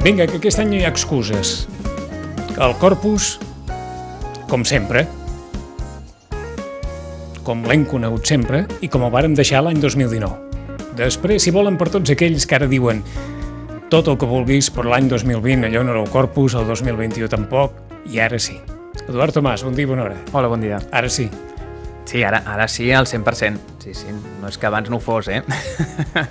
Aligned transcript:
Vinga, 0.00 0.24
que 0.24 0.38
aquest 0.38 0.56
any 0.62 0.70
no 0.70 0.78
hi 0.78 0.84
ha 0.86 0.90
excuses. 0.94 1.66
El 2.56 2.72
Corpus, 2.80 3.34
com 4.48 4.62
sempre, 4.64 5.02
com 7.44 7.66
l'hem 7.68 7.84
conegut 7.84 8.24
sempre 8.24 8.62
i 8.80 8.88
com 8.88 9.04
el 9.04 9.12
vàrem 9.12 9.36
deixar 9.36 9.60
l'any 9.66 9.76
2019. 9.82 10.88
Després, 10.96 11.44
si 11.44 11.52
volen, 11.52 11.76
per 11.76 11.90
tots 11.92 12.14
aquells 12.16 12.48
que 12.48 12.56
ara 12.56 12.70
diuen 12.70 13.04
tot 13.92 14.08
el 14.08 14.16
que 14.16 14.28
vulguis, 14.30 14.72
per 14.72 14.86
l'any 14.88 15.12
2020 15.12 15.68
allò 15.68 15.84
no 15.84 15.92
era 15.92 16.00
el 16.06 16.08
Corpus, 16.08 16.56
el 16.56 16.64
2021 16.72 17.28
tampoc, 17.28 17.76
i 18.08 18.24
ara 18.24 18.40
sí. 18.40 18.56
Eduard 19.04 19.36
Tomàs, 19.36 19.68
bon 19.68 19.76
dia, 19.76 19.90
bona 19.90 20.08
hora. 20.08 20.16
Hola, 20.32 20.48
bon 20.48 20.64
dia. 20.64 20.80
Ara 20.96 21.12
sí. 21.12 21.28
Sí, 22.10 22.24
ara, 22.26 22.40
ara 22.44 22.66
sí, 22.66 22.90
al 22.90 23.06
100%. 23.06 23.58
Sí, 23.84 23.92
sí, 23.94 24.06
no 24.40 24.48
és 24.50 24.56
que 24.58 24.66
abans 24.66 24.88
no 24.90 24.98
ho 24.98 25.02
fos, 25.04 25.28
eh? 25.30 25.44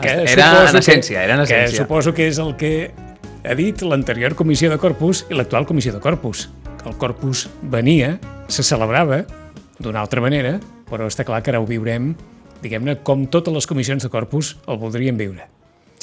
Que 0.00 0.12
era 0.30 0.68
en 0.70 0.76
essència, 0.78 1.18
que, 1.18 1.24
era 1.24 1.34
en 1.34 1.42
Que 1.42 1.56
essència. 1.64 1.80
suposo 1.82 2.12
que 2.14 2.28
és 2.28 2.38
el 2.38 2.52
que 2.60 2.92
ha 3.44 3.56
dit 3.58 3.82
l'anterior 3.82 4.36
comissió 4.38 4.70
de 4.70 4.78
Corpus 4.78 5.24
i 5.26 5.34
l'actual 5.34 5.66
comissió 5.66 5.90
de 5.94 5.98
Corpus. 5.98 6.46
El 6.86 6.94
Corpus 7.00 7.48
venia, 7.62 8.18
se 8.46 8.62
celebrava 8.62 9.24
d'una 9.82 10.04
altra 10.04 10.22
manera, 10.22 10.60
però 10.86 11.08
està 11.10 11.26
clar 11.26 11.42
que 11.42 11.50
ara 11.50 11.58
ho 11.58 11.66
viurem, 11.66 12.12
diguem-ne, 12.62 13.00
com 13.02 13.26
totes 13.26 13.54
les 13.58 13.66
comissions 13.66 14.06
de 14.06 14.12
Corpus 14.12 14.54
el 14.70 14.78
voldrien 14.78 15.18
viure. 15.18 15.48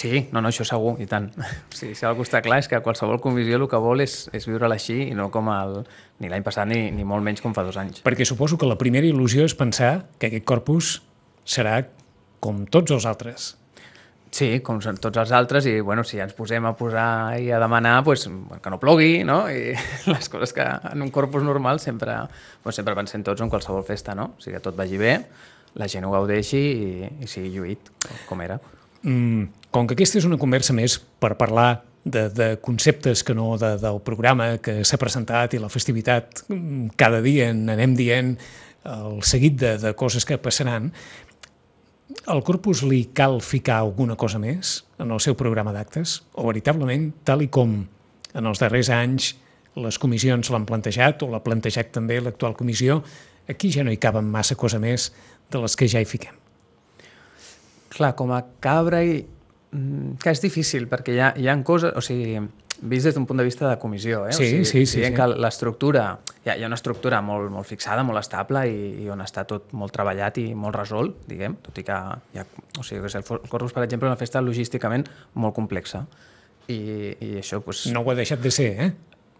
Sí, 0.01 0.23
no, 0.33 0.41
no, 0.41 0.49
això 0.49 0.65
segur, 0.65 0.95
i 1.03 1.05
tant. 1.05 1.27
Sí, 1.77 1.91
si 1.97 2.05
algú 2.09 2.25
està 2.25 2.41
clar 2.41 2.57
és 2.63 2.69
que 2.69 2.79
qualsevol 2.81 3.19
comissió 3.21 3.59
el 3.59 3.67
que 3.69 3.77
vol 3.81 4.01
és, 4.01 4.23
és 4.33 4.47
viure-la 4.49 4.79
així 4.79 4.97
i 5.11 5.15
no 5.17 5.27
com 5.33 5.51
el, 5.53 5.81
ni 6.21 6.31
l'any 6.31 6.45
passat 6.45 6.69
ni, 6.69 6.87
ni 6.95 7.05
molt 7.05 7.25
menys 7.25 7.43
com 7.43 7.53
fa 7.53 7.65
dos 7.67 7.77
anys. 7.77 8.01
Perquè 8.05 8.25
suposo 8.25 8.57
que 8.57 8.69
la 8.69 8.79
primera 8.81 9.05
il·lusió 9.05 9.45
és 9.45 9.53
pensar 9.57 10.07
que 10.17 10.31
aquest 10.31 10.47
Corpus 10.49 10.95
serà 11.45 11.83
com 12.41 12.65
tots 12.65 12.97
els 12.97 13.05
altres. 13.05 13.51
Sí, 14.33 14.49
com 14.65 14.79
són 14.81 14.97
tots 15.03 15.19
els 15.21 15.35
altres, 15.35 15.67
i 15.67 15.77
bueno, 15.83 16.05
si 16.07 16.17
ja 16.17 16.25
ens 16.25 16.33
posem 16.33 16.65
a 16.65 16.73
posar 16.79 17.37
i 17.43 17.51
a 17.51 17.59
demanar 17.61 17.99
pues, 18.07 18.25
que 18.25 18.73
no 18.73 18.81
plogui, 18.81 19.25
no? 19.27 19.43
I 19.51 19.75
les 20.15 20.33
coses 20.33 20.55
que 20.57 20.65
en 20.65 21.05
un 21.05 21.13
corpus 21.13 21.45
normal 21.45 21.83
sempre, 21.83 22.15
bueno, 22.63 22.73
sempre 22.73 22.97
pensem 22.97 23.27
tots 23.27 23.43
en 23.43 23.53
qualsevol 23.53 23.85
festa, 23.85 24.17
no? 24.17 24.31
O 24.33 24.41
sigui, 24.41 24.57
que 24.57 24.65
tot 24.65 24.77
vagi 24.79 24.97
bé, 24.97 25.17
la 25.77 25.91
gent 25.91 26.07
ho 26.07 26.13
gaudeixi 26.15 26.61
i, 26.61 27.09
i 27.21 27.29
sigui 27.29 27.53
lluït, 27.53 27.91
com 28.25 28.41
era. 28.41 28.57
Mm, 29.03 29.49
com 29.71 29.87
que 29.87 29.95
aquesta 29.97 30.19
és 30.19 30.27
una 30.27 30.39
conversa 30.41 30.75
més 30.77 30.99
per 30.99 31.33
parlar 31.39 31.83
de, 32.03 32.27
de 32.29 32.49
conceptes 32.61 33.23
que 33.23 33.33
no 33.37 33.55
de, 33.61 33.75
del 33.81 34.01
programa 34.05 34.55
que 34.63 34.81
s'ha 34.85 34.99
presentat 35.01 35.55
i 35.55 35.61
la 35.61 35.71
festivitat, 35.73 36.43
mm, 36.49 36.93
cada 36.99 37.21
dia 37.21 37.49
en 37.53 37.67
anem 37.69 37.95
dient 37.97 38.35
el 38.85 39.21
seguit 39.27 39.59
de, 39.61 39.75
de 39.77 39.93
coses 39.97 40.25
que 40.25 40.39
passaran, 40.41 40.91
al 42.27 42.43
Corpus 42.43 42.81
li 42.83 43.05
cal 43.15 43.39
ficar 43.41 43.79
alguna 43.79 44.17
cosa 44.19 44.39
més 44.41 44.81
en 44.99 45.13
el 45.13 45.21
seu 45.23 45.37
programa 45.37 45.73
d'actes? 45.73 46.19
O 46.33 46.45
veritablement, 46.49 47.11
tal 47.25 47.45
i 47.45 47.49
com 47.49 47.79
en 48.33 48.49
els 48.49 48.61
darrers 48.61 48.91
anys 48.93 49.33
les 49.79 49.97
comissions 50.01 50.51
l'han 50.51 50.67
plantejat 50.67 51.23
o 51.23 51.31
l'ha 51.31 51.43
plantejat 51.45 51.93
també 51.95 52.19
l'actual 52.19 52.57
comissió, 52.59 52.99
aquí 53.47 53.71
ja 53.71 53.85
no 53.87 53.93
hi 53.93 54.01
caben 54.01 54.27
massa 54.27 54.59
cosa 54.59 54.81
més 54.83 55.11
de 55.51 55.63
les 55.63 55.77
que 55.79 55.87
ja 55.87 56.03
hi 56.03 56.09
fiquem. 56.09 56.40
Clar, 57.91 58.13
com 58.15 58.31
a 58.33 58.41
cabra 58.63 59.03
i... 59.03 59.19
mm, 59.75 60.17
Que 60.23 60.31
és 60.33 60.41
difícil, 60.43 60.87
perquè 60.91 61.15
hi 61.17 61.21
ha, 61.21 61.33
hi 61.37 61.47
ha 61.51 61.55
coses... 61.67 61.93
O 61.97 62.01
sigui, 62.05 62.39
vist 62.81 63.05
des 63.05 63.13
d'un 63.13 63.27
punt 63.29 63.37
de 63.37 63.43
vista 63.45 63.67
de 63.69 63.75
comissió, 63.77 64.23
eh? 64.25 64.33
Sí, 64.33 64.43
o 64.43 64.47
sigui, 64.47 64.65
sí, 64.65 64.85
sí, 64.89 65.01
dient 65.03 65.13
sí. 65.13 65.19
que 65.19 65.27
l'estructura... 65.43 66.05
Hi 66.41 66.49
ha, 66.49 66.55
hi 66.57 66.63
ha 66.63 66.69
una 66.71 66.79
estructura 66.79 67.19
molt, 67.21 67.51
molt 67.53 67.67
fixada, 67.69 68.01
molt 68.07 68.17
estable 68.23 68.63
i, 68.71 69.03
i 69.03 69.09
on 69.13 69.21
està 69.21 69.43
tot 69.45 69.75
molt 69.77 69.93
treballat 69.93 70.39
i 70.41 70.47
molt 70.57 70.73
resolt, 70.79 71.19
diguem, 71.29 71.59
tot 71.61 71.77
i 71.77 71.85
que 71.85 71.99
hi 72.33 72.41
ha... 72.41 72.45
O 72.79 72.85
sigui, 72.87 73.03
el 73.05 73.27
Corpus, 73.51 73.75
per 73.75 73.83
exemple, 73.85 74.07
és 74.09 74.15
una 74.15 74.17
festa 74.23 74.41
logísticament 74.41 75.05
molt 75.35 75.53
complexa. 75.59 76.05
I, 76.71 76.79
i 77.19 77.31
això, 77.43 77.59
doncs... 77.61 77.85
No 77.93 78.01
ho 78.05 78.11
ha 78.13 78.17
deixat 78.17 78.41
de 78.41 78.49
ser, 78.55 78.71
eh? 78.87 78.89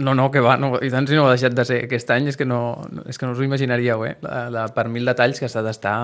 No, 0.02 0.14
no, 0.18 0.28
que 0.34 0.42
va, 0.42 0.56
no, 0.58 0.75
i 0.81 0.90
tant 0.94 1.06
si 1.09 1.16
no 1.18 1.24
ho 1.25 1.31
ha 1.31 1.34
deixat 1.36 1.54
de 1.58 1.66
ser 1.68 1.80
aquest 1.88 2.09
any, 2.14 2.28
és 2.31 2.38
que 2.38 2.46
no, 2.46 2.62
no- 2.92 3.04
és 3.09 3.18
que 3.22 3.25
no 3.28 3.34
us 3.36 3.42
ho 3.42 3.46
imaginaríeu, 3.46 4.06
eh? 4.08 4.16
La, 4.25 4.46
la, 4.54 4.68
per 4.75 4.86
mil 4.90 5.06
detalls 5.06 5.40
que 5.42 5.50
s'ha 5.52 5.62
d'estar 5.66 5.96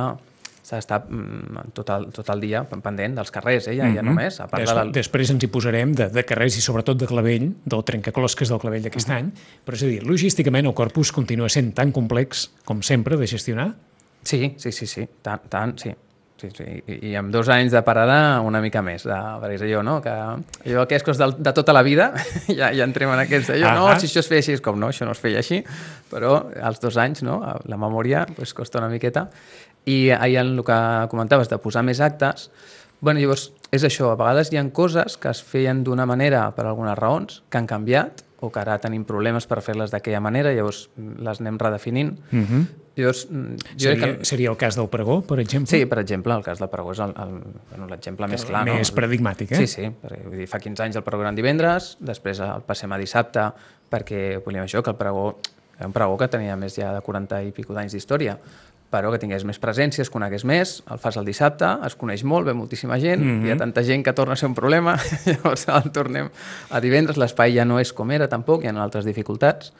s'ha 0.67 0.81
d'estar 0.81 0.99
mm, 1.07 1.69
tot, 1.77 1.91
el, 1.95 2.09
tot 2.15 2.27
el 2.33 2.41
dia 2.43 2.63
pendent 2.67 3.15
dels 3.15 3.31
carrers, 3.31 3.69
eh? 3.71 3.75
ja, 3.77 3.87
ja 3.95 4.03
només, 4.03 4.41
a 4.43 4.49
part 4.51 4.63
Des, 4.63 4.71
de 4.71 4.75
la... 4.75 4.83
Després 4.97 5.31
ens 5.31 5.45
hi 5.45 5.49
posarem 5.51 5.93
de, 5.95 6.09
de 6.11 6.23
carrers 6.27 6.57
i 6.59 6.63
sobretot 6.63 6.99
de 6.99 7.07
clavell, 7.07 7.47
del 7.63 7.85
trencaclosques 7.87 8.51
del 8.51 8.59
clavell 8.59 8.83
d'aquest 8.83 9.13
any, 9.15 9.29
però 9.63 9.79
és 9.79 9.85
a 9.87 9.91
dir, 9.93 10.01
logísticament 10.07 10.67
el 10.67 10.75
corpus 10.75 11.13
continua 11.15 11.47
sent 11.53 11.71
tan 11.77 11.95
complex 11.95 12.49
com 12.67 12.83
sempre 12.83 13.19
de 13.19 13.29
gestionar? 13.31 13.69
Sí, 14.27 14.57
sí, 14.59 14.73
sí, 14.75 14.89
sí, 14.91 15.07
tant, 15.23 15.47
tant 15.47 15.77
sí. 15.79 15.93
Sí, 16.37 16.51
sí. 16.53 16.65
I, 16.85 16.97
I 17.09 17.15
amb 17.17 17.31
dos 17.33 17.47
anys 17.49 17.73
de 17.73 17.79
parada 17.81 18.41
una 18.45 18.59
mica 18.61 18.83
més, 18.85 19.07
de, 19.09 19.15
perquè 19.41 19.57
allò, 19.65 19.79
no? 19.81 19.95
Que 20.05 20.13
allò 20.13 20.83
que 20.85 20.99
és 20.99 21.05
cos 21.05 21.17
de, 21.17 21.31
de 21.33 21.53
tota 21.57 21.73
la 21.73 21.81
vida, 21.81 22.11
ja, 22.59 22.69
ja 22.69 22.85
entrem 22.85 23.09
en 23.09 23.23
aquests, 23.23 23.55
allò, 23.55 23.71
no, 23.73 23.87
si 23.97 24.05
això 24.05 24.21
es 24.21 24.29
feia 24.29 24.43
així, 24.43 24.57
és 24.59 24.61
com, 24.61 24.77
no, 24.77 24.91
això 24.93 25.07
no 25.07 25.15
es 25.17 25.23
feia 25.23 25.41
així, 25.41 25.63
però 26.11 26.35
als 26.61 26.83
dos 26.83 26.99
anys, 27.01 27.23
no, 27.25 27.39
la 27.41 27.79
memòria 27.81 28.27
pues, 28.35 28.53
costa 28.53 28.77
una 28.83 28.91
miqueta. 28.91 29.25
I 29.87 30.11
ahir 30.11 30.41
en 30.41 30.57
el 30.57 30.63
que 30.67 30.79
comentaves 31.11 31.49
de 31.49 31.59
posar 31.63 31.83
més 31.87 32.01
actes, 32.03 32.49
bueno, 32.99 33.21
llavors 33.21 33.51
és 33.71 33.83
això, 33.87 34.11
a 34.11 34.19
vegades 34.19 34.51
hi 34.51 34.59
ha 34.59 34.65
coses 34.75 35.17
que 35.21 35.31
es 35.31 35.43
feien 35.43 35.83
d'una 35.85 36.05
manera 36.09 36.47
per 36.55 36.65
algunes 36.65 36.97
raons, 36.97 37.43
que 37.49 37.59
han 37.59 37.67
canviat, 37.69 38.23
o 38.39 38.51
que 38.53 38.59
ara 38.61 38.77
tenim 38.77 39.05
problemes 39.07 39.47
per 39.49 39.63
fer-les 39.65 39.89
d'aquella 39.93 40.19
manera, 40.21 40.51
llavors 40.53 40.87
les 40.97 41.41
anem 41.41 41.57
redefinint. 41.57 42.19
Mm 42.31 42.43
-hmm. 42.43 42.67
Llavors, 42.97 43.27
mm, 43.29 43.55
jo 43.77 43.89
Seria, 43.89 44.17
que... 44.17 44.25
seria 44.25 44.49
el 44.49 44.57
cas 44.57 44.75
del 44.75 44.89
pregó, 44.89 45.21
per 45.21 45.39
exemple? 45.39 45.67
Sí, 45.67 45.85
per 45.85 45.99
exemple, 45.99 46.33
el 46.33 46.43
cas 46.43 46.59
del 46.59 46.69
Pregó 46.69 46.91
és 46.91 46.99
el- 46.99 47.13
bueno, 47.13 47.87
l'exemple 47.87 48.27
més 48.27 48.43
clar. 48.43 48.65
Més 48.65 48.91
no? 48.91 48.95
paradigmàtic, 48.95 49.51
eh? 49.51 49.55
Sí, 49.55 49.67
sí. 49.67 49.81
perquè, 50.01 50.23
Vull 50.23 50.37
dir, 50.37 50.47
fa 50.47 50.59
15 50.59 50.83
anys 50.83 50.95
el 50.95 51.03
Pregó 51.03 51.21
era 51.21 51.29
en 51.29 51.35
divendres, 51.35 51.97
després 51.99 52.39
el 52.39 52.61
passem 52.61 52.91
a 52.91 52.97
dissabte 52.97 53.53
perquè 53.89 54.41
volíem 54.43 54.63
això, 54.63 54.81
que 54.81 54.89
el 54.89 54.95
Pregó 54.95 55.37
era 55.77 55.85
un 55.85 55.93
Pregó 55.93 56.17
que 56.17 56.27
tenia 56.27 56.55
més 56.55 56.75
ja 56.75 56.91
de 56.93 57.01
40 57.01 57.43
i 57.43 57.51
pico 57.51 57.73
d'anys 57.73 57.93
d'història, 57.93 58.39
però 58.93 59.11
que 59.11 59.19
tingués 59.19 59.43
més 59.47 59.59
presència, 59.59 60.01
es 60.05 60.11
conegués 60.13 60.45
més, 60.47 60.77
el 60.91 61.01
fas 61.03 61.17
el 61.19 61.27
dissabte, 61.27 61.67
es 61.87 61.97
coneix 61.99 62.23
molt, 62.23 62.47
ve 62.47 62.55
moltíssima 62.55 62.99
gent, 62.99 63.21
mm 63.21 63.27
-hmm. 63.27 63.47
hi 63.47 63.51
ha 63.51 63.57
tanta 63.57 63.83
gent 63.83 64.03
que 64.05 64.13
torna 64.13 64.33
a 64.33 64.37
ser 64.37 64.47
un 64.47 64.55
problema, 64.55 64.95
llavors 65.25 65.67
el 65.67 65.91
tornem 65.91 66.29
a 66.69 66.79
divendres, 66.79 67.17
l'espai 67.17 67.53
ja 67.55 67.65
no 67.65 67.79
és 67.79 67.93
com 67.93 68.11
era 68.11 68.27
tampoc, 68.27 68.63
hi 68.63 68.67
ha 68.67 68.81
altres 68.81 69.05
dificultats, 69.05 69.73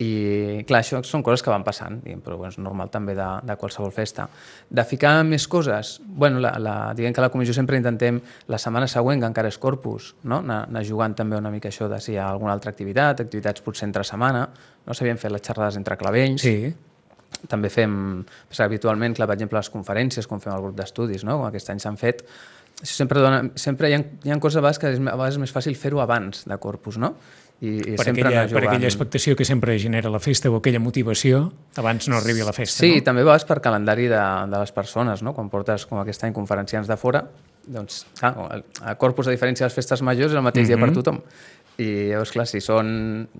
i 0.00 0.64
clar, 0.64 0.80
això 0.80 1.02
són 1.04 1.20
coses 1.22 1.42
que 1.44 1.50
van 1.52 1.62
passant, 1.62 1.98
diguem, 2.00 2.22
però 2.24 2.38
bueno, 2.38 2.54
és 2.54 2.58
normal 2.58 2.88
també 2.88 3.12
de, 3.14 3.26
de 3.44 3.56
qualsevol 3.60 3.92
festa. 3.92 4.26
De 4.70 4.84
ficar 4.88 5.12
més 5.28 5.46
coses, 5.46 6.00
bueno, 6.06 6.40
la, 6.40 6.54
la, 6.58 6.94
diguem 6.96 7.12
que 7.12 7.20
la 7.20 7.28
comissió 7.28 7.52
sempre 7.52 7.76
intentem 7.76 8.20
la 8.48 8.56
setmana 8.56 8.88
següent, 8.88 9.20
que 9.20 9.28
encara 9.28 9.48
és 9.52 9.58
Corpus, 9.60 10.14
no? 10.22 10.38
anar, 10.38 10.62
anar 10.70 10.84
jugant 10.88 11.14
també 11.14 11.36
una 11.36 11.52
mica 11.52 11.68
això 11.68 11.90
de 11.92 12.00
si 12.00 12.14
hi 12.14 12.16
ha 12.16 12.30
alguna 12.30 12.54
altra 12.56 12.72
activitat, 12.72 13.20
activitats 13.20 13.60
potser 13.60 13.90
entre 13.90 14.06
setmana, 14.08 14.46
no 14.86 14.96
s'havien 14.96 15.20
fet 15.20 15.36
les 15.36 15.44
xerrades 15.44 15.76
entre 15.76 16.00
clavells, 16.00 16.48
Sí. 16.48 16.72
També 17.48 17.70
fem, 17.72 17.92
perquè 18.50 18.66
habitualment, 18.66 19.14
clar, 19.16 19.28
per 19.30 19.38
exemple, 19.38 19.58
les 19.58 19.70
conferències, 19.72 20.28
com 20.28 20.40
fem 20.42 20.52
el 20.54 20.64
grup 20.64 20.78
d'estudis, 20.78 21.24
no? 21.24 21.38
com 21.40 21.48
aquest 21.48 21.70
any 21.72 21.80
s'han 21.82 21.98
fet, 22.00 22.24
sempre, 22.82 23.20
dona, 23.20 23.44
sempre 23.60 23.90
hi 23.90 23.96
ha, 23.96 24.00
hi 24.24 24.32
ha 24.32 24.40
coses 24.40 24.58
a 24.58 24.64
vegades 24.64 24.80
que 24.80 24.90
és, 24.94 25.00
a 25.00 25.14
vegades 25.14 25.36
és 25.36 25.44
més 25.44 25.54
fàcil 25.54 25.76
fer-ho 25.78 26.00
abans 26.02 26.44
de 26.48 26.58
Corpus, 26.60 26.98
no? 27.00 27.14
I, 27.60 27.74
i 27.92 27.96
Per 27.98 28.06
sempre 28.06 28.24
aquella, 28.24 28.46
per 28.48 28.62
aquella 28.64 28.88
expectació 28.88 29.34
que 29.36 29.44
sempre 29.44 29.74
genera 29.78 30.08
la 30.08 30.18
festa 30.22 30.48
o 30.48 30.54
aquella 30.56 30.80
motivació 30.80 31.42
abans 31.76 32.06
no 32.08 32.16
arribi 32.16 32.40
a 32.40 32.46
la 32.48 32.54
festa, 32.56 32.80
Sí, 32.80 32.94
no? 32.96 33.04
també 33.04 33.24
vas 33.26 33.44
per 33.44 33.58
calendari 33.60 34.08
de, 34.08 34.20
de 34.48 34.60
les 34.62 34.72
persones, 34.72 35.20
no? 35.20 35.34
Quan 35.36 35.50
portes, 35.52 35.84
com 35.84 36.00
aquest 36.00 36.24
any, 36.24 36.32
conferenciants 36.32 36.88
de 36.88 36.96
fora, 36.96 37.20
doncs, 37.68 38.06
clar, 38.16 38.32
el, 38.56 38.64
el 38.80 38.96
Corpus, 38.96 39.28
a 39.28 39.34
diferència 39.36 39.66
de 39.66 39.68
les 39.68 39.76
festes 39.76 40.00
majors, 40.00 40.32
és 40.32 40.40
el 40.40 40.46
mateix 40.46 40.70
dia 40.72 40.80
per 40.80 40.88
tothom. 40.96 41.20
I 41.80 41.88
llavors, 42.10 42.32
clar, 42.34 42.46
si 42.50 42.60
són 42.60 42.90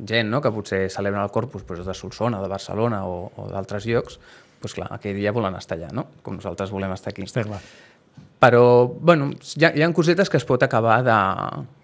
gent 0.07 0.31
no? 0.33 0.41
que 0.41 0.53
potser 0.55 0.85
celebren 0.93 1.23
el 1.23 1.33
Corpus 1.35 1.67
doncs, 1.69 1.85
de 1.87 1.97
Solsona, 1.97 2.41
de 2.43 2.49
Barcelona 2.49 3.03
o, 3.09 3.27
o 3.37 3.49
d'altres 3.51 3.89
llocs, 3.91 4.21
doncs, 4.63 4.77
clar, 4.79 4.91
aquell 4.97 5.19
dia 5.19 5.35
volen 5.37 5.59
estar 5.59 5.77
allà, 5.79 5.91
no? 5.97 6.07
com 6.25 6.39
nosaltres 6.39 6.73
volem 6.73 6.95
estar 6.97 7.13
aquí. 7.13 7.27
Està 7.29 7.45
clar. 7.45 7.61
Però, 8.41 8.63
bueno, 8.89 9.29
hi 9.57 9.67
ha, 9.67 9.75
hi 9.77 9.83
ha 9.85 9.91
cosetes 9.93 10.33
que 10.33 10.41
es 10.41 10.47
pot 10.49 10.63
acabar 10.65 11.03
de... 11.05 11.19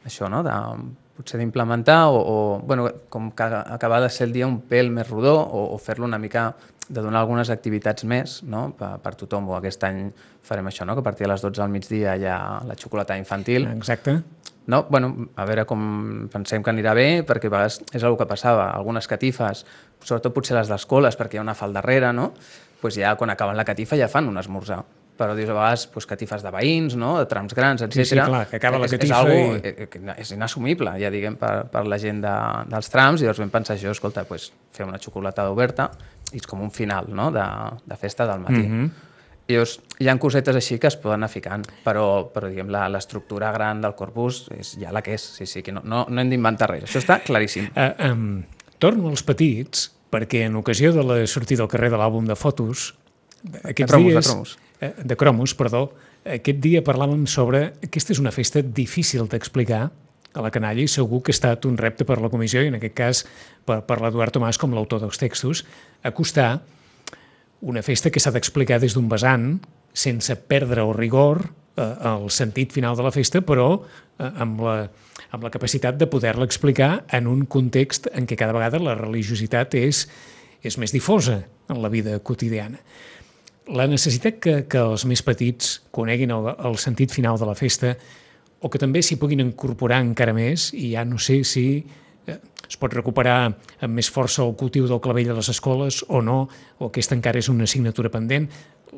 Això, 0.09 0.31
no?, 0.33 0.41
de 0.47 0.55
potser 1.17 1.41
d'implementar 1.41 2.11
o, 2.13 2.17
o, 2.21 2.37
bueno, 2.61 2.91
com 3.09 3.31
que 3.33 3.45
acabar 3.45 4.03
de 4.05 4.11
ser 4.13 4.27
el 4.29 4.35
dia 4.35 4.49
un 4.49 4.59
pèl 4.69 4.91
més 4.93 5.09
rodó 5.09 5.39
o, 5.41 5.63
o 5.73 5.79
fer-lo 5.81 6.05
una 6.05 6.21
mica 6.21 6.51
de 6.89 7.03
donar 7.03 7.21
algunes 7.21 7.51
activitats 7.51 8.05
més 8.07 8.41
no? 8.47 8.69
per, 8.79 8.97
per 9.03 9.15
tothom. 9.19 9.49
O 9.51 9.57
aquest 9.59 9.83
any 9.89 10.11
farem 10.47 10.67
això, 10.71 10.87
no? 10.87 10.95
que 10.95 11.03
a 11.03 11.07
partir 11.07 11.27
de 11.27 11.33
les 11.33 11.43
12 11.43 11.63
al 11.65 11.71
migdia 11.73 12.17
hi 12.17 12.27
ha 12.31 12.39
la 12.67 12.77
xocolata 12.79 13.17
infantil. 13.19 13.67
Exacte. 13.73 14.21
No? 14.67 14.85
Bueno, 14.91 15.29
a 15.39 15.45
veure 15.47 15.65
com 15.67 16.27
pensem 16.33 16.63
que 16.63 16.71
anirà 16.73 16.95
bé, 16.99 17.23
perquè 17.27 17.47
a 17.51 17.55
vegades 17.55 17.81
és 17.95 18.03
el 18.03 18.17
que 18.19 18.27
passava. 18.27 18.69
Algunes 18.75 19.07
catifes, 19.11 19.65
sobretot 20.03 20.35
potser 20.35 20.57
les 20.59 20.71
d'escoles, 20.71 21.15
perquè 21.19 21.39
hi 21.39 21.43
ha 21.43 21.47
una 21.47 21.55
fal 21.59 21.75
darrere, 21.75 22.13
no? 22.13 22.33
pues 22.81 22.95
ja 22.99 23.15
quan 23.17 23.31
acaben 23.33 23.57
la 23.57 23.65
catifa 23.65 23.97
ja 23.97 24.07
fan 24.11 24.27
un 24.29 24.37
esmorzar. 24.39 24.83
Però 25.17 25.33
dius 25.33 25.49
a 25.49 25.55
vegades 25.57 25.87
pues, 25.89 26.05
catifes 26.07 26.43
de 26.45 26.51
veïns, 26.53 26.93
no? 27.01 27.15
de 27.19 27.25
trams 27.27 27.55
grans, 27.57 27.81
etc. 27.87 27.95
Sí, 28.03 28.05
sí, 28.11 28.19
clar, 28.21 28.43
que 28.51 28.59
acaba 28.59 28.77
la 28.83 28.85
és, 28.85 28.93
catifa 28.93 29.15
és, 29.15 29.17
algo, 29.17 29.57
i- 29.57 29.87
que 29.89 30.03
és 30.21 30.33
inassumible, 30.37 30.93
ja 31.01 31.09
diguem, 31.11 31.39
per, 31.41 31.55
per 31.73 31.87
la 31.89 31.97
gent 31.99 32.21
de, 32.21 32.35
dels 32.69 32.91
trams, 32.93 33.23
i 33.23 33.25
llavors 33.25 33.41
vam 33.41 33.55
pensar 33.55 33.79
això, 33.79 33.95
escolta, 33.97 34.27
pues, 34.29 34.51
fer 34.77 34.85
una 34.85 35.01
xocolata 35.01 35.49
oberta 35.51 35.89
i 36.37 36.43
és 36.43 36.47
com 36.49 36.61
un 36.63 36.71
final 36.75 37.09
no? 37.17 37.31
de, 37.35 37.45
de 37.87 37.97
festa 38.01 38.27
del 38.29 38.43
matí. 38.45 38.63
Mm 38.63 38.85
-hmm. 38.85 38.91
I 39.47 39.53
llavors, 39.55 39.77
hi 40.03 40.09
ha 40.11 40.17
cosetes 40.19 40.57
així 40.59 40.79
que 40.83 40.89
es 40.91 40.97
poden 40.99 41.21
anar 41.21 41.29
ficant, 41.31 41.65
però, 41.85 42.27
però 42.35 42.49
diguem, 42.51 42.69
la- 42.69 42.89
l'estructura 42.91 43.53
gran 43.53 43.81
del 43.81 43.95
corpus 43.95 44.49
és 44.51 44.77
ja 44.81 44.91
la 44.93 45.03
que 45.03 45.15
és, 45.15 45.23
sí, 45.23 45.47
sí, 45.47 45.63
que 45.63 45.73
no, 45.73 45.81
no, 45.85 46.07
no 46.09 46.21
hem 46.21 46.31
d'inventar 46.31 46.69
res, 46.71 46.83
això 46.85 46.99
està 46.99 47.21
claríssim. 47.23 47.69
Uh, 47.77 48.11
um, 48.11 48.43
torno 48.79 49.09
als 49.09 49.23
petits, 49.23 49.93
perquè 50.11 50.47
en 50.47 50.57
ocasió 50.57 50.93
de 50.93 51.05
la 51.05 51.27
sortida 51.27 51.63
al 51.63 51.69
carrer 51.69 51.91
de 51.91 51.97
l'àlbum 51.97 52.27
de 52.27 52.35
fotos, 52.35 52.95
aquests 53.63 53.93
cromos, 53.93 54.09
de 54.09 54.13
dies... 54.13 54.27
cromos. 54.27 54.59
eh, 54.81 54.95
de 55.05 55.17
cromos, 55.17 55.55
perdó. 55.55 55.93
Aquest 56.25 56.59
dia 56.59 56.83
parlàvem 56.83 57.27
sobre... 57.27 57.73
Aquesta 57.85 58.13
és 58.13 58.19
una 58.19 58.33
festa 58.33 58.63
difícil 58.63 59.29
d'explicar 59.29 59.91
a 60.37 60.45
la 60.45 60.53
canalla 60.53 60.85
i 60.85 60.91
segur 60.91 61.23
que 61.25 61.33
ha 61.33 61.37
estat 61.37 61.65
un 61.69 61.79
repte 61.81 62.05
per 62.05 62.21
la 62.21 62.31
comissió 62.33 62.63
i 62.63 62.71
en 62.71 62.79
aquest 62.79 62.97
cas 62.97 63.23
per, 63.67 63.81
per 63.89 64.01
l'Eduard 64.03 64.37
Tomàs 64.37 64.61
com 64.61 64.77
l'autor 64.77 65.01
dels 65.03 65.19
textos, 65.21 65.65
acostar 66.05 66.61
una 67.67 67.83
festa 67.83 68.13
que 68.13 68.21
s'ha 68.21 68.35
d'explicar 68.35 68.79
des 68.83 68.95
d'un 68.95 69.09
vessant 69.09 69.57
sense 69.97 70.37
perdre 70.49 70.85
el 70.85 70.93
rigor, 70.95 71.47
eh, 71.77 71.83
el 72.13 72.29
sentit 72.31 72.75
final 72.77 72.97
de 72.97 73.07
la 73.07 73.13
festa, 73.15 73.41
però 73.41 73.71
eh, 73.81 74.29
amb, 74.29 74.61
la, 74.61 74.77
amb 75.33 75.47
la 75.47 75.53
capacitat 75.55 75.97
de 75.97 76.09
poder-la 76.11 76.45
explicar 76.45 77.07
en 77.17 77.27
un 77.31 77.47
context 77.49 78.11
en 78.13 78.29
què 78.29 78.37
cada 78.37 78.55
vegada 78.57 78.83
la 78.83 78.97
religiositat 78.99 79.75
és, 79.81 80.05
és 80.61 80.77
més 80.77 80.93
difosa 80.93 81.41
en 81.73 81.81
la 81.83 81.91
vida 81.93 82.19
quotidiana. 82.21 82.83
La 83.73 83.89
necessitat 83.91 84.37
que, 84.39 84.61
que 84.71 84.79
els 84.79 85.07
més 85.09 85.25
petits 85.27 85.81
coneguin 85.97 86.31
el, 86.31 86.53
el 86.69 86.77
sentit 86.79 87.11
final 87.11 87.41
de 87.41 87.49
la 87.49 87.57
festa 87.59 87.97
o 88.61 88.71
que 88.73 88.81
també 88.81 89.03
s'hi 89.05 89.19
puguin 89.21 89.43
incorporar 89.45 90.01
encara 90.05 90.35
més 90.37 90.71
i 90.75 90.93
ja 90.95 91.05
no 91.05 91.19
sé 91.23 91.43
si 91.45 91.67
eh, 92.27 92.39
es 92.67 92.79
pot 92.81 92.95
recuperar 92.95 93.39
amb 93.47 93.93
més 93.95 94.11
força 94.11 94.45
el 94.45 94.57
cultiu 94.59 94.89
del 94.91 95.03
clavell 95.03 95.33
a 95.33 95.39
les 95.39 95.51
escoles 95.53 96.03
o 96.09 96.23
no, 96.25 96.47
o 96.79 96.91
aquesta 96.91 97.17
encara 97.17 97.43
és 97.43 97.51
una 97.53 97.67
assignatura 97.69 98.11
pendent. 98.13 98.49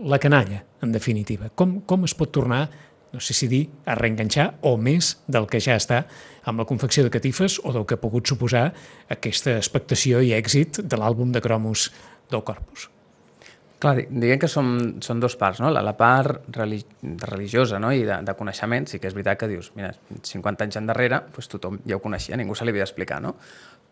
La 0.08 0.20
canalla, 0.22 0.62
en 0.82 0.93
definitiva. 0.93 1.50
Com, 1.55 1.81
com 1.88 2.05
es 2.06 2.14
pot 2.16 2.32
tornar, 2.32 2.66
no 3.12 3.20
sé 3.25 3.34
si 3.34 3.49
dir, 3.49 3.64
a 3.88 3.96
reenganxar 3.99 4.50
o 4.69 4.76
més 4.76 5.16
del 5.28 5.49
que 5.50 5.60
ja 5.64 5.78
està 5.81 6.05
amb 6.49 6.62
la 6.62 6.69
confecció 6.69 7.05
de 7.05 7.12
catifes 7.12 7.58
o 7.64 7.72
del 7.76 7.88
que 7.88 7.96
ha 7.96 8.05
pogut 8.05 8.28
suposar 8.28 8.69
aquesta 9.12 9.56
expectació 9.56 10.22
i 10.25 10.37
èxit 10.37 10.84
de 10.84 11.00
l'àlbum 11.00 11.34
de 11.34 11.44
cromos 11.44 11.90
del 12.31 12.44
Corpus. 12.44 12.88
Clar, 13.79 13.95
di- 14.01 14.07
diguem 14.11 14.41
que 14.43 14.49
són, 14.51 14.71
són 15.05 15.21
dos 15.23 15.37
parts, 15.39 15.61
no? 15.63 15.71
La, 15.71 15.83
la 15.87 15.93
part 15.97 16.43
relig 16.57 16.85
religiosa 17.23 17.79
no? 17.79 17.93
i 17.95 18.03
de, 18.03 18.17
de 18.27 18.35
coneixement, 18.35 18.89
sí 18.91 18.99
que 18.99 19.07
és 19.07 19.15
veritat 19.15 19.39
que 19.39 19.49
dius, 19.51 19.71
mira, 19.79 19.93
50 20.27 20.67
anys 20.67 20.81
endarrere, 20.81 21.21
doncs 21.35 21.51
tothom 21.53 21.79
ja 21.87 21.97
ho 21.99 22.03
coneixia, 22.03 22.37
ningú 22.41 22.57
se 22.59 22.67
li 22.67 22.75
havia 22.75 22.83
d'explicar, 22.87 23.21
no? 23.23 23.37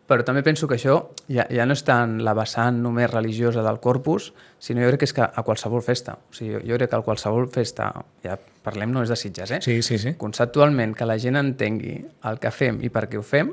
Però 0.06 0.22
també 0.22 0.44
penso 0.46 0.68
que 0.70 0.76
això 0.76 1.00
ja, 1.26 1.48
ja 1.50 1.64
no 1.66 1.74
és 1.74 1.80
tant 1.82 2.20
la 2.22 2.30
vessant 2.38 2.76
només 2.78 3.08
religiosa 3.10 3.62
del 3.66 3.80
corpus, 3.82 4.28
sinó 4.62 4.84
jo 4.84 4.92
crec 4.92 5.00
que 5.02 5.08
és 5.08 5.14
que 5.16 5.24
a 5.26 5.42
qualsevol 5.42 5.82
festa. 5.82 6.14
O 6.30 6.34
sigui, 6.34 6.52
jo, 6.54 6.60
jo 6.62 6.76
crec 6.78 6.92
que 6.92 6.98
a 7.00 7.02
qualsevol 7.02 7.48
festa, 7.50 7.88
ja 8.22 8.36
parlem 8.62 8.92
només 8.94 9.10
de 9.10 9.16
Sitges, 9.18 9.50
eh? 9.56 9.58
Sí, 9.66 9.80
sí, 9.82 9.98
sí. 9.98 10.12
Conceptualment, 10.18 10.94
que 10.94 11.08
la 11.10 11.18
gent 11.18 11.38
entengui 11.42 11.96
el 12.30 12.38
que 12.38 12.52
fem 12.54 12.78
i 12.86 12.90
per 12.94 13.08
què 13.10 13.18
ho 13.18 13.24
fem, 13.26 13.50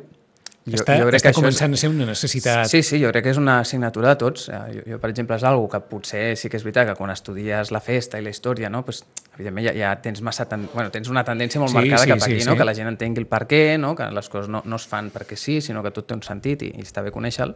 jo, 0.66 0.78
està 0.80 0.96
jo 1.00 1.08
crec 1.10 1.20
està 1.20 1.28
que 1.28 1.32
això 1.34 1.40
és, 1.40 1.44
començant 1.44 1.74
a 1.74 1.78
ser 1.82 1.90
una 1.92 2.06
necessitat 2.08 2.68
Sí, 2.72 2.82
sí, 2.84 3.00
jo 3.02 3.10
crec 3.12 3.24
que 3.26 3.32
és 3.34 3.38
una 3.42 3.60
assignatura 3.60 4.10
de 4.14 4.16
tots. 4.22 4.48
Eh, 4.50 4.60
Jo, 4.78 4.82
jo 4.94 5.00
per 5.00 5.10
exemple, 5.12 5.36
és 5.36 5.44
algo 5.44 5.68
que 5.70 5.80
potser 5.82 6.38
sí 6.40 6.50
que 6.50 6.58
és 6.58 6.64
veritat 6.64 6.88
que 6.88 6.96
quan 6.96 7.12
estudies 7.12 7.72
la 7.72 7.80
festa 7.84 8.20
i 8.20 8.24
la 8.24 8.30
història, 8.32 8.70
no? 8.70 8.84
pues, 8.86 9.04
evidentment 9.36 9.68
ja, 9.68 9.74
ja 9.76 9.96
tens, 10.02 10.22
massa 10.22 10.46
ten... 10.46 10.70
bueno, 10.74 10.90
tens 10.92 11.10
una 11.10 11.24
tendència 11.24 11.60
molt 11.60 11.72
Sí, 11.72 11.78
marcada 11.82 12.04
sí, 12.04 12.10
cap 12.10 12.20
sí, 12.20 12.32
aquí, 12.32 12.42
sí. 12.42 12.50
no? 12.50 12.56
que 12.56 12.64
la 12.66 12.74
gent 12.76 12.88
entengui 12.88 13.20
el 13.22 13.28
per 13.28 13.46
què, 13.48 13.78
no? 13.78 13.94
que 13.96 14.08
les 14.12 14.30
coses 14.30 14.48
no, 14.50 14.62
no 14.66 14.76
es 14.80 14.88
fan 14.88 15.12
perquè 15.12 15.36
sí, 15.36 15.60
sinó 15.62 15.84
que 15.84 15.92
tot 15.92 16.08
té 16.08 16.14
un 16.16 16.22
sentit 16.24 16.62
i, 16.64 16.72
i 16.78 16.82
està 16.88 17.04
bé 17.04 17.12
conèixer-lo. 17.12 17.56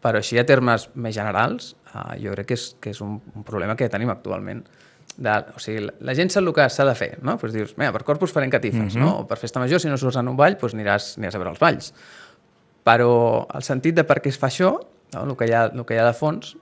Però 0.00 0.16
així 0.16 0.38
a 0.40 0.46
termes 0.48 0.88
més 0.94 1.12
generals, 1.14 1.74
eh, 1.92 2.22
jo 2.24 2.32
crec 2.32 2.46
que 2.48 2.54
és, 2.56 2.70
que 2.80 2.90
és 2.94 3.00
un, 3.04 3.18
un 3.36 3.44
problema 3.44 3.76
que 3.76 3.88
tenim 3.92 4.08
actualment. 4.08 4.62
De, 5.20 5.32
o 5.52 5.60
sigui, 5.60 5.82
la, 5.84 5.92
la 6.08 6.14
gent 6.16 6.30
sap 6.32 6.46
el 6.46 6.54
que 6.56 6.64
s'ha 6.72 6.86
de 6.88 6.94
fer, 6.96 7.18
no? 7.20 7.34
Pues 7.36 7.52
dius, 7.52 7.74
mira, 7.76 7.90
per 7.92 8.00
corpus 8.08 8.32
farem 8.32 8.48
catifes, 8.48 8.94
Mhm. 8.94 9.02
no? 9.02 9.10
O 9.18 9.26
per 9.28 9.36
festa 9.36 9.60
major, 9.60 9.78
si 9.82 9.88
no 9.92 9.98
surts 10.00 10.16
en 10.16 10.28
un 10.32 10.36
ball, 10.38 10.56
doncs 10.56 10.72
aniràs, 10.72 11.18
aniràs 11.18 11.34
a 11.36 11.38
veure 11.42 11.50
els 11.52 11.60
balls 11.60 11.92
però 12.84 13.46
el 13.54 13.62
sentit 13.66 13.94
de 13.94 14.04
per 14.08 14.20
què 14.22 14.28
es 14.32 14.38
fa 14.40 14.48
això, 14.48 14.72
no? 15.14 15.22
el, 15.24 15.36
que 15.36 15.46
hi 15.50 15.52
ha, 15.56 15.66
el 15.72 15.84
que 15.84 15.94
hi 15.94 15.98
ha 16.00 16.06
de 16.06 16.14
fons, 16.16 16.54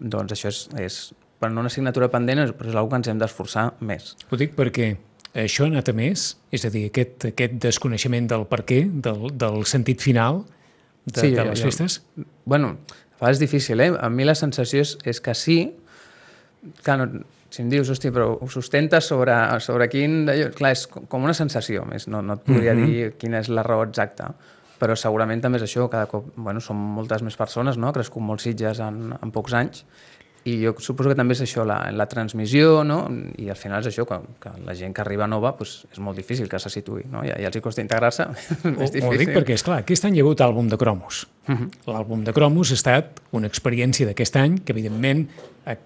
doncs 0.00 0.32
això 0.36 0.48
és, 0.52 0.68
és 0.80 0.98
per 1.40 1.50
una 1.50 1.66
assignatura 1.66 2.08
pendent, 2.12 2.44
però 2.56 2.68
és 2.70 2.74
una 2.76 2.88
que 2.88 2.96
ens 2.96 3.08
hem 3.08 3.18
d'esforçar 3.18 3.72
més. 3.80 4.14
Ho 4.30 4.36
dic 4.40 4.54
perquè 4.56 4.94
això 5.34 5.64
ha 5.66 5.72
anat 5.72 5.88
a 5.90 5.92
més, 5.96 6.36
és 6.54 6.64
a 6.64 6.70
dir, 6.70 6.86
aquest, 6.90 7.26
aquest 7.32 7.56
desconeixement 7.62 8.28
del 8.30 8.46
per 8.46 8.62
què, 8.64 8.84
del, 8.86 9.28
del 9.34 9.64
sentit 9.66 10.00
final 10.00 10.44
de, 11.04 11.20
Sí, 11.20 11.30
de 11.30 11.36
jo- 11.42 11.48
les 11.50 11.60
jo- 11.60 11.66
festes. 11.70 12.02
bueno, 12.44 12.76
a 12.88 13.18
vegades 13.20 13.36
és 13.36 13.40
difícil, 13.40 13.80
eh? 13.80 13.92
A 14.00 14.08
mi 14.10 14.24
la 14.24 14.34
sensació 14.34 14.80
és, 14.80 14.98
és 15.04 15.20
que 15.20 15.34
sí, 15.34 15.58
que 16.84 16.96
no, 16.96 17.08
si 17.50 17.62
em 17.62 17.68
dius, 17.70 17.90
hòstia, 17.92 18.10
però 18.12 18.32
ho 18.40 18.48
sustentes 18.50 19.06
sobre, 19.06 19.34
sobre 19.62 19.88
quin... 19.92 20.24
Clar, 20.56 20.72
és 20.74 20.86
com 20.88 21.22
una 21.22 21.34
sensació, 21.36 21.84
més. 21.86 22.08
No, 22.10 22.22
no 22.22 22.34
et 22.34 22.42
podria 22.46 22.74
mm 22.74 22.78
-hmm. 22.82 22.86
dir 22.86 23.12
quina 23.20 23.38
és 23.38 23.48
la 23.48 23.62
raó 23.62 23.84
exacta, 23.84 24.34
però 24.84 24.96
segurament 25.00 25.40
també 25.40 25.56
és 25.56 25.64
això, 25.64 25.88
cada 25.88 26.04
cop, 26.10 26.28
bueno, 26.36 26.60
som 26.60 26.76
moltes 26.76 27.24
més 27.24 27.38
persones, 27.40 27.80
no? 27.80 27.88
Ha 27.88 27.96
crescut 27.96 28.24
molts 28.24 28.44
Sitges 28.44 28.82
en, 28.84 29.14
en 29.16 29.32
pocs 29.32 29.56
anys, 29.56 29.86
i 30.44 30.58
jo 30.60 30.74
suposo 30.76 31.08
que 31.08 31.16
també 31.16 31.32
és 31.32 31.40
això, 31.40 31.62
la, 31.64 31.78
la 31.96 32.04
transmissió, 32.10 32.82
no? 32.84 32.98
I 33.40 33.48
al 33.48 33.56
final 33.56 33.80
és 33.80 33.88
això, 33.88 34.04
que, 34.08 34.18
que 34.42 34.50
la 34.66 34.74
gent 34.76 34.92
que 34.92 35.00
arriba 35.00 35.24
nova 35.30 35.54
pues, 35.56 35.78
és 35.88 36.02
molt 36.04 36.20
difícil 36.20 36.50
que 36.52 36.60
se 36.60 36.68
situï, 36.68 37.06
no? 37.08 37.22
Ja, 37.24 37.38
ja 37.40 37.48
els 37.48 37.56
hi 37.56 37.62
costa 37.64 37.80
integrar-se, 37.80 38.26
és 38.52 38.66
més 38.66 38.76
ho 38.76 38.90
difícil. 38.92 39.22
dic 39.22 39.32
perquè, 39.32 39.56
és 39.56 39.64
clar, 39.64 39.80
aquest 39.86 40.04
any 40.04 40.18
hi 40.18 40.20
ha 40.20 40.26
hagut 40.26 40.44
àlbum 40.44 40.68
de 40.68 40.78
cromos. 40.80 41.22
L'àlbum 41.88 42.26
de 42.28 42.36
cromos 42.36 42.74
ha 42.74 42.76
estat 42.76 43.22
una 43.32 43.48
experiència 43.48 44.10
d'aquest 44.10 44.36
any 44.42 44.60
que, 44.60 44.76
evidentment, 44.76 45.24
a, 45.64 45.78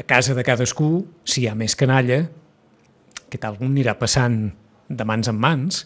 a 0.00 0.08
casa 0.08 0.32
de 0.36 0.44
cadascú, 0.48 0.90
si 1.28 1.44
hi 1.44 1.50
ha 1.52 1.54
més 1.58 1.76
canalla, 1.76 2.22
aquest 3.26 3.44
àlbum 3.44 3.76
anirà 3.76 3.98
passant 4.00 4.40
de 4.88 5.04
mans 5.04 5.28
en 5.28 5.36
mans, 5.36 5.84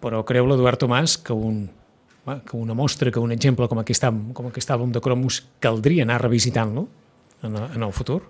però 0.00 0.22
creu 0.26 0.46
l'Eduard 0.48 0.80
Tomàs 0.80 1.18
que 1.22 1.32
un 1.36 1.68
que 2.46 2.54
una 2.56 2.74
mostra, 2.74 3.10
que 3.10 3.18
un 3.18 3.32
exemple 3.32 3.66
com 3.66 3.80
aquest, 3.80 4.04
com 4.36 4.46
aquest 4.46 4.70
àlbum 4.70 4.92
de 4.94 5.00
cromos 5.02 5.40
caldria 5.58 6.04
anar 6.04 6.20
revisitant-lo 6.22 6.84
en, 7.42 7.56
en 7.56 7.82
el 7.82 7.92
futur? 7.96 8.20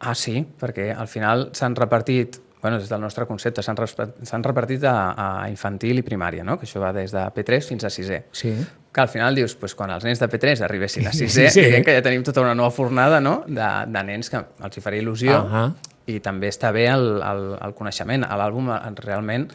Ah, 0.00 0.14
sí, 0.18 0.40
perquè 0.58 0.88
al 0.96 1.06
final 1.06 1.50
s'han 1.54 1.76
repartit, 1.76 2.40
bueno, 2.62 2.80
des 2.80 2.88
del 2.90 3.00
nostre 3.00 3.26
concepte, 3.28 3.62
s'han 3.62 4.42
repartit 4.42 4.82
a, 4.88 4.96
a 5.14 5.28
infantil 5.52 6.00
i 6.00 6.02
primària, 6.02 6.42
no? 6.42 6.56
que 6.58 6.66
això 6.66 6.80
va 6.82 6.90
des 6.96 7.12
de 7.14 7.22
P3 7.36 7.68
fins 7.68 7.86
a 7.86 7.92
6è. 7.92 8.18
Sí. 8.32 8.50
Que 8.90 9.04
al 9.04 9.12
final 9.12 9.36
dius, 9.38 9.54
pues, 9.60 9.76
quan 9.78 9.92
els 9.94 10.02
nens 10.08 10.18
de 10.18 10.26
P3 10.32 10.64
arribessin 10.66 11.06
a 11.06 11.12
6è, 11.20 11.28
Sí, 11.28 11.46
sí. 11.60 11.82
que 11.86 11.94
ja 11.94 12.02
tenim 12.02 12.24
tota 12.26 12.42
una 12.42 12.54
nova 12.56 12.72
fornada 12.74 13.20
no? 13.20 13.44
de, 13.46 13.68
de 13.92 14.02
nens 14.10 14.32
que 14.32 14.42
els 14.42 14.76
hi 14.80 14.82
faria 14.82 15.04
il·lusió 15.04 15.38
Ahà. 15.44 15.68
i 16.10 16.18
també 16.24 16.50
està 16.50 16.72
bé 16.74 16.88
el, 16.90 17.20
el, 17.22 17.46
el 17.62 17.74
coneixement. 17.78 18.24
A 18.26 18.40
l'àlbum 18.40 18.72
realment, 19.04 19.46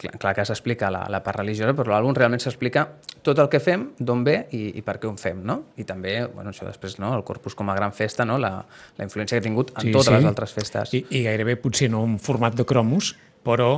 clar, 0.00 0.14
clar 0.18 0.34
que 0.36 0.44
s'explica 0.48 0.90
la, 0.92 1.04
la 1.12 1.22
part 1.24 1.40
religiosa, 1.40 1.74
però 1.76 1.94
l'àlbum 1.94 2.16
realment 2.16 2.42
s'explica 2.42 2.86
tot 3.26 3.40
el 3.42 3.50
que 3.52 3.60
fem, 3.62 3.88
d'on 3.98 4.22
ve 4.26 4.36
i, 4.54 4.62
i 4.78 4.84
per 4.86 4.98
què 5.02 5.08
ho 5.10 5.14
fem, 5.20 5.42
no? 5.46 5.58
I 5.80 5.86
també, 5.88 6.18
bueno, 6.32 6.52
això 6.54 6.68
després, 6.68 6.98
no? 7.02 7.14
el 7.16 7.24
Corpus 7.26 7.56
com 7.58 7.70
a 7.72 7.76
gran 7.78 7.94
festa, 7.96 8.26
no? 8.28 8.38
la, 8.38 8.52
la 8.98 9.06
influència 9.06 9.36
que 9.36 9.44
ha 9.44 9.48
tingut 9.48 9.72
en 9.74 9.88
Sí, 9.88 9.94
totes 9.94 10.12
sí. 10.12 10.18
les 10.18 10.28
altres 10.28 10.54
festes. 10.56 10.94
I, 10.94 11.04
I 11.10 11.24
gairebé 11.26 11.56
potser 11.60 11.90
no 11.92 12.04
en 12.06 12.18
format 12.22 12.54
de 12.56 12.66
cromos, 12.68 13.14
però 13.46 13.70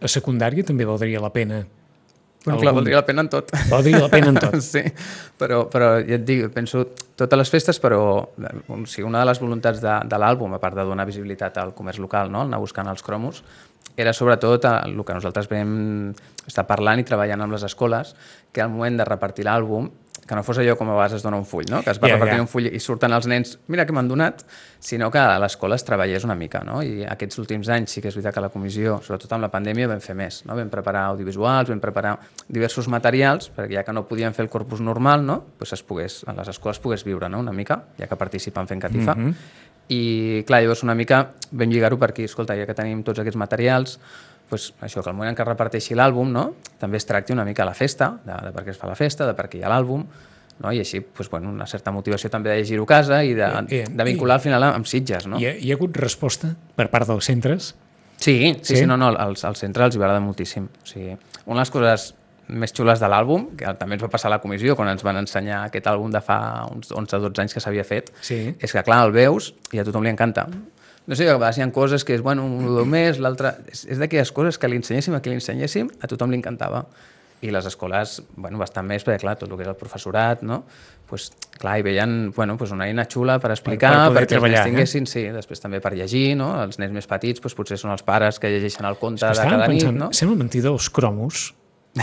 a 0.00 0.12
secundària 0.12 0.64
també 0.66 0.86
valdria 0.88 1.20
la 1.20 1.32
pena. 1.32 1.64
Bueno, 2.46 2.60
clar, 2.60 2.72
valdria 2.76 3.00
la 3.00 3.06
pena 3.06 3.24
en 3.24 3.28
tot. 3.28 3.50
Valdria 3.66 3.98
la 4.04 4.08
pena 4.08 4.28
en 4.30 4.36
tot. 4.38 4.60
sí, 4.72 4.84
però, 5.38 5.64
però 5.70 5.96
ja 5.98 6.14
et 6.14 6.26
dic, 6.28 6.44
penso 6.54 6.84
totes 7.18 7.40
les 7.40 7.50
festes, 7.50 7.80
però 7.82 8.00
o 8.22 8.76
sigui, 8.86 9.06
una 9.08 9.24
de 9.24 9.30
les 9.32 9.40
voluntats 9.42 9.82
de, 9.82 9.96
de 10.06 10.20
l'àlbum, 10.22 10.54
a 10.54 10.60
part 10.62 10.78
de 10.78 10.84
donar 10.86 11.08
visibilitat 11.08 11.58
al 11.58 11.74
comerç 11.74 11.98
local, 11.98 12.30
no? 12.30 12.44
anar 12.46 12.62
buscant 12.62 12.86
els 12.92 13.02
cromos, 13.02 13.42
era 13.96 14.12
sobretot 14.12 14.66
el 14.68 14.96
que 15.04 15.16
nosaltres 15.16 15.48
vam 15.50 16.12
estar 16.46 16.66
parlant 16.68 17.00
i 17.00 17.06
treballant 17.08 17.42
amb 17.42 17.56
les 17.56 17.64
escoles, 17.66 18.14
que 18.52 18.62
al 18.62 18.72
moment 18.72 19.00
de 19.00 19.08
repartir 19.08 19.46
l'àlbum, 19.48 19.88
que 20.26 20.34
no 20.34 20.42
fos 20.42 20.58
allò 20.58 20.74
com 20.76 20.88
a 20.90 20.96
vegades 20.96 21.20
es 21.20 21.24
dona 21.24 21.38
un 21.38 21.46
full, 21.46 21.68
no? 21.70 21.82
que 21.84 21.92
es 21.92 22.00
va 22.02 22.08
yeah, 22.10 22.16
repartir 22.16 22.40
ja. 22.40 22.44
un 22.44 22.48
full 22.50 22.66
i 22.66 22.80
surten 22.82 23.14
els 23.14 23.28
nens, 23.30 23.54
mira 23.72 23.86
què 23.86 23.94
m'han 23.94 24.08
donat, 24.10 24.42
sinó 24.82 25.08
que 25.14 25.20
a 25.22 25.38
l'escola 25.42 25.78
es 25.78 25.84
treballés 25.86 26.26
una 26.26 26.34
mica. 26.38 26.62
No? 26.66 26.80
I 26.82 27.04
aquests 27.06 27.38
últims 27.42 27.70
anys 27.72 27.94
sí 27.94 28.02
que 28.02 28.10
és 28.10 28.18
veritat 28.18 28.34
que 28.34 28.42
la 28.42 28.50
comissió, 28.52 28.98
sobretot 29.06 29.36
amb 29.36 29.46
la 29.46 29.50
pandèmia, 29.52 29.88
vam 29.92 30.02
fer 30.02 30.16
més. 30.18 30.42
No? 30.48 30.56
Vam 30.58 30.72
preparar 30.72 31.06
audiovisuals, 31.12 31.70
vam 31.70 31.82
preparar 31.82 32.16
diversos 32.48 32.90
materials, 32.92 33.50
perquè 33.54 33.78
ja 33.78 33.86
que 33.86 33.94
no 33.94 34.06
podíem 34.10 34.34
fer 34.36 34.46
el 34.46 34.50
corpus 34.52 34.82
normal, 34.82 35.24
no? 35.26 35.42
pues 35.58 35.72
es 35.76 35.84
pogués, 35.86 36.24
a 36.26 36.34
les 36.36 36.50
escoles 36.50 36.82
pogués 36.82 37.06
viure 37.06 37.30
no? 37.30 37.40
una 37.44 37.54
mica, 37.54 37.84
ja 38.00 38.10
que 38.10 38.18
participen 38.18 38.66
fent 38.66 38.82
catifa. 38.82 39.14
Mm 39.14 39.30
-hmm. 39.30 39.64
I 39.88 40.42
clar, 40.46 40.62
llavors 40.62 40.82
una 40.82 40.94
mica 40.94 41.34
vam 41.52 41.70
lligar-ho 41.70 41.98
per 41.98 42.10
aquí, 42.10 42.24
escolta, 42.24 42.56
ja 42.56 42.66
que 42.66 42.74
tenim 42.74 43.04
tots 43.04 43.20
aquests 43.20 43.38
materials, 43.38 44.00
pues, 44.48 44.72
això, 44.80 45.02
que 45.02 45.10
al 45.10 45.16
moment 45.16 45.30
en 45.32 45.36
què 45.36 45.42
es 45.42 45.48
reparteixi 45.48 45.94
l'àlbum, 45.98 46.30
no? 46.32 46.46
també 46.78 46.96
es 47.00 47.06
tracti 47.06 47.32
una 47.32 47.44
mica 47.44 47.64
la 47.64 47.74
festa, 47.74 48.12
de, 48.24 48.32
de 48.46 48.52
per 48.52 48.64
què 48.64 48.70
es 48.70 48.78
fa 48.78 48.86
la 48.88 48.94
festa, 48.98 49.26
de 49.26 49.34
per 49.34 49.48
què 49.48 49.58
hi 49.58 49.62
ha 49.64 49.70
l'àlbum, 49.72 50.04
no? 50.62 50.72
i 50.72 50.78
així 50.80 51.00
pues, 51.00 51.28
bueno, 51.30 51.50
una 51.50 51.66
certa 51.66 51.90
motivació 51.92 52.30
també 52.30 52.50
de 52.50 52.56
llegir-ho 52.62 52.84
a 52.84 52.86
casa 52.86 53.22
i 53.24 53.34
de, 53.34 53.48
I- 53.68 53.80
i- 53.80 53.84
de 53.96 54.04
vincular 54.04 54.36
al 54.38 54.44
final 54.44 54.62
amb 54.70 54.86
Sitges. 54.86 55.26
No? 55.26 55.38
Hi, 55.40 55.46
ha, 55.50 55.56
hi 55.58 55.72
ha 55.72 55.74
hagut 55.78 55.96
resposta 55.96 56.54
per 56.76 56.88
part 56.90 57.08
dels 57.08 57.24
centres? 57.24 57.74
Sí, 58.16 58.38
sí, 58.38 58.54
Sí? 58.62 58.76
sí, 58.78 58.86
no, 58.86 58.96
no, 58.96 59.08
als, 59.12 59.44
als 59.44 59.58
centres 59.60 59.90
els 59.90 59.96
hi 59.96 59.98
va 60.00 60.06
agradar 60.06 60.22
moltíssim. 60.24 60.64
O 60.82 60.86
sigui, 60.88 61.16
una 61.44 61.58
de 61.58 61.60
les 61.66 61.70
coses 61.74 62.06
més 62.48 62.70
xules 62.72 63.00
de 63.02 63.08
l'àlbum, 63.10 63.48
que 63.58 63.66
també 63.74 63.96
ens 63.98 64.04
va 64.04 64.08
passar 64.08 64.28
a 64.30 64.36
la 64.36 64.38
comissió 64.40 64.76
quan 64.78 64.88
ens 64.88 65.02
van 65.02 65.16
ensenyar 65.18 65.64
aquest 65.66 65.88
àlbum 65.90 66.12
de 66.14 66.20
fa 66.22 66.36
uns 66.70 66.92
11-12 66.94 67.42
anys 67.42 67.52
que 67.56 67.60
s'havia 67.60 67.82
fet, 67.84 68.12
Sí. 68.22 68.54
és 68.60 68.72
que, 68.72 68.82
clar, 68.86 69.00
el 69.04 69.10
veus 69.12 69.50
i 69.74 69.80
a 69.82 69.84
tothom 69.84 70.04
li 70.06 70.12
encanta. 70.14 70.46
No 71.06 71.14
sé, 71.18 71.28
a 71.28 71.34
vegades 71.36 71.58
hi 71.58 71.62
ha 71.62 71.70
coses 71.72 72.04
que 72.04 72.14
és, 72.16 72.22
bueno, 72.22 72.44
un 72.46 72.66
o 72.82 72.84
més, 72.88 73.18
l'altre... 73.22 73.54
És, 73.72 73.84
és 73.90 73.98
d'aquelles 74.02 74.32
coses 74.34 74.58
que 74.58 74.68
li 74.68 74.78
ensenyéssim 74.80 75.14
a 75.14 75.20
qui 75.22 75.30
li 75.30 75.38
ensenyéssim, 75.40 75.90
a 76.02 76.08
tothom 76.10 76.30
li 76.34 76.38
encantava. 76.40 76.84
I 77.44 77.50
les 77.52 77.66
escoles, 77.68 78.22
bueno, 78.34 78.56
bastant 78.58 78.86
més, 78.88 79.04
perquè, 79.04 79.20
clar, 79.20 79.34
tot 79.36 79.50
el 79.52 79.58
que 79.58 79.66
és 79.66 79.68
el 79.68 79.76
professorat, 79.76 80.40
no? 80.42 80.62
Pues, 81.06 81.28
clar, 81.60 81.74
hi 81.78 81.84
veien, 81.84 82.32
bueno, 82.34 82.56
pues 82.58 82.72
una 82.74 82.86
eina 82.88 83.04
xula 83.06 83.36
per 83.38 83.50
explicar, 83.52 83.90
Per- 83.92 84.00
per 84.08 84.14
perquè 84.16 84.22
els 84.24 84.30
treballar, 84.32 84.62
nens 84.64 84.70
tinguessin, 84.72 85.06
sí, 85.06 85.26
després 85.34 85.60
també 85.62 85.78
per 85.84 85.92
llegir, 85.94 86.32
no? 86.40 86.48
Els 86.64 86.80
nens 86.80 86.94
més 86.96 87.06
petits, 87.06 87.42
pues, 87.44 87.54
potser 87.54 87.76
són 87.78 87.92
els 87.92 88.02
pares 88.02 88.40
que 88.42 88.48
llegeixen 88.50 88.88
el 88.88 88.96
conte 88.98 89.28
de 89.28 89.36
cada 89.36 89.68
nit, 89.68 89.84
pensant, 89.84 90.00
no? 90.00 90.08
sembla 90.16 90.40
mentida 90.40 90.72
els 90.72 90.88
cromos, 90.90 91.52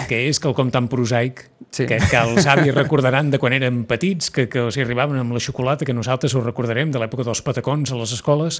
que 0.09 0.23
és 0.29 0.39
quelcom 0.41 0.71
tan 0.73 0.87
prosaic 0.91 1.47
Sí. 1.73 1.87
que, 1.89 1.97
que 1.97 2.17
els 2.19 2.45
avis 2.45 2.69
recordaran 2.75 3.31
de 3.33 3.39
quan 3.41 3.53
eren 3.55 3.79
petits, 3.89 4.29
que, 4.29 4.45
que 4.45 4.61
els 4.61 4.75
arribaven 4.77 5.17
amb 5.17 5.33
la 5.33 5.39
xocolata, 5.41 5.87
que 5.87 5.93
nosaltres 5.95 6.35
ho 6.37 6.41
recordarem 6.43 6.91
de 6.93 6.99
l'època 7.01 7.25
dels 7.25 7.41
patacons 7.41 7.89
a 7.89 7.97
les 7.97 8.13
escoles, 8.13 8.59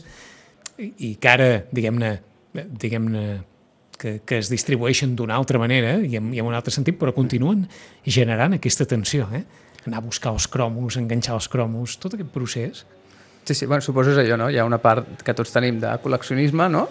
i, 0.81 0.87
i 0.97 1.09
que 1.21 1.29
ara, 1.29 1.49
diguem-ne, 1.69 2.15
diguem-ne 2.57 3.25
que, 4.01 4.15
que 4.25 4.39
es 4.41 4.49
distribueixen 4.49 5.13
d'una 5.15 5.37
altra 5.37 5.61
manera 5.61 5.99
i 6.01 6.17
en, 6.17 6.31
i 6.33 6.41
en 6.41 6.49
un 6.49 6.57
altre 6.57 6.73
sentit, 6.73 6.97
però 6.97 7.13
continuen 7.13 7.67
generant 8.01 8.57
aquesta 8.57 8.89
tensió, 8.89 9.29
eh? 9.29 9.43
anar 9.85 10.01
a 10.01 10.05
buscar 10.07 10.33
els 10.33 10.47
cromos, 10.49 10.97
enganxar 10.97 11.37
els 11.37 11.49
cromos, 11.53 11.99
tot 12.01 12.15
aquest 12.17 12.33
procés. 12.33 12.85
Sí, 13.43 13.53
sí, 13.53 13.65
bueno, 13.67 13.83
suposo 13.85 14.09
que 14.09 14.23
és 14.23 14.25
allò, 14.25 14.39
no? 14.39 14.49
Hi 14.49 14.57
ha 14.57 14.65
una 14.65 14.79
part 14.81 15.21
que 15.21 15.35
tots 15.37 15.51
tenim 15.53 15.77
de 15.83 15.91
col·leccionisme, 16.01 16.69
no? 16.71 16.87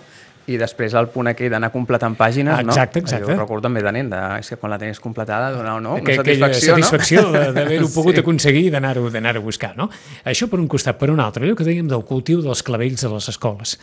I 0.50 0.56
després 0.58 0.94
el 0.98 1.06
punt 1.14 1.28
aquell 1.30 1.52
d'anar 1.52 1.68
completant 1.70 2.16
pàgines, 2.18 2.64
no? 2.66 2.72
Exacte, 2.72 2.98
exacte. 2.98 3.28
Jo 3.28 3.36
ho 3.36 3.40
recordo 3.44 3.68
també 3.68 3.82
de 3.84 3.92
nen, 3.94 4.08
de, 4.10 4.20
és 4.40 4.48
que 4.50 4.56
quan 4.58 4.72
la 4.74 4.78
tenies 4.80 4.98
completada 5.00 5.52
donava 5.54 5.78
no? 5.80 5.92
una 5.94 6.02
Aquella 6.02 6.24
satisfacció, 6.24 6.72
satisfacció 6.74 7.22
no? 7.28 7.42
d'haver-ho 7.56 7.86
Sí. 7.86 7.94
pogut 7.94 8.18
aconseguir 8.18 8.64
i 8.66 8.72
d'anar-ho 8.74 9.06
d'anar 9.14 9.36
a 9.38 9.42
buscar. 9.44 9.76
No? 9.78 9.86
Això 10.24 10.48
per 10.50 10.58
un 10.58 10.66
costat. 10.66 10.98
Per 10.98 11.10
un 11.12 11.20
altre, 11.22 11.46
allò 11.46 11.54
que 11.58 11.66
dèiem 11.68 11.86
del 11.86 12.02
cultiu 12.08 12.42
dels 12.42 12.62
clavells 12.66 13.04
a 13.06 13.12
les 13.14 13.28
escoles. 13.30 13.76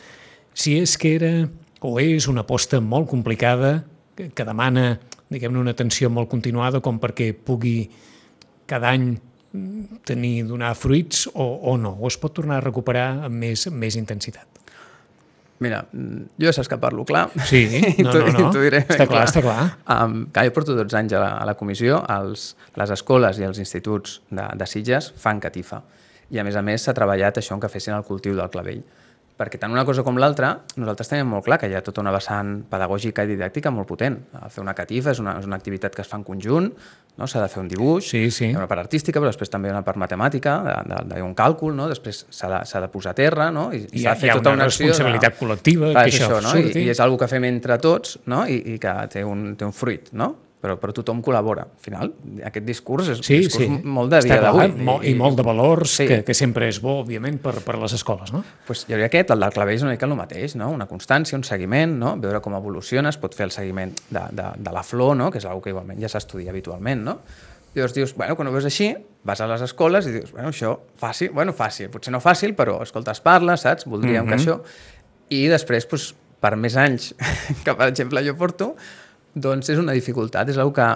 Si 0.54 0.76
és 0.82 0.98
que 1.00 1.16
era 1.16 1.32
o 1.80 1.96
és 2.04 2.28
una 2.28 2.42
aposta 2.44 2.82
molt 2.84 3.08
complicada 3.08 3.86
que, 4.18 4.28
que 4.36 4.44
demana 4.44 5.00
diguem-ne 5.30 5.62
una 5.62 5.72
atenció 5.72 6.10
molt 6.12 6.28
continuada 6.28 6.82
com 6.84 7.00
perquè 7.00 7.32
pugui 7.34 7.86
cada 8.68 8.92
any 8.92 9.14
mm, 9.54 10.02
tenir, 10.04 10.44
donar 10.50 10.74
fruits 10.76 11.28
o, 11.34 11.46
o 11.72 11.78
no, 11.78 11.96
o 12.02 12.08
es 12.12 12.18
pot 12.20 12.34
tornar 12.36 12.58
a 12.60 12.66
recuperar 12.66 13.24
amb 13.30 13.40
més, 13.46 13.68
amb 13.70 13.78
més 13.80 13.96
intensitat. 13.96 14.48
Mira, 15.60 15.82
mm, 15.92 16.40
jo 16.40 16.52
saps 16.56 16.70
que 16.72 16.78
parlo 16.80 17.04
clar. 17.06 17.26
Sí, 17.46 17.66
no, 18.04 18.12
t'ho- 18.14 18.26
no, 18.32 18.40
no. 18.46 18.52
t'ho 18.56 18.62
diré 18.64 18.80
Està 18.86 19.06
clar, 19.10 19.26
està 19.28 19.42
clar. 19.44 19.66
Um, 19.92 20.22
clar, 20.32 20.46
jo 20.48 20.54
porto 20.56 20.76
12 20.78 20.96
anys 21.02 21.14
a 21.18 21.20
la, 21.24 21.32
a 21.42 21.46
la 21.50 21.56
comissió, 21.60 22.00
els, 22.16 22.54
les 22.80 22.94
escoles 22.96 23.40
i 23.42 23.48
els 23.48 23.60
instituts 23.60 24.22
de, 24.32 24.46
de 24.56 24.68
Sitges 24.72 25.12
fan 25.20 25.42
catifa. 25.44 25.82
I 26.32 26.40
a 26.40 26.46
més 26.48 26.56
a 26.56 26.62
més 26.64 26.84
s'ha 26.86 26.94
treballat 26.96 27.42
això 27.42 27.56
en 27.58 27.62
que 27.64 27.70
fessin 27.74 27.96
el 27.98 28.06
cultiu 28.08 28.36
del 28.38 28.50
clavell. 28.54 28.84
Perquè 29.40 29.56
tant 29.56 29.72
una 29.72 29.86
cosa 29.88 30.04
com 30.04 30.18
l'altra, 30.20 30.50
nosaltres 30.76 31.08
tenim 31.08 31.30
molt 31.32 31.46
clar 31.46 31.56
que 31.62 31.70
hi 31.72 31.76
ha 31.78 31.80
tota 31.82 32.02
una 32.04 32.12
vessant 32.12 32.58
pedagògica 32.68 33.24
i 33.24 33.30
didàctica 33.30 33.72
molt 33.72 33.88
potent. 33.88 34.18
Fer 34.52 34.60
una 34.60 34.74
catifa 34.76 35.14
és 35.14 35.22
una, 35.24 35.38
és 35.40 35.46
una 35.48 35.56
activitat 35.56 35.96
que 35.96 36.04
es 36.04 36.10
fa 36.12 36.18
en 36.20 36.26
conjunt, 36.28 36.68
no? 37.16 37.28
s'ha 37.28 37.40
de 37.46 37.48
fer 37.48 37.62
un 37.64 37.70
dibuix, 37.72 38.10
Sí, 38.10 38.26
sí. 38.36 38.50
una 38.52 38.68
part 38.68 38.84
artística, 38.84 39.22
però 39.22 39.32
després 39.32 39.50
també 39.50 39.72
una 39.72 39.82
part 39.88 39.96
matemàtica, 40.02 40.58
d'un 41.08 41.32
càlcul, 41.40 41.72
no? 41.76 41.88
després 41.88 42.26
s'ha 42.30 42.52
de, 42.52 42.82
de 42.84 42.92
posar 42.92 43.16
a 43.16 43.20
terra, 43.22 43.48
no? 43.56 43.70
i, 43.72 43.86
Hi 43.94 44.04
s'ha 44.04 44.12
ha, 44.12 44.16
de 44.16 44.20
fer 44.26 44.28
hi 44.28 44.34
ha 44.34 44.38
tota 44.42 44.50
una 44.52 44.60
una 44.60 44.68
acció 44.68 44.86
de- 44.86 44.92
responsabilitat 44.92 45.40
col·lectiva 45.40 45.94
Clar, 45.94 46.04
que 46.04 46.12
això, 46.18 46.28
això, 46.34 46.42
no? 46.44 46.52
surti. 46.60 46.84
I, 46.84 46.86
I 46.90 46.94
és 46.98 47.00
algo 47.00 47.18
que 47.24 47.32
fem 47.32 47.48
entre 47.54 47.80
tots 47.80 48.18
no? 48.28 48.44
I, 48.46 48.60
i 48.76 48.78
que 48.78 48.94
té 49.16 49.24
un, 49.24 49.54
té 49.56 49.64
un 49.64 49.72
fruit, 49.72 50.12
no? 50.12 50.34
Però, 50.60 50.74
però 50.76 50.92
tothom 50.92 51.22
col·labora. 51.24 51.62
Al 51.70 51.80
final, 51.80 52.10
aquest 52.44 52.66
discurs 52.68 53.08
és 53.14 53.20
Sí, 53.24 53.36
un 53.38 53.44
discurs 53.46 53.64
sí. 53.64 53.78
molt 53.88 54.10
de 54.12 54.20
dia 54.26 54.42
d'avui. 54.44 54.68
mo- 54.84 54.98
I 55.02 55.14
molt 55.16 55.38
de 55.38 55.44
valors 55.48 55.90
Sí. 55.96 56.06
que, 56.06 56.18
que 56.28 56.34
sempre 56.34 56.68
és 56.68 56.82
bo, 56.82 56.98
òbviament, 57.06 57.38
per, 57.40 57.54
per 57.64 57.78
les 57.80 57.94
escoles, 57.94 58.34
no? 58.34 58.44
Pues 58.68 58.82
jo 58.86 58.94
diria 58.98 59.08
que 59.08 59.20
aquest, 59.22 59.32
el 59.32 59.40
del 59.40 59.54
clavell 59.56 59.76
és 59.76 59.84
una 59.84 59.92
mica 59.92 60.06
el 60.06 60.16
mateix, 60.16 60.58
no? 60.60 60.70
una 60.70 60.86
constància, 60.86 61.38
un 61.38 61.46
seguiment, 61.46 61.98
no? 61.98 62.18
veure 62.20 62.42
com 62.42 62.54
evoluciona, 62.56 63.08
es 63.08 63.18
pot 63.18 63.34
fer 63.34 63.46
el 63.46 63.52
seguiment 63.52 63.94
de, 64.10 64.20
de, 64.36 64.50
de 64.58 64.72
la 64.76 64.84
flor, 64.84 65.16
no? 65.16 65.32
que 65.32 65.38
és 65.38 65.46
una 65.46 65.62
que 65.62 65.70
igualment 65.70 65.98
ja 66.02 66.10
s'estudia 66.10 66.52
habitualment, 66.52 67.04
no? 67.06 67.20
I 67.74 67.78
llavors 67.80 67.94
dius, 67.94 68.14
bueno, 68.18 68.36
quan 68.36 68.48
ho 68.50 68.52
veus 68.52 68.66
així, 68.66 68.96
vas 69.24 69.40
a 69.40 69.48
les 69.48 69.62
escoles 69.62 70.08
i 70.08 70.12
dius, 70.12 70.32
bueno, 70.34 70.50
això, 70.50 70.76
fàcil, 71.00 71.32
bueno, 71.32 71.54
fàcil, 71.54 71.88
potser 71.94 72.12
no 72.12 72.20
fàcil, 72.20 72.56
però, 72.58 72.82
escolta, 72.84 73.12
es 73.16 73.22
parla, 73.22 73.56
saps? 73.56 73.86
Voldríem 73.86 74.26
Mhm. 74.26 74.30
que 74.30 74.36
això... 74.36 74.60
I 75.30 75.48
després, 75.48 75.86
pues, 75.86 76.16
per 76.42 76.56
més 76.58 76.76
anys 76.76 77.14
que, 77.64 77.76
per 77.76 77.88
exemple, 77.88 78.20
jo 78.28 78.36
porto, 78.36 78.76
doncs 79.42 79.70
és 79.74 79.80
una 79.82 79.94
dificultat, 79.98 80.50
és 80.50 80.58
una 80.60 80.70
que, 80.74 80.88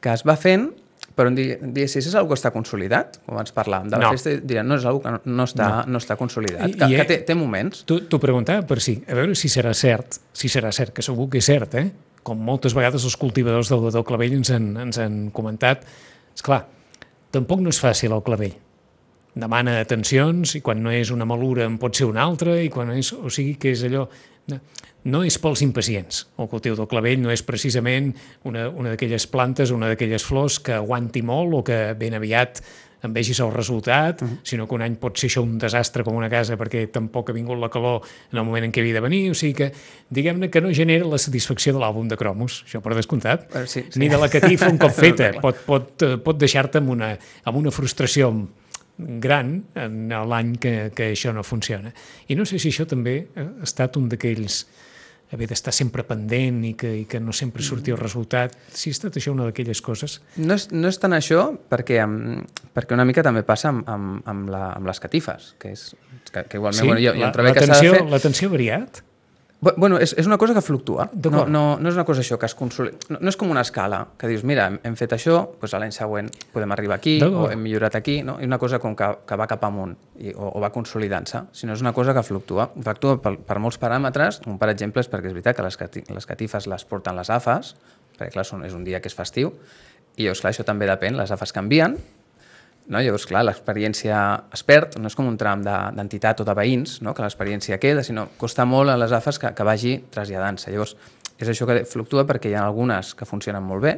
que 0.00 0.12
es 0.14 0.22
va 0.26 0.36
fent, 0.40 0.68
però 1.16 1.28
en 1.28 1.34
di- 1.36 1.56
diguessis, 1.60 2.06
és 2.06 2.14
una 2.14 2.22
que 2.28 2.36
està 2.38 2.52
consolidat? 2.54 3.18
Com 3.26 3.34
abans 3.36 3.52
parlàvem 3.52 3.88
de 3.90 3.98
la 3.98 4.06
No. 4.06 4.12
festa, 4.14 4.30
dirien, 4.40 4.66
no, 4.68 4.76
és 4.78 4.84
una 4.86 5.00
que 5.02 5.10
no, 5.16 5.20
no, 5.40 5.44
està, 5.48 5.66
no. 5.84 5.92
no 5.96 5.98
està 6.00 6.16
consolidat, 6.16 6.68
I- 6.68 6.76
que, 6.78 6.88
i 6.92 6.96
que 6.96 7.04
té, 7.10 7.18
té 7.28 7.34
moments. 7.34 7.82
T'ho 7.84 8.20
preguntava 8.22 8.62
per 8.66 8.80
si, 8.80 8.98
a 9.08 9.14
veure 9.18 9.34
si 9.36 9.48
serà 9.52 9.74
cert, 9.74 10.20
si 10.32 10.48
serà 10.48 10.70
cert, 10.72 10.94
que 10.96 11.02
segur 11.04 11.28
que 11.32 11.38
és 11.42 11.48
cert, 11.50 11.74
eh? 11.80 11.90
Com 12.22 12.38
moltes 12.44 12.74
vegades 12.76 13.04
els 13.04 13.16
cultivadors 13.16 13.68
del, 13.72 13.90
del 13.92 14.04
clavell 14.04 14.34
ens 14.38 14.50
han, 14.52 14.70
ens 14.76 14.98
han 15.00 15.30
comentat. 15.32 15.84
És 16.36 16.42
clar, 16.46 16.66
tampoc 17.32 17.60
no 17.64 17.70
és 17.72 17.78
fàcil 17.80 18.12
el 18.12 18.22
clavell. 18.22 18.54
Demana 19.34 19.78
atencions 19.80 20.56
i 20.58 20.60
quan 20.64 20.82
no 20.82 20.90
és 20.90 21.12
una 21.14 21.26
malura 21.28 21.64
en 21.68 21.78
pot 21.78 21.94
ser 21.96 22.08
una 22.10 22.24
altra 22.24 22.56
i 22.60 22.68
quan 22.72 22.90
és, 22.96 23.12
o 23.12 23.30
sigui 23.30 23.56
que 23.60 23.74
és 23.76 23.84
allò... 23.86 24.08
No, 25.00 25.22
és 25.24 25.38
pels 25.40 25.62
impacients. 25.64 26.26
El 26.42 26.48
cultiu 26.52 26.74
del 26.76 26.88
clavell 26.90 27.22
no 27.22 27.30
és 27.32 27.40
precisament 27.46 28.10
una, 28.44 28.66
una 28.68 28.90
d'aquelles 28.92 29.24
plantes, 29.32 29.70
una 29.72 29.88
d'aquelles 29.88 30.26
flors 30.26 30.58
que 30.60 30.74
aguanti 30.76 31.22
molt 31.24 31.56
o 31.56 31.62
que 31.64 31.78
ben 31.96 32.18
aviat 32.18 32.60
en 33.02 33.14
vegis 33.16 33.40
el 33.40 33.52
resultat, 33.52 34.22
uh 34.22 34.28
-huh. 34.28 34.38
sinó 34.42 34.68
que 34.68 34.74
un 34.74 34.82
any 34.82 34.96
pot 34.96 35.16
ser 35.16 35.30
això 35.30 35.42
un 35.42 35.58
desastre 35.58 36.04
com 36.04 36.14
una 36.14 36.28
casa 36.28 36.56
perquè 36.56 36.90
tampoc 36.90 37.30
ha 37.30 37.32
vingut 37.32 37.58
la 37.58 37.70
calor 37.70 38.02
en 38.32 38.38
el 38.38 38.44
moment 38.44 38.64
en 38.64 38.72
què 38.72 38.80
havia 38.80 38.94
de 38.94 39.00
venir, 39.00 39.30
o 39.30 39.34
sigui 39.34 39.54
que 39.54 39.72
diguem-ne 40.10 40.50
que 40.50 40.60
no 40.60 40.72
genera 40.74 41.06
la 41.06 41.18
satisfacció 41.18 41.72
de 41.72 41.78
l'àlbum 41.78 42.08
de 42.08 42.16
cromos, 42.16 42.64
això 42.66 42.80
per 42.80 42.94
descomptat, 42.94 43.48
Eh, 43.54 43.66
sí, 43.66 43.84
sí. 43.88 43.98
ni 43.98 44.08
de 44.08 44.18
la 44.18 44.28
catifa 44.28 44.68
un 44.68 44.78
cop 44.78 44.92
feta, 45.04 45.40
pot, 45.40 45.56
pot, 45.64 46.02
eh, 46.02 46.18
pot 46.18 46.36
deixar-te 46.36 46.78
amb, 46.78 46.90
una, 46.90 47.18
amb 47.44 47.56
una 47.56 47.70
frustració 47.70 48.48
gran 49.20 49.56
en 49.78 50.10
l'any 50.10 50.54
que, 50.60 50.74
que 50.96 51.10
això 51.14 51.34
no 51.36 51.44
funciona. 51.46 51.92
I 52.28 52.36
no 52.38 52.46
sé 52.48 52.60
si 52.60 52.72
això 52.72 52.86
també 52.88 53.22
ha 53.36 53.50
estat 53.66 53.98
un 54.00 54.08
d'aquells 54.12 54.64
haver 55.30 55.46
d'estar 55.46 55.72
sempre 55.74 56.02
pendent 56.06 56.64
i 56.66 56.72
que, 56.78 56.90
i 57.02 57.04
que 57.06 57.20
no 57.22 57.32
sempre 57.36 57.62
surti 57.62 57.92
el 57.94 58.00
resultat. 58.00 58.56
Si 58.74 58.90
ha 58.90 58.96
estat 58.96 59.18
això 59.20 59.30
una 59.34 59.46
d'aquelles 59.46 59.78
coses... 59.84 60.18
No 60.42 60.56
és, 60.58 60.66
no 60.74 60.90
és 60.90 60.98
tant 60.98 61.14
això, 61.14 61.44
perquè, 61.70 62.00
um, 62.02 62.40
perquè 62.74 62.96
una 62.96 63.06
mica 63.06 63.22
també 63.26 63.44
passa 63.46 63.70
amb, 63.70 63.86
amb, 63.86 64.24
amb, 64.30 64.50
la, 64.50 64.64
amb 64.74 64.90
les 64.90 65.02
catifes, 65.02 65.52
que 65.62 65.74
és 65.76 65.92
que, 66.32 66.42
que 66.42 66.58
igualment 66.58 66.90
bueno, 66.90 67.14
un 67.14 67.36
treball 67.36 67.54
que 67.54 67.62
s'ha 67.62 67.70
de 67.70 67.78
l'atenció 67.78 67.94
fer. 67.94 68.08
l'atenció 68.10 68.50
ha 68.50 68.54
variat? 68.56 69.02
Bu- 69.60 69.74
Bueno, 69.76 69.98
és, 70.00 70.14
és 70.16 70.26
una 70.26 70.38
cosa 70.40 70.54
que 70.56 70.62
fluctua. 70.64 71.10
No, 71.44 71.44
no, 71.52 71.62
no 71.80 71.88
és 71.90 71.94
una 71.94 72.04
cosa 72.08 72.22
això 72.22 72.38
que 72.40 72.46
es 72.48 72.54
consolida. 72.56 72.96
No, 73.10 73.18
no 73.20 73.28
és 73.28 73.36
com 73.36 73.50
una 73.52 73.60
escala, 73.60 74.06
que 74.16 74.26
dius, 74.30 74.42
mira, 74.44 74.66
hem, 74.70 74.78
hem 74.88 74.94
fet 74.96 75.12
això, 75.12 75.34
doncs 75.60 75.74
a 75.76 75.80
l'any 75.82 75.92
següent 75.92 76.30
podem 76.54 76.72
arribar 76.72 76.96
aquí, 76.96 77.18
o 77.44 77.50
hem 77.52 77.60
millorat 77.60 77.94
aquí, 77.98 78.22
no? 78.24 78.38
És 78.40 78.46
una 78.48 78.58
cosa 78.58 78.78
com 78.80 78.96
que, 78.96 79.10
que 79.28 79.36
va 79.36 79.46
cap 79.50 79.64
amunt 79.68 79.92
i, 80.16 80.32
o, 80.32 80.48
o 80.56 80.60
va 80.64 80.70
consolidant-se, 80.72 81.42
sinó 81.52 81.74
és 81.76 81.82
una 81.84 81.92
cosa 81.92 82.14
que 82.16 82.22
fluctua. 82.24 82.70
Fluctua 82.80 83.18
per, 83.20 83.36
per 83.36 83.58
molts 83.60 83.76
paràmetres. 83.78 84.40
Un, 84.46 84.56
per 84.58 84.70
exemple, 84.72 85.00
és 85.04 85.10
perquè 85.12 85.28
és 85.28 85.36
veritat 85.36 85.56
que 85.60 85.62
les, 85.68 85.76
cati 85.76 86.04
les 86.08 86.26
catifes 86.26 86.66
les 86.66 86.84
porten 86.88 87.16
les 87.20 87.28
AFAs, 87.30 87.74
perquè 88.16 88.32
clar, 88.32 88.46
són, 88.48 88.64
és 88.64 88.72
un 88.72 88.84
dia 88.84 89.00
que 89.00 89.08
és 89.12 89.14
festiu, 89.14 89.52
i 90.16 90.24
llavors, 90.24 90.40
clar, 90.40 90.54
això 90.54 90.64
també 90.64 90.88
depèn, 90.88 91.16
les 91.20 91.30
AFAs 91.36 91.52
canvien, 91.52 91.98
no? 92.90 93.00
Llavors, 93.00 93.24
clar, 93.30 93.44
l'experiència 93.46 94.18
es 94.52 94.62
perd, 94.66 94.98
no 95.00 95.08
és 95.08 95.16
com 95.16 95.28
un 95.30 95.38
tram 95.40 95.62
de- 95.64 95.78
d'entitat 95.96 96.42
o 96.42 96.44
de 96.44 96.54
veïns, 96.58 96.98
no? 97.06 97.14
que 97.14 97.22
l'experiència 97.22 97.78
queda, 97.78 98.02
sinó 98.04 98.28
costa 98.36 98.66
molt 98.66 98.90
a 98.90 98.98
les 99.00 99.12
AFAs 99.16 99.38
que, 99.38 99.54
que 99.54 99.66
vagi 99.66 99.96
traslladant-se. 100.10 100.70
Llavors, 100.74 100.96
és 101.40 101.48
això 101.48 101.66
que 101.70 101.84
fluctua 101.88 102.26
perquè 102.28 102.50
hi 102.50 102.54
ha 102.58 102.66
algunes 102.66 103.14
que 103.14 103.24
funcionen 103.24 103.62
molt 103.64 103.82
bé, 103.86 103.94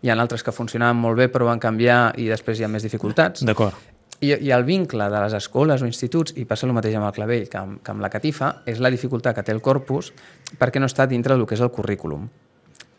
hi 0.00 0.08
ha 0.08 0.16
altres 0.16 0.42
que 0.42 0.52
funcionaven 0.54 0.96
molt 0.96 1.18
bé 1.18 1.26
però 1.28 1.44
van 1.50 1.60
canviar 1.60 2.14
i 2.16 2.28
després 2.30 2.60
hi 2.60 2.64
ha 2.64 2.70
més 2.72 2.86
dificultats. 2.86 3.44
D'acord. 3.44 3.76
I, 4.20 4.34
I 4.36 4.50
el 4.52 4.64
vincle 4.68 5.06
de 5.08 5.20
les 5.22 5.32
escoles 5.36 5.80
o 5.82 5.86
instituts, 5.88 6.34
i 6.36 6.44
passa 6.44 6.66
el 6.66 6.72
mateix 6.76 6.94
amb 6.96 7.06
el 7.08 7.12
clavell 7.16 7.46
que 7.48 7.56
amb, 7.56 7.78
que 7.82 7.92
amb 7.92 8.00
la 8.04 8.10
catifa, 8.12 8.62
és 8.68 8.80
la 8.80 8.90
dificultat 8.92 9.34
que 9.36 9.42
té 9.42 9.52
el 9.52 9.60
corpus 9.64 10.12
perquè 10.60 10.80
no 10.80 10.88
està 10.88 11.06
dintre 11.08 11.36
del 11.36 11.46
que 11.48 11.56
és 11.56 11.60
el 11.64 11.70
currículum. 11.72 12.28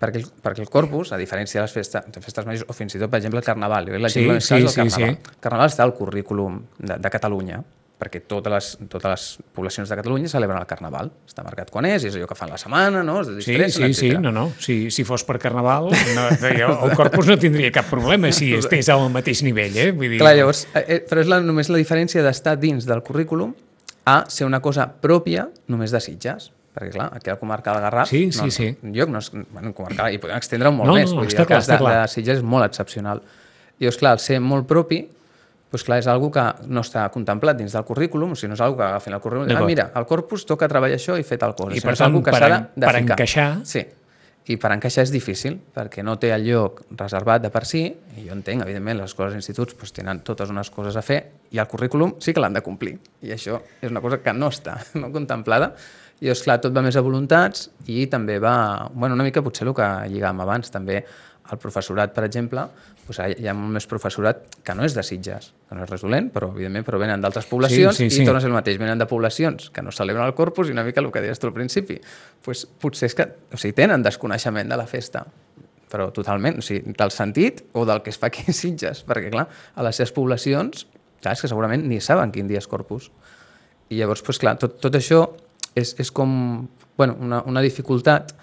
Perquè 0.01 0.17
el, 0.17 0.25
perquè 0.41 0.63
el 0.65 0.69
corpus, 0.73 1.11
a 1.13 1.17
diferència 1.21 1.59
de 1.61 1.67
les 1.67 1.73
festes, 1.75 2.07
de 2.09 2.21
festes 2.23 2.47
majors, 2.47 2.65
o 2.67 2.73
fins 2.73 2.95
i 2.97 2.99
tot, 2.99 3.11
per 3.11 3.19
exemple, 3.21 3.37
el 3.37 3.45
carnaval, 3.45 3.85
jo 3.85 3.93
crec 3.93 4.01
que 4.01 4.07
l'exemple 4.07 4.39
Sí, 4.41 4.47
sí, 4.47 4.67
sí, 4.67 4.75
carnaval. 4.79 4.97
sí. 4.97 5.29
El 5.35 5.43
carnaval 5.45 5.69
està 5.69 5.83
al 5.85 5.93
currículum 5.93 6.57
de, 6.79 6.97
de 6.97 7.09
Catalunya, 7.13 7.59
perquè 8.01 8.23
totes 8.25 8.49
les, 8.49 8.67
totes 8.89 9.11
les 9.11 9.23
poblacions 9.53 9.85
de 9.87 9.95
Catalunya 9.99 10.25
celebren 10.31 10.57
el 10.57 10.65
carnaval. 10.65 11.11
Està 11.29 11.43
marcat 11.45 11.69
quan 11.69 11.85
és, 11.85 12.01
és 12.09 12.15
allò 12.17 12.25
que 12.31 12.33
fan 12.39 12.49
la 12.49 12.57
setmana, 12.57 13.03
no? 13.05 13.19
Es 13.21 13.27
Sí, 13.45 13.53
sí, 13.53 13.67
sí, 13.69 13.83
etcètera. 13.91 14.21
no, 14.25 14.31
no. 14.33 14.47
Si, 14.57 14.89
si 14.89 15.03
fos 15.05 15.21
per 15.23 15.37
Carnaval, 15.37 15.91
no, 16.15 16.23
el 16.87 16.95
corpus 16.97 17.27
no 17.29 17.37
tindria 17.37 17.69
cap 17.71 17.85
problema 17.93 18.31
si 18.33 18.55
estés 18.57 18.89
al 18.89 19.05
mateix 19.13 19.43
nivell, 19.45 19.77
eh? 19.77 19.91
Vull 19.93 20.15
dir, 20.15 20.17
Clar, 20.23 20.33
llavors, 20.39 20.63
eh, 20.73 20.81
eh, 20.87 20.99
però 21.05 21.21
és 21.21 21.29
la, 21.29 21.37
només 21.45 21.69
la 21.69 21.77
diferència 21.77 22.23
d'estar 22.25 22.55
dins 22.57 22.89
del 22.89 23.03
currículum 23.05 23.53
a 24.09 24.23
ser 24.33 24.47
una 24.49 24.63
cosa 24.65 24.87
pròpia 24.99 25.45
només 25.69 25.93
de 25.93 26.01
Sitges. 26.01 26.49
Perquè, 26.73 26.91
clar, 26.95 27.09
aquí 27.17 27.29
al 27.29 27.37
comarca 27.39 27.73
del 27.73 27.81
Garraf... 27.83 28.07
Sí, 28.09 28.31
sí, 28.31 28.45
no, 28.45 28.51
sí. 28.51 28.69
Un 28.83 28.93
lloc 28.95 29.09
no 29.11 29.19
és... 29.19 29.31
Bueno, 29.51 29.73
comarcal, 29.75 30.13
i 30.13 30.17
podem 30.23 30.37
extendre 30.37 30.71
molt 30.71 30.87
No, 30.87 30.93
més. 30.95 31.09
no, 31.11 31.17
vull 31.19 31.27
dir, 31.27 31.33
està 31.35 31.43
el 31.43 31.47
clar, 31.49 31.57
cas 31.59 31.65
està 31.67 31.77
de, 31.77 31.83
clar. 31.83 31.95
de 32.01 32.07
Sitges 32.13 32.37
és 32.39 32.43
molt 32.47 32.65
excepcional. 32.69 33.21
I, 33.81 33.87
és 33.89 33.97
clar, 33.99 34.13
al 34.15 34.19
ser 34.23 34.39
molt 34.39 34.67
propi, 34.69 35.01
doncs 35.71 35.83
clar, 35.87 35.97
és 35.99 36.07
algo 36.11 36.29
que 36.31 36.43
no 36.71 36.81
està 36.83 37.05
contemplat 37.11 37.57
dins 37.59 37.71
del 37.75 37.83
currículum, 37.87 38.33
o 38.33 38.35
sigui, 38.39 38.49
no 38.53 38.57
és 38.59 38.63
algo 38.63 38.77
que 38.79 38.83
agafin 38.87 39.13
el 39.15 39.21
currículum, 39.23 39.51
ah, 39.57 39.65
mira, 39.67 39.89
el 39.95 40.05
corpus 40.07 40.45
toca 40.47 40.67
treballar 40.71 40.95
això 40.99 41.17
i 41.19 41.23
fer 41.27 41.37
tal 41.39 41.55
cosa. 41.55 41.75
I 41.75 41.81
per 41.83 41.95
tant, 41.99 42.15
que 42.23 42.31
per 42.31 42.43
en- 42.51 42.67
de 42.75 42.85
per 42.87 42.95
ficar. 42.95 43.17
encaixar- 43.17 43.65
Sí, 43.65 43.83
i 44.51 44.57
per 44.57 44.71
encaixar 44.73 45.03
és 45.05 45.11
difícil, 45.13 45.59
perquè 45.75 46.03
no 46.03 46.17
té 46.19 46.31
el 46.33 46.43
lloc 46.47 46.81
reservat 46.97 47.41
de 47.43 47.49
per 47.53 47.63
si, 47.65 47.83
i 48.17 48.25
jo 48.27 48.33
entenc, 48.33 48.63
evidentment, 48.63 48.97
les 48.97 49.11
escoles 49.11 49.33
i 49.33 49.39
instituts 49.39 49.75
doncs, 49.77 49.93
tenen 49.93 50.19
totes 50.27 50.49
unes 50.49 50.69
coses 50.71 50.95
a 50.97 51.01
fer, 51.05 51.19
i 51.51 51.59
el 51.59 51.67
currículum 51.67 52.15
sí 52.19 52.33
que 52.33 52.39
l'han 52.41 52.53
de 52.53 52.61
complir, 52.65 52.97
i 53.21 53.31
això 53.31 53.61
és 53.81 53.91
una 53.91 54.01
cosa 54.01 54.17
que 54.23 54.33
no 54.33 54.47
està 54.49 54.79
no 54.95 55.11
contemplada, 55.11 55.75
i 56.21 56.29
és 56.29 56.43
clar, 56.45 56.59
tot 56.61 56.73
va 56.75 56.83
més 56.85 56.97
a 56.97 57.01
voluntats, 57.01 57.69
i 57.89 58.05
també 58.09 58.37
va, 58.41 58.55
bueno, 58.93 59.17
una 59.17 59.25
mica 59.25 59.41
potser 59.41 59.65
el 59.67 59.73
que 59.77 59.87
lligàvem 60.11 60.41
abans, 60.43 60.69
també 60.73 61.01
el 61.51 61.59
professorat, 61.59 62.13
per 62.15 62.23
exemple, 62.27 62.67
doncs 63.01 63.19
hi 63.41 63.47
ha 63.49 63.53
molt 63.57 63.73
més 63.75 63.87
professorat 63.89 64.43
que 64.63 64.75
no 64.77 64.85
és 64.85 64.93
de 64.95 65.03
Sitges, 65.03 65.49
que 65.67 65.75
no 65.75 65.83
és 65.83 65.89
res 65.89 66.05
dolent, 66.05 66.29
però 66.31 66.51
evidentment 66.53 66.85
però 66.87 66.99
venen 67.01 67.23
d'altres 67.23 67.49
poblacions 67.49 67.97
sí, 67.97 68.07
sí. 68.09 68.21
i 68.21 68.27
torna 68.27 68.39
a 68.39 68.43
ser 68.43 68.51
el 68.51 68.55
mateix, 68.55 68.77
venen 68.79 69.01
de 69.01 69.07
poblacions 69.09 69.71
que 69.73 69.83
no 69.83 69.91
celebren 69.91 70.29
el 70.29 70.35
corpus 70.37 70.69
i 70.69 70.75
una 70.75 70.85
mica 70.87 71.01
el 71.01 71.09
que 71.11 71.25
deies 71.25 71.41
tu 71.41 71.49
al 71.49 71.55
principi, 71.57 71.97
pues, 72.45 72.63
potser 72.79 73.09
és 73.09 73.17
que 73.17 73.27
o 73.27 73.59
sigui, 73.59 73.75
tenen 73.81 74.05
desconeixement 74.05 74.71
de 74.71 74.79
la 74.79 74.87
festa, 74.87 75.25
però 75.91 76.07
totalment, 76.15 76.61
o 76.61 76.65
sigui, 76.65 76.95
del 76.95 77.11
sentit 77.11 77.65
o 77.73 77.83
del 77.89 78.05
que 78.05 78.13
es 78.13 78.21
fa 78.21 78.29
aquí 78.31 78.45
a 78.47 78.55
Sitges, 78.55 79.03
perquè 79.09 79.33
clar, 79.33 79.49
a 79.49 79.87
les 79.89 79.99
seves 79.99 80.13
poblacions, 80.15 80.85
clar, 81.19 81.35
és 81.35 81.43
que 81.43 81.51
segurament 81.51 81.83
ni 81.89 81.99
saben 81.99 82.31
quin 82.31 82.47
dia 82.47 82.61
és 82.61 82.69
corpus. 82.69 83.09
I 83.91 83.97
llavors, 83.99 84.21
pues, 84.23 84.39
clar, 84.39 84.55
tot, 84.61 84.77
tot 84.79 84.95
això 84.95 85.25
és, 85.75 85.95
és 85.99 86.11
com 86.11 86.67
bueno, 86.97 87.17
una, 87.19 87.41
una 87.47 87.61
dificultat 87.61 88.35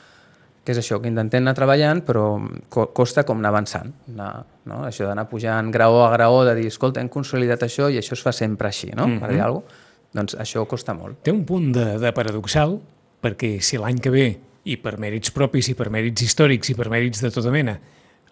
que 0.69 0.75
és 0.75 0.81
això, 0.83 0.99
que 1.01 1.09
intentem 1.09 1.41
anar 1.41 1.55
treballant, 1.57 2.03
però 2.05 2.25
co 2.69 2.91
costa 2.93 3.23
com 3.25 3.39
anar 3.41 3.55
avançant. 3.55 3.93
Anar, 4.13 4.33
no? 4.69 4.83
Això 4.85 5.07
d'anar 5.09 5.25
pujant 5.31 5.71
graó 5.73 6.03
a 6.05 6.11
graó, 6.13 6.43
de 6.45 6.53
dir, 6.59 6.67
escolta, 6.69 7.01
hem 7.01 7.09
consolidat 7.09 7.65
això 7.65 7.89
i 7.89 7.97
això 7.97 8.13
es 8.19 8.25
fa 8.25 8.35
sempre 8.37 8.69
així, 8.69 8.91
no? 8.93 9.07
Mm 9.07 9.15
-hmm. 9.15 9.21
Per 9.21 9.31
dir 9.33 9.41
alguna 9.41 9.65
cosa. 9.65 9.87
Doncs 10.13 10.37
això 10.37 10.67
costa 10.67 10.95
molt. 10.95 11.23
Té 11.23 11.33
un 11.33 11.45
punt 11.45 11.73
de, 11.73 11.99
de 11.99 12.13
paradoxal, 12.13 12.81
perquè 13.23 13.61
si 13.61 13.79
l'any 13.79 13.99
que 13.99 14.11
ve, 14.11 14.39
i 14.65 14.77
per 14.77 14.99
mèrits 14.99 15.31
propis, 15.31 15.69
i 15.69 15.75
per 15.75 15.91
mèrits 15.91 16.23
històrics, 16.23 16.71
i 16.71 16.75
per 16.75 16.89
mèrits 16.89 17.23
de 17.23 17.31
tota 17.31 17.51
mena, 17.51 17.79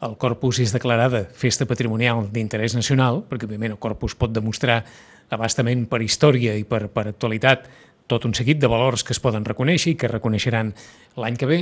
el 0.02 0.16
Corpus 0.20 0.58
és 0.60 0.72
declarada 0.72 1.24
festa 1.32 1.64
patrimonial 1.64 2.28
d'interès 2.32 2.74
nacional, 2.76 3.24
perquè, 3.28 3.48
òbviament, 3.48 3.72
el 3.72 3.78
Corpus 3.78 4.14
pot 4.14 4.32
demostrar 4.32 4.84
abastament 5.30 5.86
per 5.88 6.02
història 6.02 6.54
i 6.54 6.64
per, 6.64 6.88
per 6.88 7.08
actualitat 7.08 7.66
tot 8.06 8.24
un 8.24 8.34
seguit 8.34 8.58
de 8.62 8.68
valors 8.70 9.02
que 9.04 9.12
es 9.12 9.20
poden 9.20 9.44
reconèixer 9.44 9.92
i 9.94 9.96
que 9.98 10.08
reconeixeran 10.08 10.72
l'any 11.16 11.36
que 11.36 11.46
ve, 11.50 11.60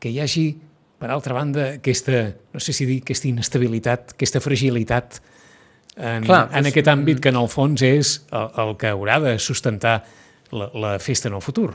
que 0.00 0.10
hi 0.10 0.20
hagi, 0.20 0.46
per 0.98 1.10
altra 1.12 1.34
banda, 1.36 1.74
aquesta, 1.78 2.24
no 2.54 2.60
sé 2.60 2.72
si 2.72 2.86
dir, 2.88 3.00
aquesta 3.04 3.28
inestabilitat, 3.28 4.14
aquesta 4.16 4.40
fragilitat 4.40 5.20
en, 5.96 6.24
Clar, 6.24 6.48
en 6.52 6.64
és- 6.64 6.70
aquest 6.72 6.88
àmbit 6.92 7.20
que 7.20 7.28
en 7.32 7.36
el 7.40 7.48
fons 7.48 7.82
és 7.86 8.14
el, 8.32 8.48
el 8.64 8.74
que 8.80 8.90
haurà 8.92 9.20
de 9.22 9.38
sustentar 9.38 10.02
la, 10.52 10.70
la 10.74 10.98
festa 10.98 11.28
en 11.28 11.34
el 11.38 11.42
futur. 11.44 11.70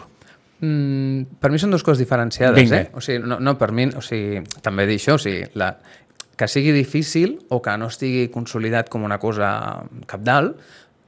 Mm, 0.62 1.40
per 1.42 1.50
mi 1.50 1.58
són 1.58 1.72
dues 1.74 1.82
coses 1.82 1.98
diferenciades, 2.04 2.60
Vinga. 2.60 2.84
eh? 2.84 2.92
O 2.94 3.02
sigui, 3.02 3.24
no, 3.26 3.40
no, 3.42 3.56
per 3.58 3.72
mi, 3.74 3.88
o 3.98 4.02
sigui, 4.06 4.44
també 4.62 4.86
dir 4.90 5.00
això, 5.00 5.16
o 5.18 5.22
sigui, 5.22 5.48
la, 5.58 5.72
que 6.38 6.48
sigui 6.50 6.72
difícil 6.76 7.40
o 7.50 7.62
que 7.62 7.74
no 7.82 7.88
estigui 7.90 8.28
consolidat 8.34 8.90
com 8.90 9.04
una 9.08 9.18
cosa 9.22 9.50
capdalt, 10.10 10.58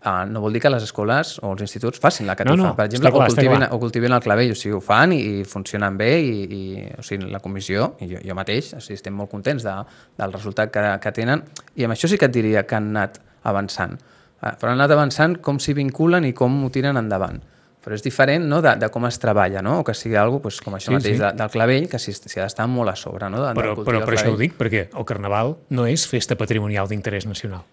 uh, 0.05 0.24
no 0.29 0.41
vol 0.43 0.53
dir 0.55 0.62
que 0.63 0.72
les 0.72 0.83
escoles 0.86 1.36
o 1.41 1.53
els 1.53 1.63
instituts 1.65 2.01
facin 2.01 2.27
la 2.29 2.36
catifa. 2.39 2.55
No, 2.55 2.69
no, 2.69 2.75
per 2.77 2.88
exemple, 2.89 3.12
clar, 3.12 3.27
o, 3.27 3.33
cultivin, 3.33 3.57
clar. 3.57 3.69
o 3.75 3.79
cultivin 3.81 4.17
el 4.17 4.24
clavell, 4.25 4.53
o 4.53 4.57
sigui, 4.60 4.75
ho 4.77 4.81
fan 4.83 5.15
i, 5.15 5.19
i 5.19 5.45
funcionen 5.50 5.98
bé 6.00 6.12
i, 6.22 6.33
i 6.43 6.63
o 6.98 7.05
sigui, 7.05 7.29
la 7.31 7.41
comissió, 7.43 7.93
i 8.03 8.10
jo, 8.12 8.24
jo 8.24 8.38
mateix, 8.38 8.74
o 8.77 8.81
sigui, 8.83 9.00
estem 9.00 9.15
molt 9.17 9.31
contents 9.31 9.65
de, 9.67 9.77
del 10.19 10.36
resultat 10.36 10.74
que, 10.74 10.83
que 11.03 11.15
tenen 11.15 11.45
i 11.79 11.88
amb 11.88 11.95
això 11.95 12.12
sí 12.12 12.19
que 12.19 12.29
et 12.29 12.36
diria 12.36 12.65
que 12.67 12.77
han 12.79 12.91
anat 12.93 13.22
avançant. 13.50 13.98
Uh, 14.43 14.53
però 14.60 14.74
han 14.74 14.79
anat 14.79 14.95
avançant 14.95 15.39
com 15.43 15.60
s'hi 15.60 15.75
vinculen 15.77 16.27
i 16.27 16.36
com 16.38 16.62
ho 16.65 16.72
tiren 16.74 17.00
endavant 17.00 17.42
però 17.83 17.98
és 17.98 18.03
diferent 18.05 18.46
no, 18.48 18.61
de, 18.63 18.77
de 18.79 18.87
com 18.94 19.03
es 19.09 19.18
treballa, 19.20 19.59
no? 19.66 19.81
o 19.81 19.83
que 19.83 19.92
sigui 19.98 20.16
alguna 20.16 20.46
cosa 20.46 20.63
com 20.63 20.77
això 20.77 20.94
Sí, 20.94 20.96
mateix 20.96 21.18
sí. 21.18 21.20
De, 21.20 21.31
del 21.35 21.51
clavell, 21.51 21.89
que 21.92 22.00
s'hi 22.00 22.16
ha 22.16 22.46
d'estar 22.46 22.68
molt 22.72 22.94
a 22.94 22.96
sobre. 22.96 23.27
No? 23.27 23.44
De, 23.44 23.51
Però, 23.59 23.75
però 23.83 24.00
per 24.07 24.16
això 24.16 24.31
ho 24.31 24.39
dic, 24.39 24.55
perquè 24.55 24.85
el 24.87 25.07
Carnaval 25.09 25.57
no 25.75 25.87
és 25.92 26.07
festa 26.07 26.39
patrimonial 26.39 26.87
d'interès 26.87 27.27
nacional. 27.27 27.66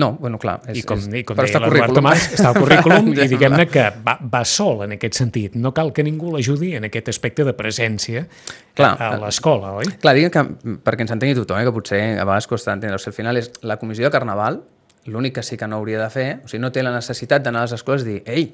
No, 0.00 0.12
bueno, 0.20 0.38
clar. 0.40 0.56
És, 0.70 0.80
I 0.80 0.84
com, 0.88 0.98
és, 0.98 1.08
i 1.20 1.22
com 1.28 1.36
deia 1.36 1.60
l'Eduard. 1.60 1.92
Tomàs, 1.98 2.30
està 2.36 2.50
al 2.50 2.56
currículum 2.56 3.10
i 3.20 3.26
diguem-ne 3.28 3.66
que 3.68 3.86
va, 4.06 4.16
va 4.32 4.40
sol 4.48 4.86
en 4.86 4.96
aquest 4.96 5.18
sentit. 5.20 5.58
No 5.60 5.74
cal 5.76 5.92
que 5.96 6.04
ningú 6.06 6.32
l'ajudi 6.32 6.72
en 6.78 6.88
aquest 6.88 7.10
aspecte 7.12 7.44
de 7.44 7.54
presència 7.58 8.24
Clar. 8.78 8.94
a 8.96 9.12
l'escola, 9.20 9.74
oi? 9.82 9.92
Clar, 10.00 10.16
diguem 10.16 10.32
que, 10.32 10.78
perquè 10.86 11.04
ens 11.04 11.12
entengui 11.16 11.36
tothom, 11.36 11.60
eh, 11.60 11.68
que 11.68 11.74
potser 11.76 12.00
a 12.14 12.24
vegades 12.24 12.48
costa 12.50 12.72
entendre, 12.72 12.96
o 12.96 13.02
sigui, 13.02 13.12
al 13.12 13.18
final 13.18 13.42
és 13.42 13.52
la 13.66 13.76
comissió 13.82 14.08
de 14.08 14.14
Carnaval, 14.14 14.62
l'únic 15.10 15.36
que 15.38 15.44
sí 15.44 15.60
que 15.60 15.68
no 15.68 15.80
hauria 15.80 16.00
de 16.00 16.08
fer, 16.12 16.28
o 16.44 16.48
sigui, 16.48 16.62
no 16.64 16.72
té 16.72 16.84
la 16.86 16.94
necessitat 16.96 17.44
d'anar 17.44 17.66
a 17.66 17.68
les 17.68 17.76
escoles 17.76 18.06
i 18.06 18.14
dir, 18.14 18.22
ei, 18.30 18.48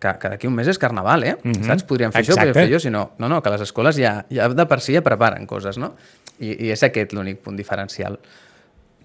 que, 0.00 0.12
que 0.20 0.32
d'aquí 0.32 0.48
un 0.48 0.56
mes 0.56 0.68
és 0.68 0.78
Carnaval, 0.80 1.24
eh? 1.24 1.36
Mm 1.42 1.52
-hmm. 1.52 1.66
Saps? 1.66 1.84
Podríem 1.84 2.12
fer 2.12 2.22
això, 2.22 2.32
Exacte. 2.32 2.52
podríem 2.52 2.68
fer 2.68 2.74
allò, 2.74 2.80
si 2.80 2.90
no, 2.90 3.10
no, 3.18 3.28
no, 3.28 3.42
que 3.42 3.50
les 3.50 3.60
escoles 3.60 3.96
ja, 3.96 4.24
ja 4.30 4.48
de 4.48 4.66
per 4.66 4.80
si 4.80 4.94
ja 4.94 5.02
preparen 5.02 5.46
coses, 5.46 5.78
no? 5.78 5.94
I, 6.40 6.66
i 6.66 6.70
és 6.70 6.82
aquest 6.82 7.12
l'únic 7.12 7.38
punt 7.38 7.56
diferencial 7.56 8.18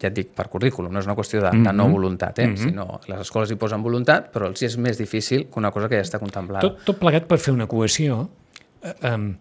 ja 0.02 0.10
et 0.10 0.14
dic, 0.16 0.30
per 0.36 0.48
currículum, 0.52 0.92
no 0.94 1.00
és 1.00 1.06
una 1.08 1.16
qüestió 1.16 1.42
de, 1.42 1.52
de 1.52 1.74
no 1.74 1.88
voluntat, 1.90 2.40
eh? 2.40 2.48
Mm 2.48 2.54
-hmm. 2.56 2.64
sinó 2.70 3.00
les 3.08 3.20
escoles 3.20 3.52
hi 3.52 3.56
posen 3.56 3.82
voluntat, 3.84 4.32
però 4.34 4.48
els 4.48 4.62
és 4.62 4.78
més 4.78 4.98
difícil 4.98 5.48
que 5.48 5.60
una 5.60 5.72
cosa 5.72 5.88
que 5.90 5.96
ja 5.96 6.02
està 6.02 6.20
contemplada. 6.20 6.62
Tot, 6.62 6.84
tot 6.84 7.00
plegat 7.00 7.26
per 7.28 7.40
fer 7.40 7.54
una 7.54 7.68
cohesió. 7.68 8.30
Eh, 8.84 9.14
um, 9.14 9.36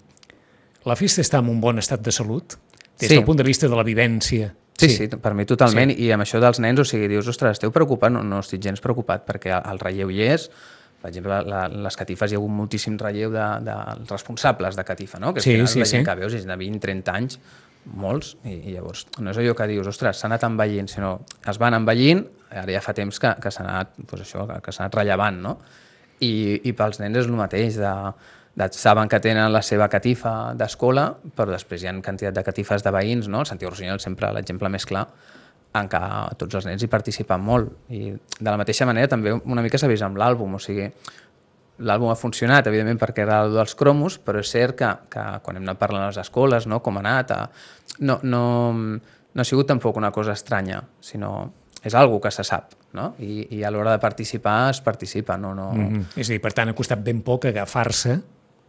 la 0.85 0.97
festa 0.97 1.23
està 1.23 1.39
en 1.39 1.49
un 1.49 1.61
bon 1.61 1.79
estat 1.79 2.01
de 2.01 2.13
salut, 2.13 2.55
des 2.99 3.09
Sí. 3.09 3.15
del 3.15 3.25
punt 3.25 3.39
de 3.39 3.45
vista 3.45 3.69
de 3.69 3.77
la 3.77 3.83
vivència. 3.83 4.55
Sí, 4.77 4.89
sí, 4.89 4.97
sí, 4.97 5.09
per 5.09 5.35
mi 5.35 5.45
totalment. 5.45 5.91
Sí. 5.91 6.03
I 6.05 6.13
amb 6.13 6.23
això 6.23 6.41
dels 6.41 6.59
nens, 6.61 6.81
o 6.81 6.85
sigui, 6.85 7.07
dius, 7.09 7.29
ostres, 7.29 7.53
esteu 7.53 7.71
preocupat? 7.71 8.11
No, 8.13 8.23
no 8.23 8.41
estic 8.41 8.61
gens 8.63 8.81
preocupat, 8.81 9.25
perquè 9.27 9.53
el, 9.57 9.71
el 9.73 9.79
relleu 9.79 10.11
hi 10.11 10.23
és. 10.23 10.51
Per 11.01 11.11
exemple, 11.11 11.43
la, 11.45 11.69
les 11.69 11.97
catifes 11.97 12.33
hi 12.33 12.35
ha 12.35 12.39
hagut 12.39 12.51
moltíssim 12.51 12.97
relleu 12.99 13.31
de, 13.31 13.45
de 13.61 13.75
responsables 14.09 14.75
de 14.77 14.85
catifa, 14.85 15.19
no? 15.21 15.35
Que 15.35 15.41
Sí, 15.41 15.53
final 15.53 15.69
sí, 15.69 15.79
la 15.79 15.85
gent 15.85 16.03
sí. 16.05 16.11
que 16.11 16.15
veus 16.17 16.35
és 16.35 16.47
de 16.47 16.57
20, 16.57 16.79
30 16.81 17.13
anys, 17.13 17.39
molts, 17.87 18.35
i, 18.45 18.55
i 18.71 18.75
llavors 18.75 19.05
no 19.21 19.33
és 19.33 19.41
allò 19.41 19.55
que 19.59 19.67
dius, 19.71 19.89
ostres, 19.91 20.19
s'ha 20.21 20.29
anat 20.31 20.47
envellint, 20.49 20.89
sinó 20.91 21.17
es 21.51 21.61
van 21.61 21.77
envellint, 21.77 22.25
ara 22.55 22.73
ja 22.73 22.83
fa 22.85 22.95
temps 22.97 23.19
que, 23.21 23.35
que 23.43 23.53
s'ha 23.53 23.65
anat, 23.67 23.97
doncs 23.99 24.25
això, 24.25 24.47
que, 24.49 24.61
que 24.65 24.75
s'ha 24.75 24.87
anat 24.87 25.01
rellevant, 25.01 25.43
no? 25.45 25.59
I, 26.23 26.61
I 26.65 26.73
pels 26.79 27.01
nens 27.03 27.19
és 27.21 27.29
el 27.29 27.37
mateix, 27.37 27.79
de, 27.81 27.93
de, 28.55 28.69
saben 28.79 29.11
que 29.11 29.21
tenen 29.21 29.53
la 29.53 29.63
seva 29.67 29.89
catifa 29.93 30.55
d'escola, 30.59 31.09
però 31.37 31.53
després 31.53 31.83
hi 31.83 31.91
ha 31.91 31.95
quantitat 32.01 32.37
de 32.37 32.45
catifes 32.47 32.87
de 32.87 32.93
veïns, 32.95 33.29
no? 33.29 33.43
El 33.43 33.51
Santiago 33.51 33.75
Rossinyol 33.75 34.03
sempre 34.03 34.31
l'exemple 34.37 34.71
més 34.73 34.87
clar, 34.89 35.09
en 35.75 35.91
què 35.91 36.01
tots 36.39 36.61
els 36.61 36.69
nens 36.69 36.83
hi 36.85 36.89
participen 36.91 37.43
molt. 37.43 37.73
I 37.91 38.15
de 38.15 38.47
la 38.49 38.57
mateixa 38.61 38.87
manera 38.87 39.11
també 39.11 39.35
una 39.35 39.65
mica 39.65 39.81
s'ha 39.81 39.91
vist 39.91 40.07
amb 40.07 40.21
l'àlbum, 40.21 40.55
o 40.55 40.63
sigui, 40.63 40.87
l'àlbum 41.79 42.13
ha 42.13 42.19
funcionat, 42.19 42.69
evidentment, 42.71 43.01
perquè 43.01 43.25
era 43.25 43.41
el 43.45 43.55
dels 43.57 43.75
cromos, 43.75 44.19
però 44.23 44.39
és 44.43 44.51
cert 44.51 44.77
que, 44.79 44.91
que 45.11 45.25
quan 45.43 45.59
hem 45.59 45.67
anat 45.67 45.81
parlant 45.81 46.05
a 46.05 46.13
les 46.13 46.21
escoles, 46.23 46.69
no, 46.71 46.81
com 46.85 47.01
ha 47.01 47.03
anat, 47.03 47.35
a, 47.35 47.51
no, 48.07 48.21
no, 48.23 48.45
no 48.83 49.43
ha 49.43 49.47
sigut 49.49 49.67
tampoc 49.71 49.99
una 49.99 50.13
cosa 50.15 50.37
estranya, 50.39 50.83
sinó 51.01 51.35
és 51.85 51.95
algo 51.95 52.21
que 52.21 52.31
se 52.33 52.45
sap, 52.49 52.73
no? 52.97 53.11
I, 53.21 53.59
i 53.59 53.65
a 53.65 53.71
l'hora 53.71 53.93
de 53.93 54.01
participar 54.01 54.71
es 54.71 54.81
participa, 54.81 55.37
no... 55.37 55.55
no... 55.55 55.73
Mm 55.73 55.89
-hmm. 55.89 56.05
És 56.17 56.31
a 56.31 56.33
dir, 56.33 56.41
per 56.41 56.53
tant, 56.53 56.69
ha 56.69 56.75
costat 56.75 57.03
ben 57.05 57.21
poc 57.21 57.45
agafar-se 57.45 58.21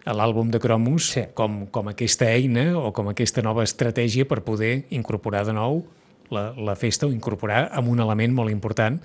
a 0.06 0.14
l'àlbum 0.14 0.52
de 0.52 0.60
cromos 0.60 1.10
Sí. 1.10 1.24
com, 1.34 1.68
com 1.68 1.88
aquesta 1.88 2.30
eina 2.30 2.78
o 2.78 2.92
com 2.94 3.10
aquesta 3.10 3.42
nova 3.42 3.64
estratègia 3.64 4.28
per 4.28 4.44
poder 4.44 4.86
incorporar 4.90 5.46
de 5.46 5.54
nou 5.54 5.86
la, 6.30 6.54
la 6.58 6.76
festa 6.76 7.08
o 7.08 7.12
incorporar 7.12 7.70
amb 7.72 7.90
un 7.90 8.00
element 8.00 8.34
molt 8.34 8.52
important 8.52 9.00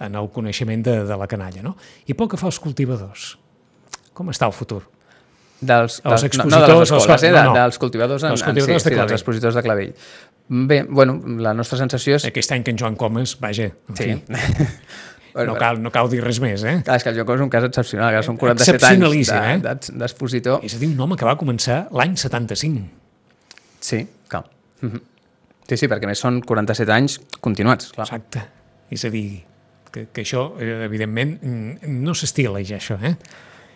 en 0.00 0.14
el 0.14 0.30
coneixement 0.30 0.82
de, 0.82 1.04
de 1.04 1.16
la 1.16 1.26
canalla. 1.26 1.62
No? 1.62 1.76
I 2.06 2.14
pel 2.14 2.28
que 2.28 2.36
fa 2.36 2.46
als 2.46 2.58
cultivadors, 2.58 3.38
com 4.14 4.28
està 4.32 4.46
el 4.46 4.52
futur? 4.56 4.82
Dels, 5.60 6.00
Els 6.08 6.22
dels, 6.24 6.38
no, 6.38 6.44
no 6.48 6.56
de 6.56 6.64
expositors, 6.64 6.80
les 6.80 6.90
escoles, 7.02 7.22
eh? 7.22 7.30
no, 7.30 7.36
De, 7.36 7.44
no. 7.44 7.54
dels 7.58 7.78
cultivadors 7.78 8.22
en, 8.24 8.30
Els 8.32 8.40
en 8.42 8.46
cultivadors 8.48 8.82
sí, 8.82 8.88
de 8.88 8.94
sí, 8.94 9.00
dels 9.00 9.12
expositors 9.12 9.54
de 9.58 9.62
clavell. 9.62 9.90
Bé, 10.48 10.82
bueno, 10.88 11.18
la 11.38 11.52
nostra 11.54 11.76
sensació 11.78 12.16
és... 12.16 12.24
Aquest 12.30 12.52
any 12.56 12.64
que 12.64 12.72
en 12.72 12.78
Joan 12.80 12.96
Comas, 12.96 13.36
vaja, 13.40 13.66
en 13.88 13.96
Sí. 13.96 14.04
fi, 14.04 15.44
no, 15.46 15.54
cal, 15.60 15.82
no 15.84 15.92
cal 15.94 16.08
dir 16.10 16.22
res 16.24 16.40
més, 16.42 16.64
eh? 16.64 16.78
Clar, 16.86 16.96
és 16.96 17.04
que 17.04 17.12
el 17.12 17.18
Jocó 17.20 17.36
és 17.36 17.44
un 17.44 17.50
cas 17.52 17.66
excepcional, 17.68 18.16
que 18.16 18.22
són 18.26 18.38
47 18.40 18.72
anys 18.72 18.80
Excepcionalíssim, 18.80 19.60
de- 19.62 19.74
eh? 19.76 19.98
d'expositor. 20.00 20.64
És 20.66 20.74
a 20.74 20.80
dir, 20.80 20.88
un 20.94 21.04
home 21.04 21.18
que 21.20 21.28
va 21.28 21.36
començar 21.38 21.82
l'any 21.92 22.16
75. 22.18 22.82
Sí, 23.80 24.00
clar. 24.32 24.42
Mhm. 24.80 25.04
Sí, 25.70 25.76
sí, 25.76 25.86
perquè 25.92 26.08
més 26.08 26.18
són 26.18 26.40
47 26.42 26.90
anys 26.96 27.20
continuats, 27.38 27.92
clar. 27.94 28.08
Exacte. 28.08 28.42
És 28.90 29.04
a 29.06 29.10
dir, 29.12 29.44
que, 29.92 30.08
que 30.10 30.24
això, 30.24 30.48
eh, 30.58 30.80
evidentment, 30.88 31.36
mm, 31.38 31.92
no 32.02 32.16
s'estila 32.18 32.58
ja, 32.64 32.80
això, 32.80 32.96
eh? 33.06 33.14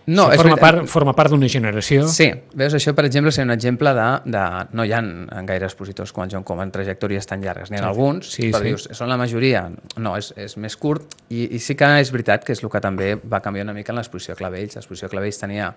No, 0.07 0.27
això 0.27 0.35
és 0.35 0.37
forma, 0.43 0.57
veritat. 0.57 0.61
part, 0.83 0.89
forma 0.93 1.13
part 1.17 1.31
d'una 1.33 1.49
generació. 1.49 2.03
Sí, 2.13 2.27
veus, 2.55 2.75
això, 2.77 2.93
per 2.95 3.07
exemple, 3.07 3.33
seria 3.33 3.47
un 3.49 3.55
exemple 3.55 3.95
de... 3.97 4.09
de 4.37 4.43
no 4.77 4.85
hi 4.85 4.93
ha 4.93 4.99
en 5.01 5.47
gaire 5.49 5.65
expositors 5.65 6.13
com 6.13 6.25
el 6.27 6.31
John 6.35 6.45
Com 6.45 6.61
en 6.61 6.71
trajectòries 6.75 7.25
tan 7.27 7.41
llargues. 7.41 7.71
N'hi 7.73 7.79
ha 7.79 7.85
Sí. 7.85 7.89
alguns, 7.89 8.31
Sí, 8.35 8.51
però 8.53 8.61
sí. 8.61 8.69
dius, 8.69 8.89
són 8.93 9.09
la 9.09 9.17
majoria? 9.17 9.71
No, 9.97 10.17
és, 10.21 10.33
és 10.37 10.57
més 10.61 10.77
curt 10.77 11.15
i, 11.31 11.47
i 11.57 11.59
sí 11.59 11.75
que 11.75 11.89
és 12.03 12.13
veritat 12.13 12.45
que 12.45 12.53
és 12.53 12.63
el 12.63 12.69
que 12.71 12.81
també 12.85 13.15
va 13.17 13.41
canviar 13.41 13.65
una 13.65 13.73
mica 13.73 13.93
en 13.93 13.97
l'exposició 14.03 14.37
Clavells. 14.37 14.77
L'exposició 14.77 15.09
Clavells 15.09 15.41
tenia 15.41 15.71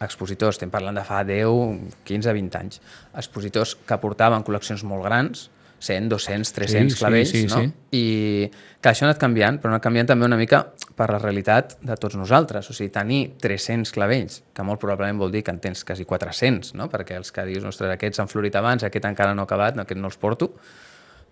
expositors, 0.00 0.56
estem 0.56 0.70
parlant 0.70 0.94
de 0.98 1.02
fa 1.06 1.22
10, 1.26 2.02
15, 2.06 2.32
20 2.34 2.58
anys, 2.58 2.80
expositors 3.18 3.76
que 3.86 3.96
portaven 3.98 4.44
col·leccions 4.46 4.82
molt 4.86 5.02
grans, 5.06 5.48
100, 5.80 6.08
200, 6.08 6.52
300 6.52 6.92
sí, 6.92 6.98
clavells, 6.98 7.30
sí, 7.30 7.44
no? 7.46 7.60
sí. 7.60 7.72
I 7.94 8.50
que 8.82 8.90
això 8.90 9.06
ha 9.06 9.08
anat 9.08 9.20
canviant, 9.22 9.60
però 9.62 9.72
ha 9.72 9.76
anat 9.76 9.84
canviant 9.84 10.10
també 10.10 10.26
una 10.26 10.38
mica 10.38 10.64
per 10.98 11.08
la 11.12 11.20
realitat 11.22 11.76
de 11.86 11.96
tots 12.00 12.18
nosaltres. 12.18 12.70
O 12.70 12.74
sigui, 12.76 12.90
tenir 12.94 13.20
300 13.42 13.94
clavells, 13.94 14.42
que 14.54 14.66
molt 14.66 14.82
probablement 14.82 15.22
vol 15.22 15.32
dir 15.34 15.44
que 15.46 15.54
en 15.54 15.62
tens 15.62 15.84
quasi 15.86 16.06
400, 16.08 16.74
no? 16.78 16.90
perquè 16.90 17.16
els 17.18 17.32
que 17.34 17.46
dius, 17.48 17.64
ostres, 17.68 17.94
aquests 17.94 18.22
han 18.22 18.30
florit 18.30 18.58
abans, 18.58 18.84
aquest 18.86 19.08
encara 19.08 19.34
no 19.34 19.46
ha 19.46 19.50
acabat, 19.50 19.78
no, 19.78 19.86
aquest 19.86 20.00
no 20.02 20.10
els 20.10 20.18
porto. 20.18 20.52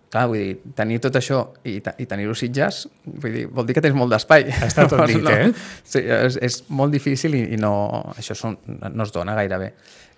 Clar, 0.07 0.23
vull 0.31 0.39
dir, 0.39 0.73
tenir 0.75 1.01
tot 1.03 1.17
això 1.19 1.41
i, 1.67 1.81
i 1.83 2.05
tenir-ho 2.07 2.35
Sitges, 2.37 2.85
vull 3.03 3.33
dir, 3.33 3.47
vol 3.51 3.67
dir 3.67 3.75
que 3.75 3.83
tens 3.83 3.95
molt 3.97 4.13
d'espai. 4.15 4.47
Està 4.69 4.87
tot 4.87 5.03
dit, 5.11 5.19
no, 5.19 5.33
eh? 5.35 5.49
Sí, 5.83 5.99
és, 5.99 6.39
és 6.47 6.61
molt 6.71 6.95
difícil 6.95 7.35
i, 7.35 7.43
i 7.57 7.59
no, 7.59 7.73
això 8.15 8.37
són, 8.39 8.55
no 8.67 9.03
es 9.03 9.11
dona 9.11 9.35
gaire 9.35 9.59
bé. 9.59 9.73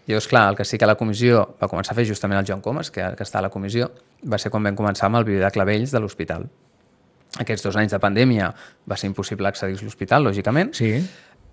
Llavors, 0.10 0.28
clar, 0.30 0.48
el 0.50 0.56
que 0.58 0.66
sí 0.66 0.78
que 0.82 0.88
la 0.90 0.96
comissió 0.98 1.42
va 1.62 1.68
començar 1.70 1.94
a 1.94 1.98
fer 1.98 2.06
justament 2.10 2.40
el 2.40 2.46
Joan 2.46 2.62
Comas, 2.66 2.90
que, 2.94 3.04
que 3.18 3.26
està 3.26 3.42
a 3.42 3.46
la 3.46 3.52
comissió, 3.54 3.90
va 4.24 4.38
ser 4.42 4.52
quan 4.52 4.64
vam 4.64 4.76
començar 4.76 5.08
amb 5.08 5.20
el 5.22 5.28
viver 5.28 5.44
de 5.46 5.52
clavells 5.52 5.92
de 5.92 6.00
l'hospital. 6.02 6.48
Aquests 7.40 7.64
dos 7.68 7.76
anys 7.78 7.94
de 7.94 8.00
pandèmia 8.02 8.50
va 8.90 8.98
ser 8.98 9.08
impossible 9.12 9.48
accedir 9.48 9.78
a 9.78 9.84
l'hospital, 9.86 10.24
lògicament, 10.26 10.74
Sí. 10.74 10.96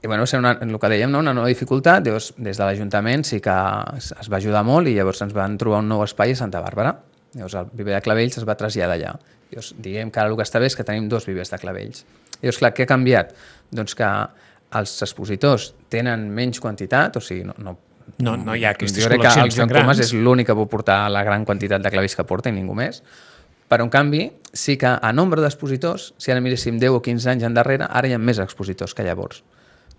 i 0.02 0.06
bueno, 0.06 0.22
va 0.22 0.26
ser 0.26 0.38
una, 0.38 0.52
el 0.60 0.78
que 0.78 0.88
dèiem, 0.88 1.10
no? 1.10 1.20
una 1.20 1.34
nova 1.34 1.48
dificultat, 1.48 2.04
llavors 2.06 2.32
des 2.36 2.56
de 2.56 2.64
l'Ajuntament 2.64 3.24
sí 3.24 3.40
que 3.40 3.54
es, 3.96 4.12
es 4.18 4.30
va 4.32 4.38
ajudar 4.38 4.64
molt 4.64 4.88
i 4.88 4.94
llavors 4.94 5.20
ens 5.22 5.34
van 5.36 5.56
trobar 5.58 5.80
un 5.84 5.88
nou 5.88 6.02
espai 6.04 6.32
a 6.32 6.36
Santa 6.36 6.60
Bàrbara. 6.64 6.96
Llavors 7.34 7.54
el 7.54 7.66
viver 7.72 7.94
de 7.94 8.00
clavells 8.00 8.38
es 8.38 8.46
va 8.48 8.56
traslladar 8.56 8.96
allà. 8.96 9.14
Llavors, 9.50 9.74
diguem 9.78 10.10
que 10.10 10.20
ara 10.20 10.30
el 10.30 10.36
que 10.36 10.42
està 10.42 10.58
bé 10.58 10.66
és 10.66 10.76
que 10.76 10.84
tenim 10.84 11.08
dos 11.08 11.26
vivers 11.26 11.50
de 11.52 11.58
clavells. 11.58 12.04
Llavors, 12.40 12.58
clar, 12.58 12.72
què 12.74 12.86
ha 12.86 12.90
canviat? 12.90 13.34
Doncs 13.70 13.94
que 13.94 14.08
els 14.76 15.02
expositors 15.02 15.74
tenen 15.92 16.30
menys 16.34 16.60
quantitat, 16.60 17.16
o 17.16 17.20
sigui, 17.20 17.44
no, 17.44 17.54
no 17.58 17.76
No, 18.22 18.36
no 18.36 18.54
hi 18.54 18.64
ha 18.64 18.72
aquestes 18.76 19.02
jo 19.02 19.10
crec 19.10 19.24
que 19.24 19.32
el 19.42 19.52
Joan 19.52 19.72
Comas 19.72 20.00
és 20.04 20.12
l'únic 20.14 20.48
que 20.50 20.56
pot 20.56 20.70
portar 20.70 21.00
la 21.12 21.24
gran 21.26 21.44
quantitat 21.44 21.82
de 21.82 21.92
clavells 21.92 22.16
que 22.16 22.24
porta 22.28 22.52
i 22.52 22.54
ningú 22.56 22.76
més. 22.78 23.02
Però, 23.66 23.82
en 23.82 23.90
canvi, 23.90 24.28
sí 24.54 24.76
que 24.78 24.92
a 24.94 25.12
nombre 25.12 25.42
d'expositors, 25.42 26.12
si 26.22 26.30
ara 26.30 26.40
miréssim 26.40 26.78
10 26.78 27.00
o 27.00 27.02
15 27.02 27.32
anys 27.32 27.46
endarrere, 27.48 27.88
ara 27.90 28.08
hi 28.08 28.14
ha 28.14 28.20
més 28.22 28.38
expositors 28.42 28.94
que 28.94 29.06
llavors. 29.06 29.42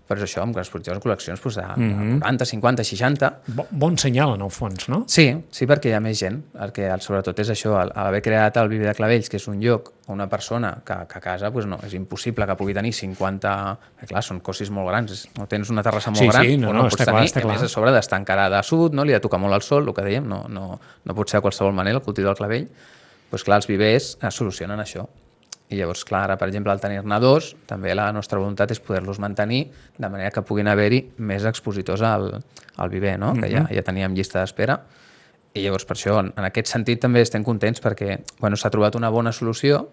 Però 0.08 0.16
és 0.16 0.24
això, 0.24 0.40
amb 0.40 0.56
expositors 0.56 0.96
en 0.96 1.02
col·leccions 1.04 1.42
doncs, 1.42 1.56
de, 1.58 1.64
Mhm. 1.76 2.14
de 2.14 2.20
40, 2.22 2.44
50, 2.48 2.84
60... 2.84 3.28
Bo, 3.48 3.66
bon 3.70 3.98
senyal, 4.00 4.34
en 4.38 4.42
el 4.46 4.50
fons, 4.50 4.86
no? 4.88 5.02
Sí, 5.06 5.26
sí, 5.50 5.66
perquè 5.68 5.90
hi 5.90 5.92
ha 5.92 6.00
més 6.00 6.18
gent. 6.18 6.38
El 6.58 6.72
que 6.72 6.88
sobretot 7.04 7.38
és 7.44 7.50
això, 7.52 7.74
el, 7.82 7.92
haver 7.94 8.22
creat 8.24 8.56
el 8.56 8.68
Viver 8.72 8.86
de 8.88 8.94
Clavells, 8.94 9.28
que 9.28 9.36
és 9.36 9.46
un 9.52 9.60
lloc 9.60 9.92
o 10.06 10.14
una 10.14 10.26
persona 10.26 10.70
que, 10.82 10.96
que 11.06 11.18
a 11.18 11.20
casa 11.20 11.50
doncs 11.50 11.66
no, 11.68 11.78
és 11.84 11.92
impossible 11.92 12.46
que 12.48 12.56
pugui 12.56 12.72
tenir 12.72 12.94
50... 12.96 13.52
Eh, 14.00 14.06
clar, 14.06 14.22
són 14.24 14.40
cossis 14.40 14.70
molt 14.72 14.88
grans, 14.88 15.28
no 15.36 15.46
tens 15.46 15.68
una 15.68 15.82
terrassa 15.84 16.10
molt 16.10 16.22
Sí, 16.24 16.28
gran, 16.32 16.46
sí, 16.46 16.56
no, 16.56 16.72
no, 16.72 16.82
no, 16.82 16.88
està 16.88 17.04
pots 17.04 17.04
clar, 17.04 17.14
tenir, 17.14 17.28
i 17.28 17.44
a 17.44 17.52
més 17.52 17.58
clar. 17.60 17.68
a 17.68 17.68
sobre 17.76 17.92
d'estar 17.92 18.18
encarada 18.22 18.58
a 18.58 18.62
sud, 18.62 18.94
no? 18.96 19.04
li 19.04 19.12
ha 19.12 19.20
de 19.20 19.26
tocar 19.28 19.38
molt 19.38 19.52
el 19.54 19.60
sol, 19.62 19.86
el 19.86 19.92
que 19.94 20.02
dèiem, 20.08 20.24
no, 20.26 20.46
no, 20.48 20.80
no 21.04 21.14
pot 21.14 21.28
ser 21.28 21.42
de 21.42 21.42
qualsevol 21.50 21.74
manera 21.76 22.00
el 22.00 22.02
cultiu 22.02 22.24
del 22.24 22.34
clavell. 22.40 22.64
Doncs 23.30 23.44
clar, 23.44 23.60
els 23.60 23.68
vivers 23.68 24.14
eh, 24.22 24.30
solucionen 24.32 24.80
això. 24.80 25.04
I 25.68 25.76
llavors, 25.76 26.00
clar, 26.08 26.22
ara, 26.24 26.36
per 26.40 26.48
exemple, 26.48 26.72
al 26.72 26.80
tenir-ne 26.80 27.18
dos, 27.20 27.50
també 27.68 27.92
la 27.94 28.06
nostra 28.16 28.38
voluntat 28.40 28.70
és 28.72 28.80
poder-los 28.80 29.18
mantenir 29.20 29.66
de 29.98 30.08
manera 30.08 30.30
que 30.32 30.40
puguin 30.42 30.70
haver-hi 30.72 31.02
més 31.18 31.44
expositors 31.44 32.00
al, 32.08 32.30
al 32.76 32.88
viver, 32.88 33.18
no? 33.20 33.34
que 33.36 33.50
ja, 33.52 33.66
ja 33.68 33.84
teníem 33.84 34.16
llista 34.16 34.40
d'espera. 34.40 34.78
I 35.52 35.66
llavors, 35.66 35.84
per 35.84 35.96
això, 35.98 36.16
en, 36.22 36.32
en 36.36 36.48
aquest 36.48 36.72
sentit 36.72 37.02
també 37.04 37.20
estem 37.20 37.44
contents 37.44 37.84
perquè 37.84 38.18
bueno, 38.40 38.56
s'ha 38.56 38.72
trobat 38.72 38.96
una 38.96 39.10
bona 39.12 39.32
solució 39.32 39.88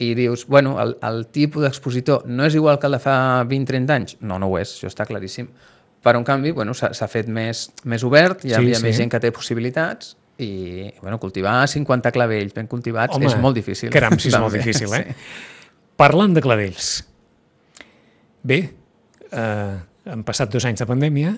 i 0.00 0.12
dius, 0.16 0.46
bueno, 0.48 0.76
el, 0.80 0.94
el 1.04 1.26
tipus 1.32 1.64
d'expositor 1.64 2.24
no 2.28 2.44
és 2.44 2.54
igual 2.56 2.78
que 2.80 2.88
el 2.88 2.96
de 2.96 3.00
fa 3.00 3.16
20-30 3.48 3.96
anys? 3.96 4.16
No, 4.20 4.38
no 4.40 4.48
ho 4.48 4.56
és, 4.60 4.72
això 4.76 4.88
està 4.88 5.08
claríssim. 5.08 5.48
Però, 6.00 6.16
en 6.16 6.24
canvi, 6.24 6.52
bueno, 6.56 6.72
s'ha 6.76 7.08
fet 7.12 7.28
més, 7.28 7.66
més 7.84 8.04
obert, 8.08 8.44
hi 8.44 8.54
Sí, 8.54 8.56
havia 8.56 8.78
sí. 8.80 8.84
més 8.86 8.96
gent 8.96 9.12
que 9.12 9.20
té 9.20 9.32
possibilitats 9.36 10.14
i 10.40 10.90
bueno, 11.02 11.18
cultivar 11.20 11.68
50 11.68 12.12
clavells 12.14 12.54
ben 12.56 12.68
cultivats 12.70 13.16
Home, 13.16 13.28
és 13.28 13.36
molt 13.40 13.58
difícil. 13.58 13.92
Caram, 13.92 14.16
sí, 14.18 14.30
és 14.32 14.38
molt 14.40 14.56
difícil, 14.56 14.92
eh? 14.96 15.04
sí. 15.04 15.16
Parlant 16.00 16.34
de 16.36 16.42
clavells. 16.44 16.90
Bé, 18.42 18.60
eh, 19.30 19.74
han 20.10 20.24
passat 20.24 20.52
dos 20.52 20.64
anys 20.64 20.80
de 20.80 20.88
pandèmia, 20.88 21.34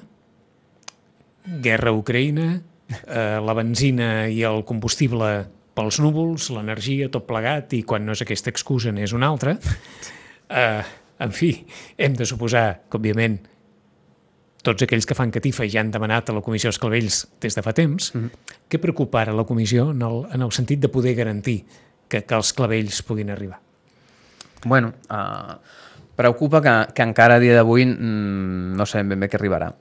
guerra 1.64 1.90
a 1.90 1.98
Ucraïna, 1.98 2.48
eh, 3.02 3.38
la 3.42 3.56
benzina 3.58 4.28
i 4.30 4.42
el 4.46 4.62
combustible 4.68 5.32
pels 5.74 5.98
núvols, 6.04 6.50
l'energia, 6.54 7.08
tot 7.10 7.26
plegat, 7.26 7.72
i 7.74 7.82
quan 7.88 8.04
no 8.06 8.14
és 8.14 8.22
aquesta 8.22 8.52
excusa 8.52 8.92
n'és 8.94 9.16
una 9.16 9.32
altra. 9.32 9.56
Eh, 10.52 10.82
en 11.24 11.30
fi, 11.32 11.54
hem 11.96 12.12
de 12.18 12.26
suposar 12.28 12.82
que, 12.84 12.98
òbviament, 12.98 13.38
tots 14.62 14.84
aquells 14.86 15.06
que 15.06 15.16
fan 15.18 15.32
catifa 15.34 15.66
ja 15.70 15.82
han 15.82 15.90
demanat 15.92 16.30
a 16.30 16.36
la 16.36 16.42
Comissió 16.44 16.70
dels 16.70 16.78
Clavells 16.82 17.22
des 17.42 17.56
de 17.58 17.62
fa 17.62 17.72
temps. 17.72 18.14
Mm 18.14 18.20
-hmm. 18.20 18.56
Què 18.70 18.78
preocupa 18.80 19.20
ara 19.20 19.32
la 19.32 19.44
Comissió 19.44 19.90
en 19.90 20.02
el, 20.02 20.26
en 20.32 20.42
el 20.42 20.52
sentit 20.52 20.80
de 20.80 20.88
poder 20.88 21.14
garantir 21.14 21.64
que, 22.08 22.24
que 22.24 22.34
els 22.34 22.52
clavells 22.52 23.02
puguin 23.02 23.30
arribar? 23.30 23.60
Bueno, 24.64 24.92
uh, 25.10 25.54
preocupa 26.16 26.60
que, 26.60 26.92
que 26.94 27.02
encara 27.02 27.36
a 27.36 27.38
dia 27.38 27.54
d'avui 27.54 27.86
mm, 27.86 28.76
no 28.76 28.86
sabem 28.86 29.08
ben 29.08 29.20
bé 29.20 29.28
què 29.28 29.36
arribarà. 29.36 29.72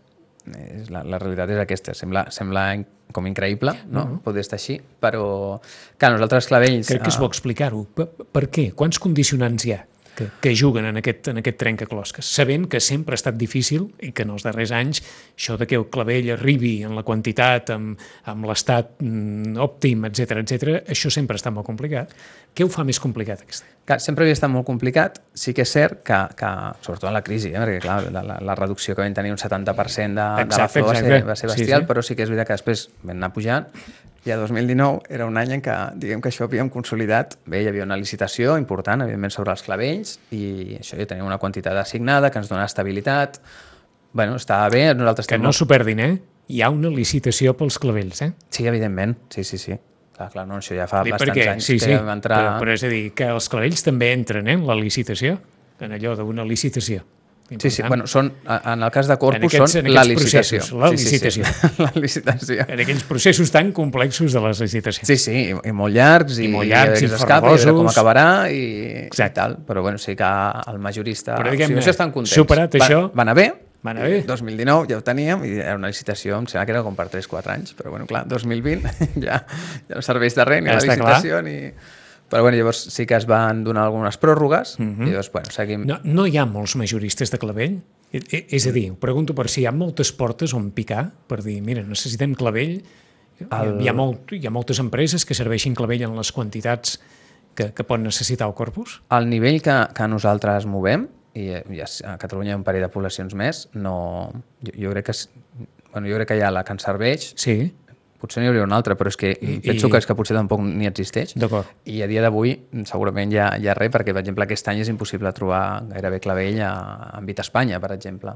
És, 0.58 0.90
la, 0.90 1.04
la 1.04 1.20
realitat 1.20 1.50
és 1.50 1.58
aquesta. 1.58 1.94
Sembla, 1.94 2.26
sembla 2.32 2.84
com 3.12 3.28
increïble, 3.28 3.76
no? 3.90 4.02
Uh 4.02 4.10
-huh. 4.10 4.22
Poder 4.24 4.42
estar 4.42 4.58
així, 4.58 4.82
però 5.00 5.60
que 5.98 6.10
nosaltres 6.10 6.48
clavells... 6.48 6.88
Crec 6.88 7.04
que 7.04 7.10
és 7.10 7.18
ah, 7.18 7.20
bo 7.20 7.28
explicar-ho. 7.28 7.86
Per, 7.94 8.08
per 8.08 8.50
què? 8.50 8.74
Quants 8.74 9.00
condicionants 9.00 9.66
hi 9.66 9.74
ha 9.74 9.86
que, 10.16 10.28
que 10.42 10.54
juguen 10.58 10.86
en 10.90 11.00
aquest, 11.02 11.32
en 11.32 11.42
aquest 11.42 11.58
trencaclosques? 11.62 12.26
Sabent 12.26 12.68
que 12.72 12.80
sempre 12.84 13.16
ha 13.16 13.20
estat 13.20 13.38
difícil 13.40 13.90
i 14.04 14.12
que 14.16 14.26
en 14.28 14.34
els 14.36 14.46
darrers 14.48 14.74
anys 14.76 15.04
això 15.36 15.58
de 15.60 15.68
que 15.70 15.80
el 15.80 15.88
clavell 15.94 16.32
arribi 16.36 16.82
en 16.88 16.96
la 16.98 17.06
quantitat, 17.08 17.74
amb, 17.76 18.00
amb 18.32 18.50
l'estat 18.50 18.98
mm, 19.00 19.58
òptim, 19.62 20.08
etc 20.10 20.42
etc, 20.44 20.82
això 20.92 21.12
sempre 21.14 21.40
està 21.40 21.54
molt 21.54 21.68
complicat. 21.68 22.14
Què 22.54 22.68
ho 22.68 22.72
fa 22.72 22.84
més 22.88 23.00
complicat, 23.00 23.46
aquest? 23.46 23.68
que 23.86 23.98
sempre 24.00 24.26
havia 24.26 24.36
estat 24.38 24.52
molt 24.52 24.68
complicat. 24.68 25.18
Sí 25.34 25.56
que 25.58 25.66
és 25.66 25.72
cert 25.74 26.04
que, 26.06 26.20
que 26.38 26.52
sobretot 26.86 27.10
en 27.10 27.16
la 27.18 27.24
crisi, 27.26 27.50
eh? 27.52 27.58
perquè 27.60 27.82
clar, 27.84 27.98
la, 28.14 28.24
la, 28.28 28.38
la 28.52 28.56
reducció 28.60 28.96
que 28.96 29.04
vam 29.04 29.16
tenir 29.18 29.34
un 29.34 29.42
70% 29.42 29.98
de, 29.98 30.14
de 30.14 30.22
la 30.22 30.46
Exacte, 30.46 30.80
flor 30.80 30.92
va 30.92 30.96
ser, 30.96 31.08
exacte. 31.08 31.28
va 31.32 31.36
ser 31.36 31.50
Sí, 31.50 31.56
bestial, 31.58 31.84
sí. 31.84 31.90
però 31.90 32.06
sí 32.06 32.16
que 32.16 32.26
és 32.28 32.32
veritat 32.32 32.52
que 32.52 32.60
després 32.60 32.88
vam 33.02 33.18
anar 33.18 33.32
pujant 33.34 33.68
i 34.26 34.32
a 34.32 34.38
2019 34.38 35.10
era 35.10 35.26
un 35.26 35.38
any 35.42 35.56
en 35.56 35.64
què 35.66 35.76
diguem 35.98 36.22
que 36.22 36.30
això 36.30 36.46
havíem 36.46 36.70
consolidat. 36.70 37.38
Bé, 37.50 37.64
hi 37.64 37.70
havia 37.72 37.86
una 37.88 37.98
licitació 37.98 38.58
important, 38.62 39.02
evidentment, 39.06 39.34
sobre 39.34 39.54
els 39.56 39.64
clavells 39.66 40.18
i 40.38 40.78
això 40.78 41.00
ja 41.00 41.08
teníem 41.10 41.26
una 41.26 41.40
quantitat 41.42 41.78
assignada 41.82 42.30
que 42.30 42.38
ens 42.42 42.52
donava 42.52 42.70
estabilitat. 42.70 43.42
bueno, 44.14 44.36
estava 44.36 44.68
bé, 44.70 44.94
nosaltres 44.94 45.26
Que 45.26 45.38
tenim 45.38 45.46
no 45.48 45.54
s'ho 45.54 45.66
perdin, 45.68 46.00
eh? 46.00 46.18
Hi 46.52 46.62
ha 46.62 46.70
una 46.70 46.90
licitació 46.92 47.54
pels 47.56 47.80
clavells, 47.80 48.22
eh? 48.22 48.34
Sí, 48.50 48.68
evidentment, 48.68 49.16
sí, 49.30 49.44
sí, 49.44 49.58
sí. 49.58 49.78
Clar, 50.18 50.30
clar, 50.30 50.46
no, 50.48 50.58
això 50.60 50.76
ja 50.76 50.86
fa 50.86 51.02
Dic 51.08 51.16
bastants 51.16 51.32
perquè, 51.32 51.48
anys 51.50 51.66
sí, 51.66 51.78
que 51.80 51.86
sí, 51.86 51.96
vam 51.96 52.10
entrar... 52.18 52.38
però, 52.38 52.60
però 52.60 52.74
és 52.76 52.84
a 52.84 52.90
dir, 52.92 53.14
que 53.16 53.30
els 53.32 53.48
clavells 53.50 53.86
també 53.88 54.12
entren 54.14 54.48
eh, 54.52 54.58
en 54.60 54.68
la 54.68 54.76
licitació, 54.76 55.40
en 55.80 55.96
allò 55.96 56.14
d'una 56.20 56.44
licitació. 56.46 57.06
Sí, 57.60 57.70
sí, 57.70 57.82
bueno, 57.84 58.06
són, 58.08 58.30
en 58.48 58.84
el 58.84 58.92
cas 58.92 59.08
de 59.10 59.18
Corpus 59.20 59.54
aquests- 59.54 59.74
són 59.80 59.90
la 59.92 60.04
licitació. 60.08 60.60
processos, 60.62 60.72
la 60.80 60.90
Sí, 60.92 60.98
sí, 60.98 61.06
sí. 61.06 61.12
licitació. 61.12 61.44
la 61.86 61.92
licitació. 61.96 62.66
En 62.68 62.80
aquells 62.86 63.04
processos 63.04 63.52
tan 63.52 63.72
complexos 63.74 64.32
de 64.32 64.40
les 64.46 64.60
licitacions. 64.62 65.08
Sí, 65.08 65.18
sí, 65.18 65.34
i, 65.52 65.56
i 65.70 65.74
molt 65.74 65.94
llargs, 65.94 66.40
i, 66.40 66.46
I 66.46 66.52
molt 66.54 66.70
llargs, 66.70 67.02
i, 67.02 67.06
i 67.06 67.10
s'escapa, 67.10 67.52
i 67.58 67.66
com 67.76 67.90
acabarà, 67.92 68.28
i, 68.52 68.62
Exacte. 69.08 69.32
i 69.32 69.36
tal. 69.42 69.58
Però 69.68 69.82
bueno, 69.82 69.98
sí 69.98 70.16
que 70.16 70.24
el 70.72 70.80
majorista... 70.80 71.36
Però, 71.36 71.50
o 71.50 71.52
diguem-ne, 71.58 71.82
sigui, 71.82 71.92
estan 71.92 72.12
contents. 72.16 72.36
superat 72.40 72.80
va, 72.80 72.88
això- 72.88 73.04
Va 73.12 73.24
anar 73.28 73.36
bé, 73.36 73.50
Va 73.84 73.92
anar 73.96 74.04
bé. 74.06 74.22
2019 74.24 74.88
ja 74.92 74.98
ho 75.00 75.02
teníem, 75.02 75.44
i 75.44 75.56
era 75.60 75.74
una 75.76 75.88
licitació, 75.90 76.38
em 76.38 76.46
sembla 76.48 76.68
que 76.68 76.72
era 76.76 76.84
com 76.86 76.96
per 76.96 77.08
3-4 77.10 77.50
anys, 77.50 77.74
però 77.74 77.90
bueno, 77.90 78.06
clar, 78.06 78.28
2020 78.30 78.86
ja, 79.26 79.40
ja 79.90 79.96
no 79.96 80.04
serveix 80.06 80.36
de 80.38 80.46
res, 80.46 80.62
ni 80.62 80.70
Ja 80.70 80.76
la 80.78 80.86
licitació, 80.86 81.42
ni... 81.42 81.56
Però 82.32 82.42
bueno, 82.46 82.56
llavors 82.58 82.80
sí 82.94 83.04
que 83.06 83.18
es 83.18 83.26
van 83.28 83.64
donar 83.66 83.84
algunes 83.90 84.16
pròrrogues, 84.18 84.78
i 84.80 84.86
llavors, 85.12 85.32
bueno, 85.34 85.52
seguim... 85.52 85.82
Mhm. 85.82 85.88
No, 85.90 86.00
no 86.04 86.28
hi 86.28 86.38
ha 86.40 86.46
molts 86.48 86.78
majoristes 86.80 87.30
de 87.34 87.38
clavell? 87.42 87.82
I- 88.14 88.24
i- 88.38 88.46
És 88.56 88.66
a 88.68 88.72
dir, 88.72 88.90
ho 88.92 88.96
pregunto 88.96 89.36
per 89.36 89.50
si 89.50 89.62
hi 89.62 89.66
ha 89.68 89.72
moltes 89.76 90.12
portes 90.16 90.54
on 90.54 90.72
picar, 90.72 91.10
per 91.28 91.42
dir, 91.44 91.62
mira, 91.62 91.84
necessitem 91.84 92.34
clavell, 92.36 92.82
El- 93.42 93.82
hi, 93.82 93.88
ha 93.90 93.94
molt, 93.94 94.32
hi 94.38 94.46
ha 94.48 94.52
moltes 94.54 94.80
empreses 94.80 95.26
que 95.26 95.34
serveixin 95.34 95.74
clavell 95.76 96.04
en 96.04 96.16
les 96.16 96.32
quantitats 96.32 97.00
que, 97.56 97.72
que 97.74 97.84
pot 97.84 98.00
necessitar 98.00 98.48
el 98.48 98.54
corpus? 98.54 99.02
El 99.12 99.28
nivell 99.30 99.62
que, 99.62 99.74
que 99.98 100.08
nosaltres 100.08 100.66
movem, 100.70 101.08
i, 101.34 101.48
i 101.52 101.80
a 101.82 102.18
Catalunya 102.20 102.52
hi 102.52 102.54
ha 102.54 102.60
un 102.60 102.64
parell 102.68 102.84
de 102.86 102.90
poblacions 102.94 103.34
més, 103.36 103.66
no, 103.74 104.32
jo, 104.64 104.72
jo, 104.78 104.92
crec 104.92 105.06
que, 105.10 105.16
bueno, 105.92 106.08
jo 106.08 106.16
crec 106.20 106.28
que 106.32 106.38
hi 106.38 106.44
ha 106.46 106.52
la 106.52 106.64
que 106.64 106.76
ens 106.76 106.84
serveix, 106.84 107.34
Sí, 107.36 107.74
potser 108.22 108.44
n'hi 108.44 108.48
hauria 108.52 108.64
una 108.64 108.78
altra, 108.78 108.96
però 108.98 109.10
és 109.12 109.18
que 109.18 109.34
I- 109.34 109.58
penso 109.66 109.88
i- 109.88 109.92
que 109.92 109.98
és 109.98 110.06
que 110.08 110.16
potser 110.16 110.38
tampoc 110.38 110.62
ni 110.62 110.86
existeix. 110.88 111.34
d'acord. 111.36 111.66
I 111.86 112.02
a 112.04 112.08
dia 112.08 112.22
d'avui 112.22 112.54
segurament 112.86 113.34
hi 113.34 113.38
ha, 113.42 113.50
hi 113.60 113.68
ha 113.68 113.74
res, 113.76 113.90
perquè, 113.92 114.14
per 114.14 114.22
exemple, 114.24 114.46
aquest 114.46 114.68
any 114.70 114.80
és 114.86 114.90
impossible 114.94 115.34
trobar 115.34 115.84
gairebé 115.90 116.20
clavell 116.22 116.62
a, 116.62 116.72
en 117.18 117.26
Vit 117.26 117.40
Espanya, 117.44 117.80
per 117.82 117.92
exemple, 117.98 118.32